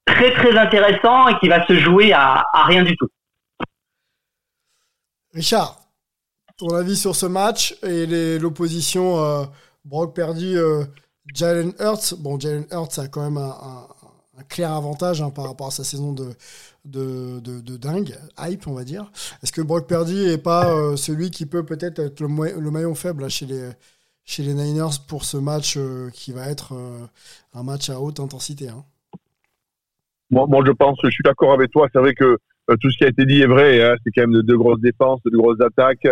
très, 0.05 0.33
très 0.33 0.57
intéressant 0.57 1.27
et 1.27 1.37
qui 1.39 1.47
va 1.47 1.65
se 1.65 1.75
jouer 1.75 2.13
à, 2.13 2.45
rien 2.65 2.83
du 2.83 2.95
tout. 2.97 3.07
Richard, 5.33 5.75
ton 6.57 6.69
avis 6.75 6.95
sur 6.95 7.15
ce 7.15 7.25
match 7.25 7.77
et 7.83 8.39
l'opposition 8.39 9.23
euh, 9.23 9.45
Brock 9.85 10.15
perdu, 10.15 10.57
Jalen 11.33 11.73
Hurts. 11.79 12.15
Bon, 12.19 12.39
Jalen 12.39 12.65
Hurts 12.71 12.99
a 12.99 13.07
quand 13.07 13.23
même 13.23 13.37
un, 13.37 13.87
clair 14.49 14.71
avantage 14.71 15.21
hein, 15.21 15.29
par 15.29 15.45
rapport 15.45 15.67
à 15.67 15.71
sa 15.71 15.83
saison 15.83 16.13
de, 16.13 17.77
dingue, 17.77 18.15
hype, 18.39 18.67
on 18.67 18.73
va 18.73 18.83
dire. 18.83 19.11
Est-ce 19.43 19.51
que 19.51 19.61
Brock 19.61 19.87
Purdy 19.87 20.29
est 20.29 20.37
pas 20.37 20.71
euh, 20.71 20.95
celui 20.95 21.31
qui 21.31 21.45
peut 21.45 21.65
peut-être 21.65 21.99
être 21.99 22.21
le, 22.21 22.27
le, 22.59 22.71
maillon 22.71 22.95
faible 22.95 23.29
chez, 23.29 23.45
les, 23.45 23.69
chez 24.25 24.43
les 24.43 24.53
Niners 24.53 24.97
pour 25.07 25.25
ce 25.25 25.37
match 25.37 25.75
euh, 25.77 26.09
qui 26.13 26.31
va 26.31 26.47
être 26.49 26.73
euh, 26.73 27.05
un 27.53 27.63
match 27.63 27.89
à 27.89 27.99
haute 27.99 28.19
intensité 28.19 28.69
hein? 28.69 28.83
Moi, 30.29 30.45
moi, 30.49 30.61
je 30.65 30.71
pense, 30.73 30.99
je 31.01 31.09
suis 31.09 31.23
d'accord 31.23 31.53
avec 31.53 31.71
toi. 31.71 31.87
C'est 31.93 31.99
vrai 31.99 32.13
que 32.13 32.37
tout 32.81 32.91
ce 32.91 32.97
qui 32.97 33.05
a 33.05 33.07
été 33.07 33.25
dit 33.25 33.39
est 33.39 33.47
vrai. 33.47 33.81
Hein. 33.81 33.95
C'est 34.03 34.11
quand 34.11 34.23
même 34.23 34.33
de, 34.33 34.41
de, 34.41 34.55
grosses 34.57 34.81
défenses, 34.81 35.21
de 35.23 35.37
grosses 35.37 35.61
attaques. 35.61 36.05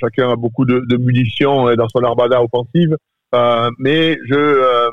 Chacun 0.00 0.30
a 0.30 0.36
beaucoup 0.36 0.64
de, 0.64 0.82
de 0.86 0.96
munitions 0.96 1.74
dans 1.74 1.88
son 1.88 2.02
armada 2.02 2.42
offensive. 2.42 2.96
mais 3.78 4.18
je, 4.28 4.90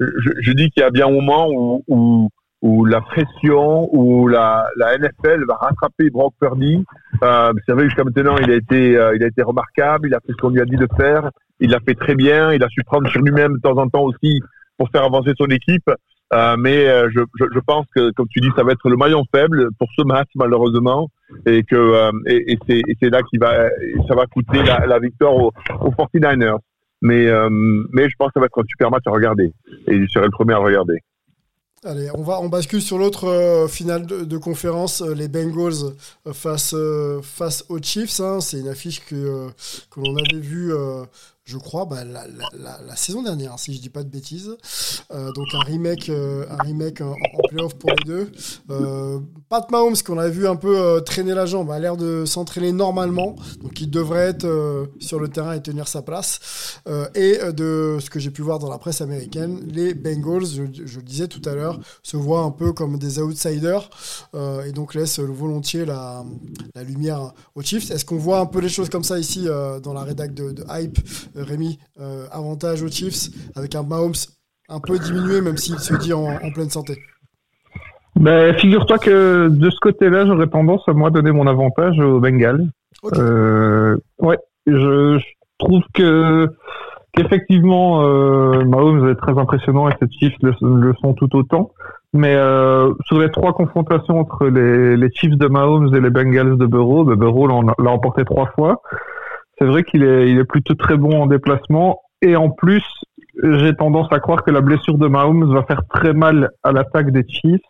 je, 0.00 0.30
je, 0.40 0.52
dis 0.52 0.70
qu'il 0.70 0.82
y 0.82 0.84
a 0.84 0.90
bien 0.90 1.08
un 1.08 1.12
moment 1.12 1.48
où, 1.50 1.82
où 1.88 2.28
où 2.60 2.84
la 2.84 3.00
pression, 3.00 3.88
où 3.94 4.26
la, 4.26 4.66
la 4.76 4.98
NFL 4.98 5.44
va 5.46 5.54
rattraper 5.54 6.10
Brock 6.10 6.34
Purdy. 6.40 6.84
Euh, 7.22 7.52
c'est 7.66 7.72
vrai 7.72 7.84
jusqu'à 7.84 8.04
maintenant, 8.04 8.36
il 8.38 8.50
a 8.50 8.54
été, 8.54 8.96
euh, 8.96 9.14
il 9.14 9.22
a 9.22 9.28
été 9.28 9.42
remarquable. 9.42 10.08
Il 10.08 10.14
a 10.14 10.20
fait 10.20 10.32
ce 10.32 10.36
qu'on 10.36 10.50
lui 10.50 10.60
a 10.60 10.64
dit 10.64 10.76
de 10.76 10.88
faire. 10.96 11.30
Il 11.60 11.70
l'a 11.70 11.80
fait 11.80 11.94
très 11.94 12.14
bien. 12.14 12.52
Il 12.52 12.62
a 12.62 12.68
su 12.68 12.82
prendre 12.84 13.08
sur 13.10 13.20
lui-même 13.20 13.54
de 13.54 13.60
temps 13.60 13.78
en 13.78 13.88
temps 13.88 14.02
aussi 14.02 14.40
pour 14.76 14.88
faire 14.90 15.04
avancer 15.04 15.32
son 15.38 15.46
équipe. 15.46 15.88
Euh, 16.32 16.56
mais 16.58 16.88
euh, 16.88 17.08
je, 17.14 17.20
je, 17.38 17.44
je, 17.54 17.60
pense 17.60 17.86
que, 17.94 18.10
comme 18.12 18.26
tu 18.28 18.40
dis, 18.40 18.50
ça 18.56 18.64
va 18.64 18.72
être 18.72 18.88
le 18.88 18.96
maillon 18.96 19.22
faible 19.32 19.68
pour 19.78 19.88
ce 19.96 20.02
match 20.02 20.28
malheureusement, 20.34 21.08
et 21.46 21.62
que 21.62 21.76
euh, 21.76 22.10
et, 22.26 22.58
c'est 23.00 23.10
là 23.10 23.22
qu'il 23.22 23.40
va, 23.40 23.68
ça 24.06 24.14
va 24.14 24.26
coûter 24.26 24.62
la, 24.62 24.98
victoire 24.98 25.34
aux, 25.34 25.52
aux 25.80 25.90
49ers. 25.90 26.58
Mais 27.00 27.26
mais 27.92 28.08
je 28.08 28.14
pense 28.18 28.28
que 28.28 28.34
ça 28.34 28.40
va 28.40 28.46
être 28.46 28.60
un 28.60 28.66
super 28.68 28.90
match 28.90 29.04
à 29.06 29.10
regarder, 29.10 29.52
et 29.86 29.94
il 29.94 30.08
serait 30.08 30.26
le 30.26 30.32
premier 30.32 30.54
à 30.54 30.58
regarder. 30.58 30.98
Allez, 31.84 32.08
on 32.14 32.22
va 32.22 32.40
on 32.40 32.48
bascule 32.48 32.82
sur 32.82 32.98
l'autre 32.98 33.28
euh, 33.28 33.68
finale 33.68 34.04
de, 34.04 34.36
conférence, 34.36 35.00
euh, 35.00 35.14
les 35.14 35.28
Bengals 35.28 35.94
euh, 36.26 36.32
face 36.32 36.74
face 37.22 37.64
aux 37.68 37.80
Chiefs. 37.80 38.18
Hein. 38.18 38.40
C'est 38.40 38.58
une 38.58 38.68
affiche 38.68 39.04
que 39.04 39.48
que 39.90 40.00
l'on 40.00 40.16
avait 40.16 40.40
vue 40.40 40.72
je 41.48 41.56
crois, 41.56 41.86
bah, 41.86 42.04
la, 42.04 42.96
saison 42.96 43.22
dernière, 43.22 43.58
si 43.58 43.72
je 43.72 43.80
dis 43.80 43.88
pas 43.88 44.02
de 44.02 44.10
bêtises. 44.10 44.54
Euh, 45.10 45.32
donc 45.32 45.46
un 45.54 45.60
remake, 45.60 46.10
euh, 46.10 46.44
un 46.50 46.62
remake 46.62 47.00
en, 47.00 47.12
en, 47.12 47.48
playoff 47.48 47.74
pour 47.76 47.88
les 47.90 48.04
deux. 48.04 48.30
Euh, 48.70 49.18
Pat 49.48 49.70
Mahomes, 49.70 49.96
qu'on 50.04 50.18
a 50.18 50.28
vu 50.28 50.46
un 50.46 50.56
peu 50.56 50.78
euh, 50.78 51.00
traîner 51.00 51.32
la 51.32 51.46
jambe, 51.46 51.70
a 51.70 51.78
l'air 51.78 51.96
de 51.96 52.26
s'entraîner 52.26 52.72
normalement, 52.72 53.34
donc 53.62 53.80
il 53.80 53.88
devrait 53.88 54.28
être 54.28 54.88
sur 54.98 55.18
le 55.18 55.28
terrain 55.28 55.54
et 55.54 55.62
tenir 55.62 55.88
sa 55.88 56.02
place. 56.02 56.80
Et 57.14 57.38
de 57.52 57.96
ce 57.98 58.10
que 58.10 58.20
j'ai 58.20 58.30
pu 58.30 58.42
voir 58.42 58.58
dans 58.58 58.68
la 58.68 58.78
presse 58.78 59.00
américaine, 59.00 59.60
les 59.72 59.94
Bengals, 59.94 60.46
je, 60.46 60.62
le 60.62 61.02
disais 61.02 61.28
tout 61.28 61.42
à 61.48 61.54
l'heure, 61.54 61.80
se 62.02 62.18
voient 62.18 62.42
un 62.42 62.50
peu 62.50 62.72
comme 62.72 62.98
des 62.98 63.20
outsiders 63.20 63.88
et 64.66 64.72
donc 64.72 64.94
laissent 64.94 65.20
volontiers 65.20 65.86
la, 65.86 66.24
lumière 66.86 67.32
aux 67.54 67.62
Chiefs. 67.62 67.90
Est-ce 67.90 68.04
qu'on 68.04 68.18
voit 68.18 68.40
un 68.40 68.46
peu 68.46 68.60
les 68.60 68.68
choses 68.68 68.90
comme 68.90 69.04
ça 69.04 69.18
ici 69.18 69.46
dans 69.82 69.94
la 69.94 70.02
rédac 70.02 70.34
de 70.34 70.64
Hype 70.68 70.98
Rémi, 71.42 71.78
euh, 72.00 72.26
avantage 72.30 72.82
aux 72.82 72.88
Chiefs 72.88 73.28
avec 73.56 73.74
un 73.74 73.82
Mahomes 73.82 74.12
un 74.68 74.80
peu 74.80 74.98
diminué, 74.98 75.40
même 75.40 75.56
s'il 75.56 75.78
se 75.78 75.94
dit 75.94 76.12
en, 76.12 76.26
en 76.26 76.50
pleine 76.52 76.70
santé 76.70 76.98
ben, 78.16 78.54
Figure-toi 78.58 78.98
que 78.98 79.48
de 79.48 79.70
ce 79.70 79.78
côté-là, 79.80 80.26
j'aurais 80.26 80.48
tendance 80.48 80.82
à 80.88 80.92
moi 80.92 81.10
donner 81.10 81.32
mon 81.32 81.46
avantage 81.46 81.98
aux 81.98 82.20
Bengals. 82.20 82.68
Okay. 83.02 83.20
Euh, 83.20 83.96
ouais, 84.18 84.38
je, 84.66 85.18
je, 85.18 85.24
trouve 85.58 85.82
que 85.94 86.48
qu'effectivement 87.12 88.02
euh, 88.02 88.64
Mahomes 88.64 89.08
est 89.08 89.14
très 89.16 89.36
impressionnant 89.38 89.88
et 89.88 89.92
ces 90.00 90.08
Chiefs 90.10 90.36
le, 90.42 90.52
le, 90.60 90.94
sont 91.00 91.14
tout 91.14 91.34
autant. 91.36 91.72
Mais 92.12 92.34
euh, 92.34 92.92
sur 93.06 93.18
les 93.18 93.30
trois 93.30 93.52
confrontations 93.52 94.20
entre 94.20 94.46
les, 94.46 94.96
les, 94.96 95.10
Chiefs 95.12 95.36
de 95.36 95.46
Mahomes 95.46 95.94
et 95.94 96.00
les 96.00 96.10
Bengals 96.10 96.56
de 96.56 96.66
Burrow, 96.66 97.04
ben 97.04 97.16
Burrow 97.16 97.46
l'a 97.46 97.90
emporté 97.90 98.24
trois 98.24 98.46
fois 98.54 98.82
c'est 99.58 99.66
vrai 99.66 99.82
qu'il 99.82 100.02
est, 100.02 100.44
plutôt 100.44 100.74
très 100.74 100.96
bon 100.96 101.22
en 101.22 101.26
déplacement. 101.26 102.00
Et 102.22 102.36
en 102.36 102.50
plus, 102.50 102.84
j'ai 103.42 103.74
tendance 103.74 104.08
à 104.12 104.20
croire 104.20 104.42
que 104.44 104.50
la 104.50 104.60
blessure 104.60 104.98
de 104.98 105.06
Mahomes 105.06 105.52
va 105.52 105.62
faire 105.64 105.82
très 105.88 106.12
mal 106.12 106.50
à 106.62 106.72
l'attaque 106.72 107.10
des 107.10 107.24
Chiefs. 107.28 107.60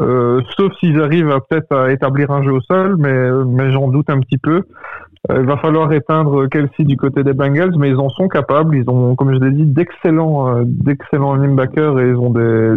Euh, 0.00 0.40
sauf 0.56 0.72
s'ils 0.78 1.00
arrivent 1.00 1.30
à 1.30 1.40
peut-être 1.40 1.74
à 1.74 1.92
établir 1.92 2.30
un 2.30 2.42
jeu 2.42 2.52
au 2.52 2.60
sol, 2.60 2.96
mais, 2.98 3.30
mais 3.46 3.70
j'en 3.72 3.88
doute 3.88 4.10
un 4.10 4.20
petit 4.20 4.38
peu. 4.38 4.62
Euh, 5.30 5.40
il 5.40 5.46
va 5.46 5.56
falloir 5.56 5.92
éteindre 5.92 6.46
Kelsey 6.48 6.84
du 6.84 6.96
côté 6.96 7.24
des 7.24 7.32
Bengals, 7.32 7.76
mais 7.76 7.90
ils 7.90 7.96
en 7.96 8.08
sont 8.08 8.28
capables. 8.28 8.76
Ils 8.76 8.88
ont, 8.88 9.14
comme 9.16 9.32
je 9.34 9.38
l'ai 9.38 9.50
dit, 9.50 9.64
d'excellents, 9.64 10.56
euh, 10.56 10.62
d'excellents 10.64 11.34
linebackers 11.34 11.98
et 12.00 12.08
ils 12.08 12.16
ont 12.16 12.30
des, 12.30 12.76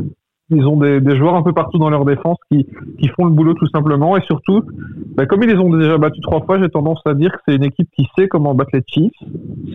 ils 0.51 0.65
ont 0.65 0.77
des, 0.77 1.15
joueurs 1.15 1.35
un 1.35 1.43
peu 1.43 1.53
partout 1.53 1.77
dans 1.77 1.89
leur 1.89 2.05
défense 2.05 2.37
qui, 2.51 2.67
qui 2.99 3.07
font 3.09 3.25
le 3.25 3.31
boulot 3.31 3.53
tout 3.53 3.67
simplement. 3.67 4.17
Et 4.17 4.21
surtout, 4.21 4.63
bah, 5.15 5.25
comme 5.25 5.43
ils 5.43 5.49
les 5.49 5.57
ont 5.57 5.69
déjà 5.69 5.97
battus 5.97 6.21
trois 6.21 6.41
fois, 6.41 6.59
j'ai 6.59 6.69
tendance 6.69 7.01
à 7.05 7.13
dire 7.13 7.31
que 7.31 7.39
c'est 7.47 7.55
une 7.55 7.63
équipe 7.63 7.89
qui 7.95 8.07
sait 8.17 8.27
comment 8.27 8.53
battre 8.53 8.71
les 8.73 8.83
Chiefs. 8.85 9.11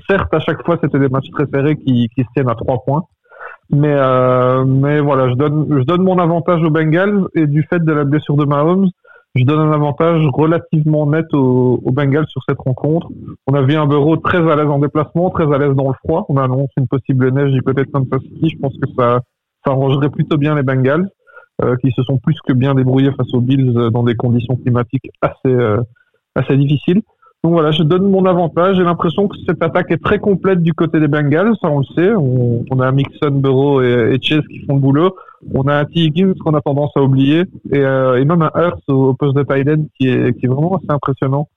Certes, 0.09 0.33
à 0.33 0.41
chaque 0.41 0.65
fois, 0.65 0.79
c'était 0.83 0.99
des 0.99 1.09
matchs 1.09 1.31
très 1.31 1.47
serrés 1.47 1.77
qui, 1.77 2.09
qui 2.15 2.23
se 2.23 2.29
tiennent 2.35 2.51
à 2.51 2.55
trois 2.55 2.83
points. 2.85 3.05
Mais, 3.71 3.95
euh, 3.95 4.65
mais 4.65 5.01
voilà, 5.01 5.29
je 5.29 5.35
donne, 5.35 5.67
je 5.79 5.85
donne 5.85 6.03
mon 6.03 6.19
avantage 6.19 6.63
aux 6.63 6.71
Bengals 6.71 7.27
et 7.35 7.47
du 7.47 7.65
fait 7.65 7.85
de 7.85 7.93
la 7.93 8.05
blessure 8.05 8.37
de 8.37 8.45
Mahomes, 8.45 8.91
je 9.37 9.45
donne 9.45 9.61
un 9.61 9.73
avantage 9.73 10.23
relativement 10.33 11.07
net 11.07 11.27
aux, 11.35 11.81
aux 11.85 11.93
Bengals 11.93 12.27
sur 12.29 12.43
cette 12.49 12.59
rencontre. 12.59 13.09
On 13.47 13.55
a 13.55 13.63
vu 13.63 13.75
un 13.75 13.87
bureau 13.87 14.17
très 14.17 14.39
à 14.39 14.57
l'aise 14.57 14.69
en 14.69 14.79
déplacement, 14.79 15.31
très 15.31 15.53
à 15.53 15.59
l'aise 15.59 15.75
dans 15.75 15.89
le 15.89 15.95
froid. 16.05 16.25
On 16.29 16.39
annonce 16.39 16.71
une 16.79 16.89
possible 16.89 17.31
neige 17.31 17.53
du 17.53 17.61
côté 17.61 17.83
de 17.83 17.91
Kansas 17.91 18.21
City. 18.23 18.51
Je 18.55 18.59
pense 18.59 18.75
que 18.79 18.89
ça, 18.97 19.21
ça 19.67 19.73
arrangerait 19.73 20.11
plutôt 20.11 20.37
bien 20.37 20.55
les 20.55 20.63
Bengals, 20.63 21.09
euh, 21.63 21.77
qui 21.77 21.91
se 21.91 22.03
sont 22.03 22.19
plus 22.19 22.37
que 22.47 22.53
bien 22.53 22.75
débrouillés 22.75 23.13
face 23.13 23.33
aux 23.33 23.41
Bills 23.41 23.77
euh, 23.77 23.91
dans 23.91 24.03
des 24.03 24.15
conditions 24.15 24.57
climatiques 24.57 25.11
assez, 25.21 25.35
euh, 25.47 25.83
assez 26.35 26.57
difficiles. 26.57 27.03
Donc 27.43 27.53
voilà, 27.53 27.71
je 27.71 27.83
donne 27.83 28.11
mon 28.11 28.25
avantage. 28.25 28.77
J'ai 28.77 28.83
l'impression 28.83 29.29
que 29.29 29.37
cette 29.47 29.63
attaque 29.63 29.91
est 29.91 30.03
très 30.03 30.19
complète 30.19 30.63
du 30.63 30.73
côté 30.73 31.01
des 31.01 31.09
Bengals, 31.09 31.55
ça 31.61 31.69
on 31.69 31.81
le 31.81 31.85
sait. 31.95 32.15
On, 32.15 32.65
on 32.71 32.81
a 32.81 32.91
Mixon, 32.93 33.31
Burrow 33.31 33.83
et, 33.83 34.15
et, 34.15 34.21
Chase 34.21 34.43
qui 34.49 34.65
font 34.67 34.75
le 34.75 34.81
boulot. 34.81 35.17
On 35.55 35.63
a 35.69 35.77
un 35.77 35.85
T. 35.85 36.01
Higgins 36.01 36.35
qu'on 36.41 36.55
a 36.55 36.61
tendance 36.61 36.91
à 36.97 37.03
oublier 37.03 37.45
et, 37.71 37.79
et 37.79 38.25
même 38.25 38.43
un 38.43 38.51
Hurst 38.55 38.83
au, 38.89 39.15
poste 39.15 39.37
de 39.37 39.43
tight 39.45 39.69
qui 39.99 40.09
est, 40.09 40.37
qui 40.39 40.47
est 40.47 40.49
vraiment 40.49 40.77
assez 40.77 40.91
impressionnant. 40.91 41.49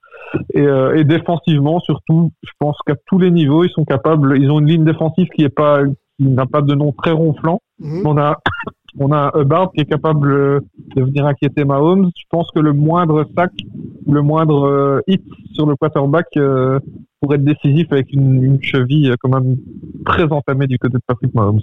Et, 0.53 0.66
et 0.95 1.03
défensivement, 1.05 1.80
surtout, 1.80 2.32
je 2.43 2.51
pense 2.60 2.78
qu'à 2.86 2.95
tous 3.07 3.18
les 3.18 3.32
niveaux, 3.32 3.64
ils 3.64 3.72
sont 3.72 3.86
capables. 3.86 4.38
Ils 4.38 4.51
ont 4.51 4.60
une 4.60 4.68
ligne 4.68 4.86
défensive 4.86 5.28
qui 5.30 5.43
est 5.43 5.49
pas, 5.49 5.82
n'a 6.20 6.45
pas 6.45 6.61
de 6.61 6.76
nom 6.76 6.91
très 6.91 7.11
ronflant. 7.11 7.61
Mmh. 7.80 8.05
On 8.05 8.17
a 8.17 8.38
on 8.99 9.11
a 9.11 9.32
un 9.34 9.41
Hubbard 9.41 9.72
qui 9.72 9.82
est 9.82 9.86
capable 9.86 10.61
de 10.95 11.01
venir 11.01 11.26
inquiéter 11.26 11.63
Mahomes. 11.63 12.09
Je 12.17 12.24
pense 12.30 12.49
que 12.51 12.59
le 12.59 12.74
moindre 12.74 13.26
sac, 13.38 13.51
le 14.07 14.22
moindre 14.22 14.65
euh, 14.65 15.01
hit 15.07 15.24
sur 15.53 15.65
le 15.65 15.76
quarterback 15.76 16.26
euh, 16.38 16.80
pour 17.22 17.34
être 17.34 17.43
décisif 17.43 17.88
avec 17.91 18.11
une, 18.11 18.43
une, 18.43 18.63
cheville 18.63 19.13
quand 19.20 19.30
même 19.30 19.57
très 20.05 20.24
entamée 20.32 20.67
du 20.67 20.78
côté 20.80 20.97
de 20.97 21.03
Patrick 21.05 21.34
Mahomes? 21.34 21.61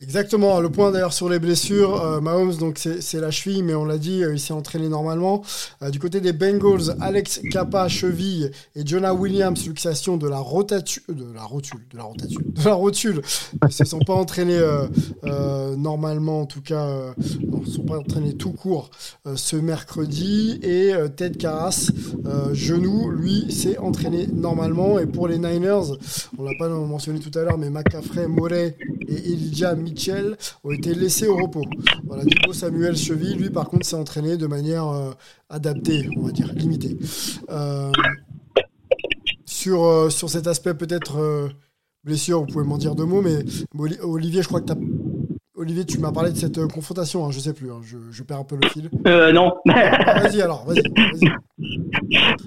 Exactement. 0.00 0.60
Le 0.60 0.70
point 0.70 0.92
d'ailleurs 0.92 1.12
sur 1.12 1.28
les 1.28 1.38
blessures, 1.38 2.00
euh, 2.00 2.20
Mahomes 2.20 2.54
donc 2.56 2.78
c'est 2.78 3.20
la 3.20 3.30
cheville, 3.30 3.62
mais 3.62 3.74
on 3.74 3.84
l'a 3.84 3.98
dit, 3.98 4.22
euh, 4.22 4.32
il 4.32 4.40
s'est 4.40 4.52
entraîné 4.52 4.88
normalement. 4.88 5.42
Euh, 5.82 5.90
du 5.90 5.98
côté 5.98 6.20
des 6.20 6.32
Bengals, 6.32 6.96
Alex 7.00 7.40
Kappa 7.50 7.88
cheville 7.88 8.50
et 8.76 8.86
Jonah 8.86 9.12
Williams 9.12 9.66
luxation 9.66 10.16
de 10.16 10.28
la 10.28 10.38
rotatule, 10.38 11.02
de 11.08 11.32
la 11.34 11.42
rotule, 11.42 11.80
de 11.92 11.96
la. 11.98 12.08
Ils 13.68 13.72
se 13.72 13.84
sont 13.84 13.98
pas 13.98 14.14
entraînés 14.14 14.60
normalement, 15.76 16.42
en 16.42 16.46
tout 16.46 16.62
cas, 16.62 17.12
ils 17.18 17.70
sont 17.70 17.82
pas 17.82 17.98
entraînés 17.98 18.34
tout 18.34 18.52
court 18.52 18.90
ce 19.34 19.56
mercredi. 19.56 20.58
Et 20.62 20.92
Ted 21.16 21.36
Carras, 21.36 21.90
genou, 22.52 23.10
lui, 23.10 23.52
s'est 23.52 23.78
entraîné 23.78 24.26
normalement. 24.26 24.98
Et 24.98 25.06
pour 25.06 25.28
les 25.28 25.38
Niners, 25.38 25.92
on 26.38 26.44
l'a 26.44 26.52
pas 26.58 26.68
mentionné 26.68 27.20
tout 27.20 27.36
à 27.38 27.42
l'heure, 27.42 27.58
mais 27.58 27.70
McCaffrey, 27.70 28.26
Moret 28.26 28.76
et 29.08 29.32
Elijah 29.38 29.74
Mitchell 29.74 30.36
ont 30.64 30.72
été 30.72 30.94
laissés 30.94 31.28
au 31.28 31.36
repos. 31.36 31.64
Voilà, 32.04 32.24
Nico 32.24 32.52
Samuel 32.52 32.96
Cheville, 32.96 33.36
lui, 33.36 33.50
par 33.50 33.68
contre, 33.68 33.86
s'est 33.86 33.96
entraîné 33.96 34.36
de 34.36 34.46
manière 34.46 34.88
euh, 34.88 35.12
adaptée, 35.48 36.08
on 36.16 36.22
va 36.22 36.32
dire, 36.32 36.52
limitée. 36.52 36.98
Euh, 37.50 37.92
sur, 39.44 39.84
euh, 39.84 40.10
sur 40.10 40.28
cet 40.28 40.46
aspect, 40.46 40.74
peut-être 40.74 41.50
blessure, 42.04 42.40
vous 42.40 42.46
pouvez 42.46 42.64
m'en 42.64 42.78
dire 42.78 42.94
deux 42.94 43.04
mots, 43.04 43.22
mais 43.22 43.44
Olivier, 44.02 44.42
je 44.42 44.48
crois 44.48 44.60
que 44.60 44.66
tu 44.66 44.72
as 44.72 44.76
Olivier, 45.60 45.84
tu 45.84 45.98
m'as 45.98 46.12
parlé 46.12 46.30
de 46.30 46.36
cette 46.36 46.56
euh, 46.58 46.68
confrontation, 46.68 47.26
hein, 47.26 47.30
je 47.32 47.40
sais 47.40 47.52
plus, 47.52 47.68
hein, 47.68 47.80
je, 47.82 47.96
je, 48.12 48.22
perds 48.22 48.38
un 48.38 48.44
peu 48.44 48.54
le 48.62 48.68
fil. 48.68 48.88
Euh, 49.08 49.32
non. 49.32 49.54
vas-y 49.66 50.40
alors, 50.40 50.64
vas-y. 50.64 50.82
Vas 50.82 51.34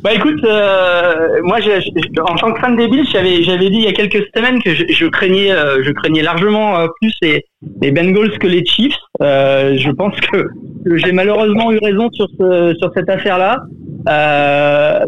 bah 0.02 0.14
écoute, 0.14 0.42
euh, 0.46 1.42
moi, 1.44 1.60
je, 1.60 1.82
je, 1.82 2.22
en 2.22 2.36
tant 2.36 2.54
que 2.54 2.62
fan 2.62 2.78
des 2.78 2.88
Bills, 2.88 3.06
j'avais, 3.12 3.44
j'avais 3.44 3.70
dit 3.70 3.76
il 3.76 3.84
y 3.84 3.88
a 3.88 3.92
quelques 3.92 4.26
semaines 4.34 4.64
que 4.64 4.74
je, 4.74 5.06
craignais, 5.08 5.52
euh, 5.52 5.84
je 5.84 5.92
craignais 5.92 6.22
largement 6.22 6.88
plus 7.02 7.14
les, 7.22 7.44
les, 7.82 7.92
Bengals 7.92 8.40
que 8.40 8.48
les 8.48 8.66
Chiefs. 8.66 8.96
Je 9.20 9.92
pense 9.92 10.18
que, 10.22 10.48
que 10.86 10.96
j'ai 10.96 11.12
malheureusement 11.12 11.74
eu 11.74 11.80
raison 11.84 12.10
sur 12.14 12.28
ce, 12.40 12.74
sur 12.80 12.94
cette 12.96 13.10
affaire-là. 13.10 13.58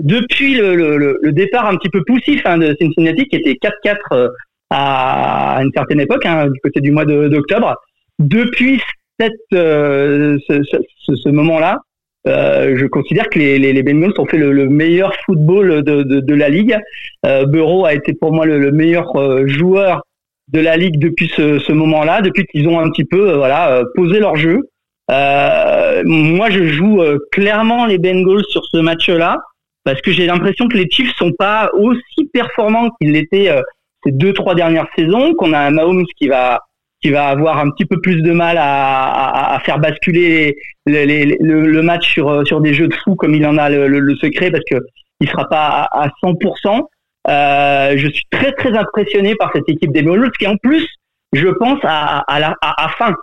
depuis 0.02 0.56
le, 0.56 0.76
le, 0.76 1.20
le, 1.22 1.32
départ 1.32 1.68
un 1.68 1.78
petit 1.78 1.90
peu 1.90 2.04
poussif 2.04 2.42
hein, 2.44 2.58
de 2.58 2.76
Cincinnati, 2.82 3.28
qui 3.30 3.38
était 3.38 3.58
4-4 3.86 4.30
à 4.72 5.60
une 5.64 5.72
certaine 5.74 6.02
époque, 6.02 6.26
hein, 6.26 6.50
du 6.50 6.60
côté 6.60 6.82
du 6.82 6.92
mois 6.92 7.06
d'octobre 7.06 7.78
depuis 8.20 8.82
cette, 9.20 9.34
euh, 9.54 10.38
ce, 10.48 10.62
ce, 10.64 11.16
ce 11.16 11.30
moment-là, 11.30 11.80
euh, 12.26 12.76
je 12.78 12.86
considère 12.86 13.30
que 13.30 13.38
les, 13.38 13.60
les, 13.60 13.74
les 13.74 13.84
Bengals 13.84 14.14
ont 14.18 14.26
fait 14.26 14.38
le, 14.38 14.52
le 14.52 14.70
meilleur 14.70 15.14
football 15.26 15.84
de, 15.84 16.04
de, 16.04 16.20
de 16.22 16.34
la 16.34 16.50
ligue. 16.50 16.78
Euh, 17.26 17.46
Bureau 17.46 17.86
a 17.86 17.94
été 17.94 18.14
pour 18.14 18.32
moi 18.32 18.46
le, 18.46 18.60
le 18.60 18.72
meilleur 18.72 19.16
euh, 19.16 19.46
joueur 19.48 20.04
de 20.52 20.60
la 20.60 20.78
ligue 20.78 21.00
depuis 21.00 21.32
ce, 21.36 21.60
ce 21.60 21.72
moment-là, 21.72 22.22
depuis 22.22 22.46
qu'ils 22.46 22.68
ont 22.68 22.80
un 22.80 22.90
petit 22.90 23.06
peu 23.06 23.32
euh, 23.32 23.38
voilà 23.38 23.84
posé 23.96 24.20
leur 24.20 24.36
jeu. 24.36 24.62
moi, 25.10 26.50
je 26.50 26.68
joue 26.68 27.02
clairement 27.32 27.86
les 27.86 27.98
Bengals 27.98 28.46
sur 28.50 28.64
ce 28.66 28.78
match-là 28.78 29.38
parce 29.84 30.02
que 30.02 30.12
j'ai 30.12 30.26
l'impression 30.26 30.68
que 30.70 30.78
les 30.78 30.90
Chiefs 30.90 31.14
sont 31.18 31.34
pas 31.34 31.70
aussi 31.74 32.30
performants 32.32 32.90
qu'ils 32.92 33.12
l'étaient 33.12 33.50
ces 34.06 34.12
deux 34.12 34.34
trois 34.34 34.56
dernières 34.56 34.88
saisons, 34.98 35.34
qu'on 35.34 35.52
a 35.52 35.60
un 35.60 35.72
Mahomes 35.72 36.06
qui 36.18 36.30
va 36.30 36.62
qui 37.04 37.12
va 37.12 37.28
avoir 37.28 37.58
un 37.60 37.70
petit 37.70 37.86
peu 37.86 38.00
plus 38.00 38.22
de 38.22 38.32
mal 38.32 38.58
à, 38.58 39.56
à, 39.56 39.60
faire 39.60 39.78
basculer 39.78 40.56
le, 40.86 41.82
match 41.82 42.14
sur 42.14 42.48
sur 42.48 42.62
des 42.62 42.74
jeux 42.74 42.88
de 42.88 42.96
fou 43.04 43.16
comme 43.16 43.36
il 43.36 43.46
en 43.46 43.58
a 43.58 43.70
le, 43.70 43.88
le, 43.88 44.16
secret 44.16 44.50
parce 44.52 44.64
que 44.72 44.78
il 45.20 45.30
sera 45.30 45.48
pas 45.50 45.88
à, 45.92 46.08
100%. 46.24 46.82
Euh, 47.30 47.94
je 47.98 48.08
suis 48.08 48.24
très 48.32 48.54
très 48.54 48.76
impressionné 48.76 49.36
par 49.36 49.52
cette 49.54 49.68
équipe 49.68 49.92
des 49.92 50.02
Bengals 50.02 50.32
qui 50.40 50.48
en 50.48 50.56
plus, 50.58 50.88
je 51.34 51.48
pense 51.50 51.80
à 51.84 52.20
à 52.20 52.40
la 52.40 52.56
à, 52.62 52.90
fin. 52.98 53.14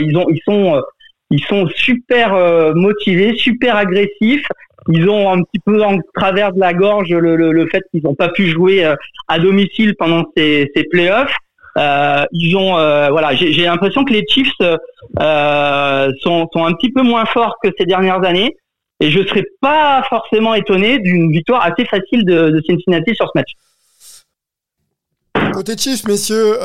ils 0.00 0.16
ont 0.16 0.26
ils 0.30 0.40
sont 0.44 0.82
ils 1.30 1.44
sont 1.44 1.68
super 1.74 2.34
euh, 2.34 2.72
motivés, 2.74 3.34
super 3.36 3.76
agressifs. 3.76 4.46
Ils 4.88 5.08
ont 5.10 5.30
un 5.30 5.42
petit 5.42 5.58
peu 5.58 5.82
en 5.82 5.98
travers 6.14 6.52
de 6.52 6.60
la 6.60 6.72
gorge 6.72 7.10
le, 7.10 7.36
le, 7.36 7.52
le 7.52 7.66
fait 7.66 7.82
qu'ils 7.90 8.04
n'ont 8.04 8.14
pas 8.14 8.28
pu 8.28 8.46
jouer 8.46 8.84
euh, 8.84 8.94
à 9.28 9.38
domicile 9.38 9.94
pendant 9.98 10.24
ces, 10.36 10.70
ces 10.74 10.84
playoffs. 10.84 11.36
Euh, 11.76 12.24
ils 12.32 12.56
ont, 12.56 12.78
euh, 12.78 13.08
voilà, 13.10 13.34
j'ai 13.34 13.64
l'impression 13.64 14.04
que 14.04 14.12
les 14.12 14.24
Chiefs 14.28 14.48
euh, 14.60 16.08
sont, 16.22 16.48
un 16.54 16.72
petit 16.72 16.90
peu 16.90 17.02
moins 17.02 17.26
forts 17.26 17.56
que 17.62 17.68
ces 17.78 17.84
dernières 17.84 18.24
années, 18.24 18.56
et 19.00 19.10
je 19.10 19.26
serais 19.26 19.44
pas 19.60 20.02
forcément 20.08 20.54
étonné 20.54 20.98
d'une 20.98 21.30
victoire 21.30 21.62
assez 21.62 21.84
facile 21.84 22.24
de, 22.24 22.62
Cincinnati 22.66 23.14
sur 23.14 23.26
ce 23.26 23.38
match. 23.38 23.52
Côté 25.52 25.76
Chiefs, 25.76 26.06
messieurs, 26.06 26.56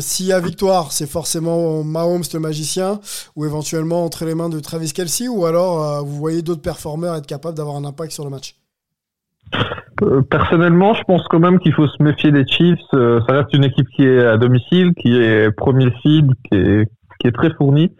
s'il 0.00 0.26
y 0.26 0.32
a 0.32 0.40
victoire, 0.40 0.92
c'est 0.92 1.08
forcément 1.08 1.82
Mahomes 1.82 2.24
le 2.32 2.38
magicien, 2.38 3.00
ou 3.34 3.44
éventuellement 3.44 4.04
entre 4.04 4.24
les 4.24 4.34
mains 4.34 4.48
de 4.48 4.60
Travis 4.60 4.92
Kelsey, 4.92 5.28
ou 5.28 5.44
alors 5.44 6.04
vous 6.04 6.16
voyez 6.16 6.42
d'autres 6.42 6.62
performeurs 6.62 7.16
être 7.16 7.26
capables 7.26 7.56
d'avoir 7.56 7.76
un 7.76 7.84
impact 7.84 8.12
sur 8.12 8.24
le 8.24 8.30
match 8.30 8.54
Personnellement, 10.30 10.92
je 10.94 11.02
pense 11.04 11.26
quand 11.28 11.38
même 11.38 11.58
qu'il 11.58 11.72
faut 11.72 11.86
se 11.86 12.02
méfier 12.02 12.30
des 12.30 12.46
Chiefs. 12.46 12.78
ça 12.92 13.32
reste 13.32 13.54
une 13.54 13.64
équipe 13.64 13.88
qui 13.96 14.06
est 14.06 14.24
à 14.24 14.36
domicile, 14.36 14.92
qui 14.94 15.16
est 15.16 15.50
premier 15.56 15.90
seed, 16.02 16.32
qui 16.44 16.58
est, 16.58 16.86
qui 17.18 17.28
est 17.28 17.32
très 17.32 17.50
fournie. 17.54 17.92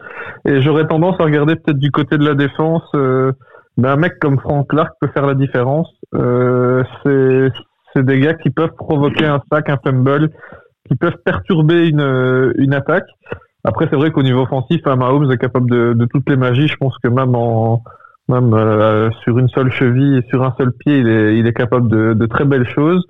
Et 0.45 0.61
j'aurais 0.61 0.85
tendance 0.85 1.15
à 1.19 1.23
regarder 1.23 1.55
peut-être 1.55 1.79
du 1.79 1.89
côté 1.89 2.17
de 2.17 2.25
la 2.25 2.35
défense. 2.35 2.83
Ben, 2.93 3.89
un 3.89 3.95
mec 3.95 4.19
comme 4.19 4.39
Frank 4.39 4.67
Clark 4.69 4.93
peut 5.01 5.09
faire 5.13 5.25
la 5.25 5.33
différence. 5.33 5.89
c'est 6.13 7.49
c'est 7.97 8.05
des 8.05 8.19
gars 8.19 8.35
qui 8.35 8.49
peuvent 8.49 8.75
provoquer 8.77 9.25
un 9.25 9.41
sac, 9.51 9.69
un 9.69 9.77
fumble, 9.83 10.29
qui 10.87 10.95
peuvent 10.95 11.17
perturber 11.25 11.87
une, 11.87 12.01
euh, 12.01 12.53
une 12.57 12.73
attaque. 12.73 13.07
Après, 13.63 13.87
c'est 13.89 13.95
vrai 13.95 14.11
qu'au 14.11 14.23
niveau 14.23 14.43
offensif, 14.43 14.81
hein, 14.85 14.95
Mahomes 14.95 15.31
est 15.31 15.37
capable 15.37 15.69
de, 15.69 15.93
de, 15.93 16.05
toutes 16.05 16.29
les 16.29 16.37
magies. 16.37 16.67
Je 16.67 16.77
pense 16.77 16.97
que 17.03 17.09
même 17.09 17.35
en 17.35 17.83
même 18.29 18.53
euh, 18.53 19.09
sur 19.23 19.37
une 19.39 19.49
seule 19.49 19.71
cheville 19.71 20.17
et 20.17 20.27
sur 20.29 20.43
un 20.43 20.53
seul 20.57 20.71
pied, 20.71 20.99
il 20.99 21.07
est, 21.07 21.37
il 21.37 21.47
est 21.47 21.53
capable 21.53 21.87
de, 21.89 22.13
de 22.13 22.25
très 22.25 22.45
belles 22.45 22.67
choses. 22.67 23.05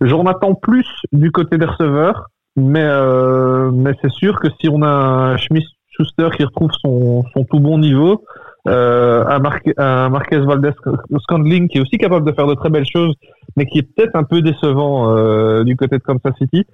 J'en 0.00 0.24
attends 0.24 0.54
plus 0.54 0.86
du 1.12 1.30
côté 1.30 1.58
des 1.58 1.66
receveurs, 1.66 2.28
mais 2.56 2.84
euh, 2.84 3.70
mais 3.72 3.92
c'est 4.00 4.10
sûr 4.10 4.40
que 4.40 4.48
si 4.60 4.68
on 4.68 4.82
a 4.82 4.88
un 4.88 5.36
Schmidt 5.36 5.66
Schuster 5.88 6.28
qui 6.36 6.44
retrouve 6.44 6.70
son, 6.80 7.24
son 7.34 7.44
tout 7.44 7.60
bon 7.60 7.78
niveau, 7.78 8.24
euh, 8.68 9.24
un, 9.26 9.40
un 9.78 10.08
Marquez 10.08 10.38
Valdez 10.38 10.72
Scandling 11.20 11.68
qui 11.68 11.78
est 11.78 11.80
aussi 11.80 11.98
capable 11.98 12.26
de 12.26 12.32
faire 12.32 12.46
de 12.46 12.54
très 12.54 12.70
belles 12.70 12.86
choses, 12.86 13.14
mais 13.56 13.66
qui 13.66 13.78
est 13.78 13.82
peut-être 13.82 14.14
un 14.14 14.24
peu 14.24 14.42
décevant 14.42 15.16
euh, 15.16 15.64
du 15.64 15.76
côté 15.76 15.98
de 15.98 16.02
Kansas 16.02 16.34
City. 16.38 16.64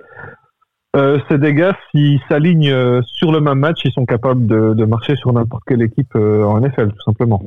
Euh, 0.96 1.18
ces 1.28 1.36
dégâts, 1.36 1.72
s'ils 1.90 2.20
s'alignent 2.28 2.70
euh, 2.70 3.02
sur 3.02 3.30
le 3.30 3.40
même 3.40 3.58
match, 3.58 3.80
ils 3.84 3.92
sont 3.92 4.06
capables 4.06 4.46
de, 4.46 4.72
de 4.72 4.84
marcher 4.86 5.14
sur 5.16 5.30
n'importe 5.32 5.62
quelle 5.66 5.82
équipe 5.82 6.14
euh, 6.16 6.42
en 6.44 6.58
NFL, 6.60 6.88
tout 6.88 7.02
simplement. 7.04 7.42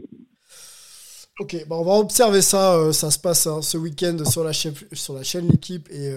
Ok, 1.40 1.56
bah 1.68 1.78
on 1.78 1.84
va 1.84 1.94
observer 1.94 2.42
ça. 2.42 2.76
Euh, 2.76 2.92
ça 2.92 3.12
se 3.12 3.20
passe 3.20 3.48
hein, 3.48 3.62
ce 3.62 3.78
week-end 3.78 4.18
sur 4.30 4.44
la 4.44 4.52
chaîne, 4.52 4.74
sur 4.94 5.14
la 5.14 5.24
chaîne 5.24 5.48
L'équipe 5.48 5.90
et, 5.90 6.14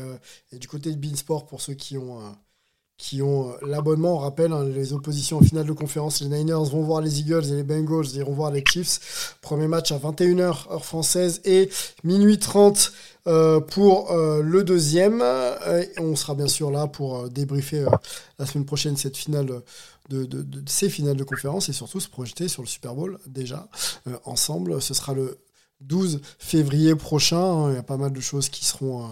et, 0.53 0.59
du 0.59 0.69
côté 0.69 0.91
de 0.93 0.97
Beansport 0.97 1.47
pour 1.47 1.61
ceux 1.61 1.75
qui 1.75 1.97
ont 1.97 2.21
euh, 3.15 3.53
l'abonnement. 3.67 4.15
On 4.15 4.19
rappelle, 4.19 4.53
hein, 4.53 4.65
les 4.65 4.93
oppositions 4.93 5.39
en 5.39 5.43
finale 5.43 5.67
de 5.67 5.73
conférence, 5.73 6.21
les 6.21 6.29
Niners 6.29 6.71
vont 6.71 6.83
voir 6.83 7.01
les 7.01 7.21
Eagles 7.21 7.45
et 7.47 7.57
les 7.57 7.63
Bengals 7.63 8.07
iront 8.15 8.33
voir 8.33 8.51
les 8.51 8.65
Chiefs. 8.67 9.37
Premier 9.43 9.67
match 9.67 9.93
à 9.93 9.99
21h 9.99 10.41
heure 10.41 10.85
française 10.85 11.41
et 11.45 11.69
minuit 12.05 12.39
30 12.39 12.93
euh, 13.27 13.61
pour 13.61 14.13
euh, 14.13 14.41
le 14.43 14.63
deuxième. 14.65 15.23
on 15.99 16.17
sera 16.17 16.35
bien 16.35 16.49
sûr 16.49 16.71
là 16.71 16.87
pour 16.87 17.29
débriefer 17.29 17.87
la 18.39 18.47
semaine 18.47 18.65
prochaine 18.65 18.97
cette 18.97 19.17
finale 19.17 19.63
de, 20.09 20.45
ces 20.67 20.91
finales 20.91 21.17
de 21.17 21.25
conférence 21.25 21.69
et 21.69 21.73
surtout 21.73 22.01
se 22.01 22.09
projeter 22.09 22.49
sur 22.49 22.63
le 22.63 22.69
Super 22.69 22.95
Bowl 22.95 23.19
déjà 23.27 23.69
ensemble. 24.25 24.81
Ce 24.83 24.95
sera 24.95 25.15
le 25.15 25.39
12 25.87 26.21
février 26.39 26.95
prochain. 26.95 27.71
Il 27.71 27.75
y 27.75 27.79
a 27.79 27.83
pas 27.83 27.97
mal 27.97 28.13
de 28.13 28.21
choses 28.21 28.49
qui 28.49 28.65
seront, 28.65 29.05
euh, 29.05 29.09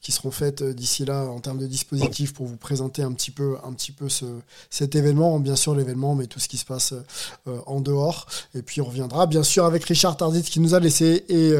qui 0.00 0.12
seront 0.12 0.30
faites 0.30 0.62
euh, 0.62 0.72
d'ici 0.72 1.04
là 1.04 1.24
en 1.24 1.40
termes 1.40 1.58
de 1.58 1.66
dispositifs 1.66 2.32
pour 2.32 2.46
vous 2.46 2.56
présenter 2.56 3.02
un 3.02 3.12
petit 3.12 3.30
peu, 3.30 3.56
un 3.64 3.72
petit 3.72 3.92
peu 3.92 4.08
ce, 4.08 4.26
cet 4.70 4.94
événement. 4.94 5.38
Bien 5.40 5.56
sûr, 5.56 5.74
l'événement, 5.74 6.14
mais 6.14 6.26
tout 6.26 6.40
ce 6.40 6.48
qui 6.48 6.56
se 6.56 6.64
passe 6.64 6.94
euh, 7.46 7.58
en 7.66 7.80
dehors. 7.80 8.26
Et 8.54 8.62
puis, 8.62 8.80
on 8.80 8.84
reviendra 8.84 9.26
bien 9.26 9.42
sûr 9.42 9.64
avec 9.64 9.84
Richard 9.84 10.16
Tardit 10.16 10.42
qui 10.42 10.60
nous 10.60 10.74
a 10.74 10.80
laissé 10.80 11.24
et, 11.28 11.52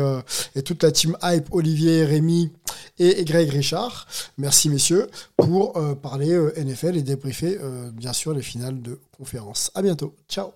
et 0.54 0.62
toute 0.62 0.82
la 0.82 0.90
team 0.90 1.16
Hype, 1.22 1.52
Olivier, 1.52 2.04
Rémi 2.04 2.50
et, 2.98 3.24
Greg 3.24 3.48
Richard. 3.50 4.06
Merci, 4.38 4.68
messieurs, 4.68 5.08
pour 5.36 5.74
parler 6.00 6.36
NFL 6.56 6.96
et 6.96 7.02
débriefer 7.02 7.58
bien 7.92 8.12
sûr 8.12 8.32
les 8.32 8.42
finales 8.42 8.80
de 8.82 8.98
conférence. 9.16 9.70
À 9.74 9.82
bientôt. 9.82 10.14
Ciao. 10.28 10.52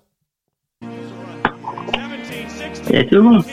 Tout 2.86 3.14
le 3.16 3.22
monde. 3.22 3.44